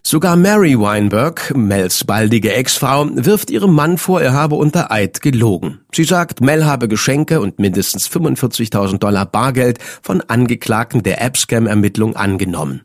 Sogar 0.07 0.37
Mary 0.37 0.79
Weinberg, 0.79 1.57
Mels 1.57 2.05
baldige 2.05 2.53
Ex-Frau, 2.53 3.07
wirft 3.15 3.51
ihrem 3.51 3.73
Mann 3.73 3.97
vor, 3.97 4.21
er 4.21 4.35
habe 4.35 4.55
unter 4.55 4.93
Eid 4.93 5.23
gelogen. 5.23 5.81
Sie 5.95 6.05
sagt, 6.05 6.43
Mel 6.43 6.67
habe 6.67 6.89
Geschenke 6.89 7.41
und 7.41 7.59
mindestens 7.59 8.07
45.000 8.11 8.99
Dollar 8.99 9.25
Bargeld 9.25 9.79
von 10.03 10.21
Angeklagten 10.21 11.03
der 11.03 11.23
Abscam-Ermittlung 11.23 12.17
angenommen. 12.17 12.83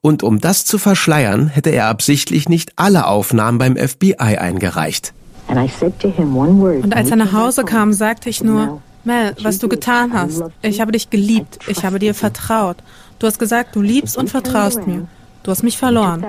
Und 0.00 0.24
um 0.24 0.40
das 0.40 0.64
zu 0.64 0.78
verschleiern, 0.78 1.46
hätte 1.46 1.70
er 1.70 1.86
absichtlich 1.86 2.48
nicht 2.48 2.72
alle 2.74 3.06
Aufnahmen 3.06 3.58
beim 3.58 3.76
FBI 3.76 4.16
eingereicht. 4.16 5.12
Und 5.46 6.96
als 6.96 7.10
er 7.10 7.16
nach 7.16 7.32
Hause 7.32 7.62
kam, 7.62 7.92
sagte 7.92 8.28
ich 8.28 8.42
nur, 8.42 8.82
Mel, 9.04 9.36
was 9.40 9.60
du 9.60 9.68
getan 9.68 10.12
hast. 10.14 10.42
Ich 10.62 10.80
habe 10.80 10.90
dich 10.90 11.10
geliebt. 11.10 11.60
Ich 11.68 11.84
habe 11.84 12.00
dir 12.00 12.12
vertraut. 12.12 12.78
Du 13.20 13.28
hast 13.28 13.38
gesagt, 13.38 13.76
du 13.76 13.82
liebst 13.82 14.16
und 14.16 14.30
vertraust 14.30 14.84
mir. 14.88 15.06
Du 15.42 15.50
hast 15.50 15.62
mich 15.62 15.78
verloren. 15.78 16.24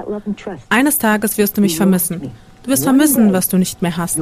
Eines 0.70 0.98
Tages 0.98 1.38
wirst 1.38 1.58
du 1.58 1.62
mich 1.62 1.76
vermissen. 1.76 2.32
Du 2.64 2.70
wirst 2.72 2.84
vermissen, 2.84 3.34
was 3.34 3.50
du 3.50 3.58
nicht 3.58 3.82
mehr 3.82 3.98
hast. 3.98 4.20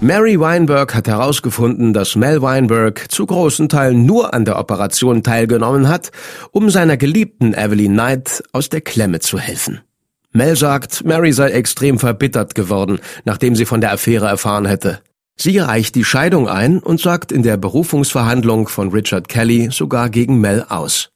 Mary 0.00 0.40
Weinberg 0.40 0.94
hat 0.94 1.06
herausgefunden, 1.06 1.92
dass 1.92 2.16
Mel 2.16 2.42
Weinberg 2.42 3.10
zu 3.10 3.26
großen 3.26 3.68
Teilen 3.68 4.04
nur 4.04 4.34
an 4.34 4.44
der 4.44 4.58
Operation 4.58 5.22
teilgenommen 5.22 5.88
hat, 5.88 6.10
um 6.50 6.68
seiner 6.70 6.96
geliebten 6.96 7.54
Evelyn 7.54 7.92
Knight 7.92 8.42
aus 8.52 8.70
der 8.70 8.80
Klemme 8.80 9.20
zu 9.20 9.38
helfen. 9.38 9.80
Mel 10.32 10.56
sagt, 10.56 11.04
Mary 11.04 11.32
sei 11.32 11.50
extrem 11.50 11.98
verbittert 11.98 12.54
geworden, 12.54 12.98
nachdem 13.24 13.54
sie 13.54 13.66
von 13.66 13.80
der 13.80 13.92
Affäre 13.92 14.26
erfahren 14.26 14.66
hätte. 14.66 15.00
Sie 15.40 15.56
reicht 15.58 15.94
die 15.94 16.04
Scheidung 16.04 16.48
ein 16.48 16.80
und 16.80 17.00
sagt 17.00 17.32
in 17.32 17.42
der 17.42 17.56
Berufungsverhandlung 17.56 18.68
von 18.68 18.90
Richard 18.90 19.28
Kelly 19.28 19.70
sogar 19.70 20.10
gegen 20.10 20.38
Mel 20.38 20.66
aus. 20.68 21.12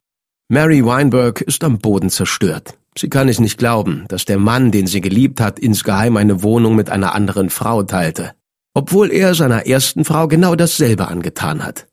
Mary 0.48 0.82
Weinberg 0.82 1.42
ist 1.42 1.62
am 1.62 1.76
Boden 1.76 2.08
zerstört. 2.08 2.78
Sie 2.96 3.10
kann 3.10 3.28
es 3.28 3.38
nicht 3.38 3.58
glauben, 3.58 4.06
dass 4.08 4.24
der 4.24 4.38
Mann, 4.38 4.70
den 4.70 4.86
sie 4.86 5.02
geliebt 5.02 5.42
hat, 5.42 5.58
insgeheim 5.58 6.16
eine 6.16 6.42
Wohnung 6.42 6.74
mit 6.74 6.88
einer 6.88 7.14
anderen 7.14 7.50
Frau 7.50 7.82
teilte. 7.82 8.32
Obwohl 8.72 9.12
er 9.12 9.34
seiner 9.34 9.66
ersten 9.66 10.06
Frau 10.06 10.26
genau 10.26 10.54
dasselbe 10.54 11.08
angetan 11.08 11.62
hat. 11.62 11.86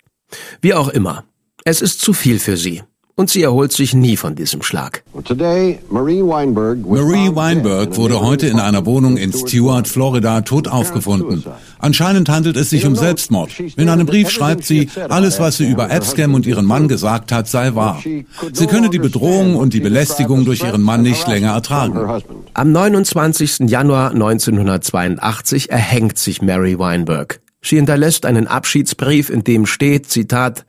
Wie 0.62 0.74
auch 0.74 0.88
immer. 0.88 1.26
Es 1.66 1.82
ist 1.82 2.00
zu 2.00 2.14
viel 2.14 2.40
für 2.40 2.56
sie 2.56 2.82
und 3.16 3.30
sie 3.30 3.44
erholt 3.44 3.72
sich 3.72 3.94
nie 3.94 4.18
von 4.18 4.36
diesem 4.36 4.62
Schlag. 4.62 5.04
Marie 5.14 6.22
Weinberg 6.22 7.98
wurde 7.98 8.22
heute 8.22 8.48
in 8.48 8.60
einer 8.60 8.86
Wohnung 8.86 9.18
in 9.18 9.34
Stewart, 9.34 9.88
Florida, 9.88 10.42
tot 10.42 10.68
aufgefunden. 10.68 11.44
Anscheinend 11.80 12.30
handelt 12.30 12.58
es 12.58 12.70
sich 12.70 12.86
um 12.86 12.96
Selbstmord. 12.96 13.60
In 13.60 13.90
einem 13.90 14.06
Brief 14.06 14.30
schreibt 14.30 14.66
sie, 14.66 14.90
alles, 15.10 15.40
was 15.40 15.58
sie 15.58 15.70
über 15.70 15.92
Abscam 15.92 16.34
und 16.34 16.46
ihren 16.46 16.66
Mann 16.66 16.88
gesagt 16.88 17.32
hat, 17.32 17.48
sei 17.48 17.76
wahr. 17.76 18.02
Sie 18.54 18.68
könne 18.68 18.90
die 18.90 19.00
Bedrohung 19.00 19.56
und 19.56 19.74
die 19.74 19.80
Belästigung 19.80 20.46
durch 20.46 20.64
ihren 20.64 20.82
Mann 20.82 21.02
nicht 21.02 21.28
länger 21.28 21.54
ertragen. 21.54 22.22
Am 22.54 22.72
29. 22.72 23.70
Januar 23.70 24.12
1982 24.12 25.70
erhängt 25.70 26.18
sich 26.18 26.42
Mary 26.42 26.78
Weinberg. 26.80 27.42
Sie 27.62 27.76
hinterlässt 27.76 28.26
einen 28.26 28.48
Abschiedsbrief, 28.48 29.30
in 29.30 29.44
dem 29.44 29.66
steht, 29.66 30.10
Zitat, 30.10 30.66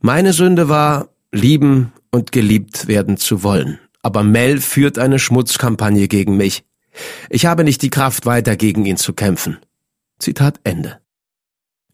meine 0.00 0.32
Sünde 0.32 0.68
war, 0.68 1.08
lieben 1.32 1.92
und 2.10 2.32
geliebt 2.32 2.88
werden 2.88 3.16
zu 3.16 3.42
wollen. 3.42 3.78
Aber 4.02 4.22
Mel 4.22 4.60
führt 4.60 4.98
eine 4.98 5.18
Schmutzkampagne 5.18 6.08
gegen 6.08 6.36
mich. 6.36 6.64
Ich 7.28 7.46
habe 7.46 7.64
nicht 7.64 7.82
die 7.82 7.90
Kraft, 7.90 8.26
weiter 8.26 8.56
gegen 8.56 8.86
ihn 8.86 8.96
zu 8.96 9.12
kämpfen. 9.12 9.58
Zitat 10.18 10.60
Ende. 10.64 11.00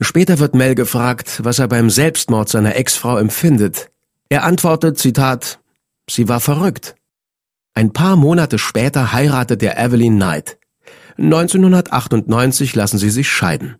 Später 0.00 0.38
wird 0.38 0.54
Mel 0.54 0.74
gefragt, 0.74 1.40
was 1.44 1.58
er 1.58 1.68
beim 1.68 1.90
Selbstmord 1.90 2.48
seiner 2.48 2.76
Ex-Frau 2.76 3.16
empfindet. 3.18 3.90
Er 4.28 4.44
antwortet, 4.44 4.98
Zitat, 4.98 5.60
sie 6.08 6.28
war 6.28 6.40
verrückt. 6.40 6.96
Ein 7.74 7.92
paar 7.92 8.16
Monate 8.16 8.58
später 8.58 9.12
heiratet 9.12 9.62
er 9.62 9.78
Evelyn 9.78 10.16
Knight. 10.16 10.58
1998 11.18 12.74
lassen 12.74 12.98
sie 12.98 13.10
sich 13.10 13.28
scheiden. 13.28 13.76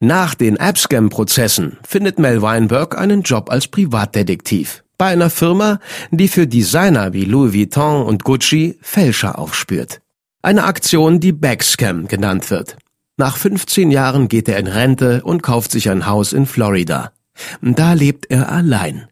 Nach 0.00 0.34
den 0.34 0.58
Abscam-Prozessen 0.58 1.78
findet 1.86 2.18
Mel 2.18 2.42
Weinberg 2.42 2.98
einen 2.98 3.22
Job 3.22 3.50
als 3.50 3.68
Privatdetektiv 3.68 4.84
bei 4.98 5.06
einer 5.06 5.30
Firma, 5.30 5.80
die 6.10 6.28
für 6.28 6.46
Designer 6.46 7.12
wie 7.12 7.24
Louis 7.24 7.54
Vuitton 7.54 8.04
und 8.04 8.22
Gucci 8.24 8.78
Fälscher 8.82 9.38
aufspürt. 9.38 10.00
Eine 10.42 10.64
Aktion, 10.64 11.20
die 11.20 11.32
Backscam 11.32 12.06
genannt 12.06 12.50
wird. 12.50 12.76
Nach 13.16 13.36
15 13.36 13.90
Jahren 13.90 14.28
geht 14.28 14.48
er 14.48 14.58
in 14.58 14.66
Rente 14.66 15.22
und 15.22 15.42
kauft 15.42 15.70
sich 15.70 15.88
ein 15.88 16.06
Haus 16.06 16.32
in 16.32 16.46
Florida. 16.46 17.12
Da 17.62 17.92
lebt 17.94 18.30
er 18.30 18.50
allein. 18.50 19.08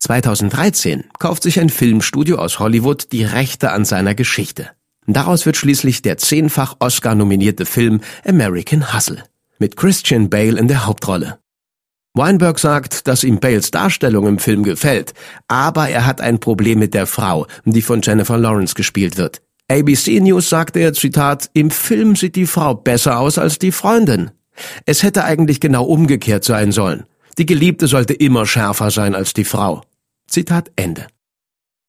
2013 0.00 1.04
kauft 1.18 1.42
sich 1.42 1.58
ein 1.58 1.70
Filmstudio 1.70 2.36
aus 2.36 2.58
Hollywood 2.58 3.12
die 3.12 3.24
Rechte 3.24 3.72
an 3.72 3.84
seiner 3.84 4.14
Geschichte. 4.14 4.70
Daraus 5.06 5.46
wird 5.46 5.56
schließlich 5.56 6.02
der 6.02 6.18
zehnfach 6.18 6.76
Oscar 6.80 7.14
nominierte 7.14 7.64
Film 7.64 8.00
American 8.24 8.92
Hustle 8.92 9.22
mit 9.58 9.76
Christian 9.76 10.30
Bale 10.30 10.58
in 10.58 10.68
der 10.68 10.86
Hauptrolle. 10.86 11.38
Weinberg 12.14 12.58
sagt, 12.58 13.06
dass 13.06 13.24
ihm 13.24 13.40
Bales 13.40 13.70
Darstellung 13.70 14.26
im 14.26 14.38
Film 14.38 14.62
gefällt, 14.62 15.12
aber 15.48 15.88
er 15.88 16.06
hat 16.06 16.20
ein 16.20 16.40
Problem 16.40 16.78
mit 16.78 16.94
der 16.94 17.06
Frau, 17.06 17.46
die 17.64 17.82
von 17.82 18.00
Jennifer 18.02 18.38
Lawrence 18.38 18.74
gespielt 18.74 19.18
wird. 19.18 19.42
ABC 19.68 20.20
News 20.20 20.48
sagte 20.48 20.78
er, 20.78 20.94
Zitat, 20.94 21.50
im 21.52 21.70
Film 21.70 22.16
sieht 22.16 22.36
die 22.36 22.46
Frau 22.46 22.74
besser 22.74 23.18
aus 23.18 23.36
als 23.36 23.58
die 23.58 23.72
Freundin. 23.72 24.30
Es 24.86 25.02
hätte 25.02 25.24
eigentlich 25.24 25.60
genau 25.60 25.84
umgekehrt 25.84 26.44
sein 26.44 26.72
sollen. 26.72 27.04
Die 27.36 27.46
Geliebte 27.46 27.86
sollte 27.86 28.14
immer 28.14 28.46
schärfer 28.46 28.90
sein 28.90 29.14
als 29.14 29.34
die 29.34 29.44
Frau. 29.44 29.82
Zitat 30.26 30.70
Ende. 30.76 31.06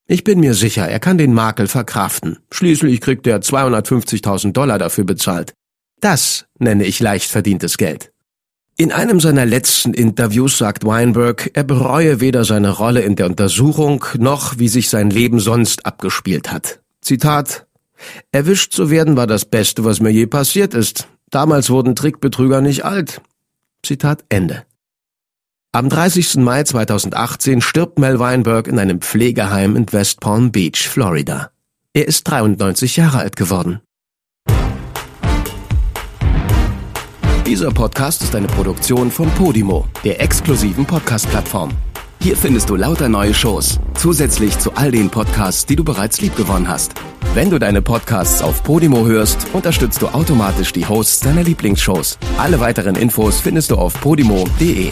Ich 0.07 0.23
bin 0.23 0.39
mir 0.39 0.53
sicher, 0.53 0.87
er 0.87 0.99
kann 0.99 1.17
den 1.17 1.33
Makel 1.33 1.67
verkraften. 1.67 2.39
Schließlich 2.51 2.99
kriegt 3.01 3.27
er 3.27 3.41
250.000 3.41 4.53
Dollar 4.53 4.77
dafür 4.77 5.03
bezahlt. 5.03 5.53
Das 5.99 6.45
nenne 6.59 6.85
ich 6.85 6.99
leicht 6.99 7.29
verdientes 7.29 7.77
Geld. 7.77 8.11
In 8.79 8.91
einem 8.91 9.19
seiner 9.19 9.45
letzten 9.45 9.95
Interviews 9.95 10.59
sagt 10.59 10.85
Weinberg, 10.85 11.49
er 11.55 11.63
bereue 11.63 12.19
weder 12.19 12.45
seine 12.45 12.69
Rolle 12.69 13.01
in 13.01 13.15
der 13.15 13.25
Untersuchung 13.25 14.05
noch 14.19 14.59
wie 14.59 14.67
sich 14.67 14.89
sein 14.89 15.09
Leben 15.09 15.39
sonst 15.39 15.87
abgespielt 15.87 16.51
hat. 16.51 16.79
Zitat 17.01 17.65
Erwischt 18.31 18.73
zu 18.73 18.91
werden 18.91 19.17
war 19.17 19.25
das 19.25 19.45
Beste, 19.45 19.83
was 19.83 19.99
mir 19.99 20.11
je 20.11 20.27
passiert 20.27 20.75
ist. 20.75 21.07
Damals 21.31 21.71
wurden 21.71 21.95
Trickbetrüger 21.95 22.61
nicht 22.61 22.85
alt. 22.85 23.21
Zitat 23.83 24.23
Ende. 24.29 24.63
Am 25.71 25.89
30. 25.89 26.35
Mai 26.37 26.63
2018 26.63 27.61
stirbt 27.61 27.97
Mel 27.97 28.19
Weinberg 28.19 28.67
in 28.67 28.77
einem 28.77 29.01
Pflegeheim 29.01 29.75
in 29.75 29.91
West 29.91 30.19
Palm 30.19 30.51
Beach, 30.51 30.87
Florida. 30.87 31.51
Er 31.93 32.07
ist 32.07 32.27
93 32.27 32.97
Jahre 32.97 33.17
alt 33.17 33.35
geworden. 33.35 33.81
Dieser 37.47 37.71
Podcast 37.71 38.21
ist 38.23 38.35
eine 38.35 38.47
Produktion 38.47 39.09
von 39.09 39.29
Podimo, 39.31 39.85
der 40.03 40.19
exklusiven 40.19 40.85
Podcast-Plattform. 40.85 41.69
Hier 42.19 42.35
findest 42.35 42.69
du 42.69 42.75
lauter 42.75 43.07
neue 43.07 43.33
Shows, 43.33 43.79
zusätzlich 43.93 44.59
zu 44.59 44.73
all 44.73 44.91
den 44.91 45.09
Podcasts, 45.09 45.65
die 45.65 45.77
du 45.77 45.85
bereits 45.85 46.19
liebgewonnen 46.19 46.67
hast. 46.67 46.95
Wenn 47.35 47.49
du 47.49 47.57
deine 47.57 47.81
Podcasts 47.81 48.41
auf 48.41 48.63
Podimo 48.63 49.05
hörst, 49.05 49.47
unterstützt 49.53 50.01
du 50.01 50.07
automatisch 50.09 50.73
die 50.73 50.85
Hosts 50.85 51.21
deiner 51.21 51.43
Lieblingsshows. 51.43 52.17
Alle 52.37 52.59
weiteren 52.59 52.95
Infos 52.95 53.39
findest 53.39 53.71
du 53.71 53.77
auf 53.77 53.97
podimo.de. 54.01 54.91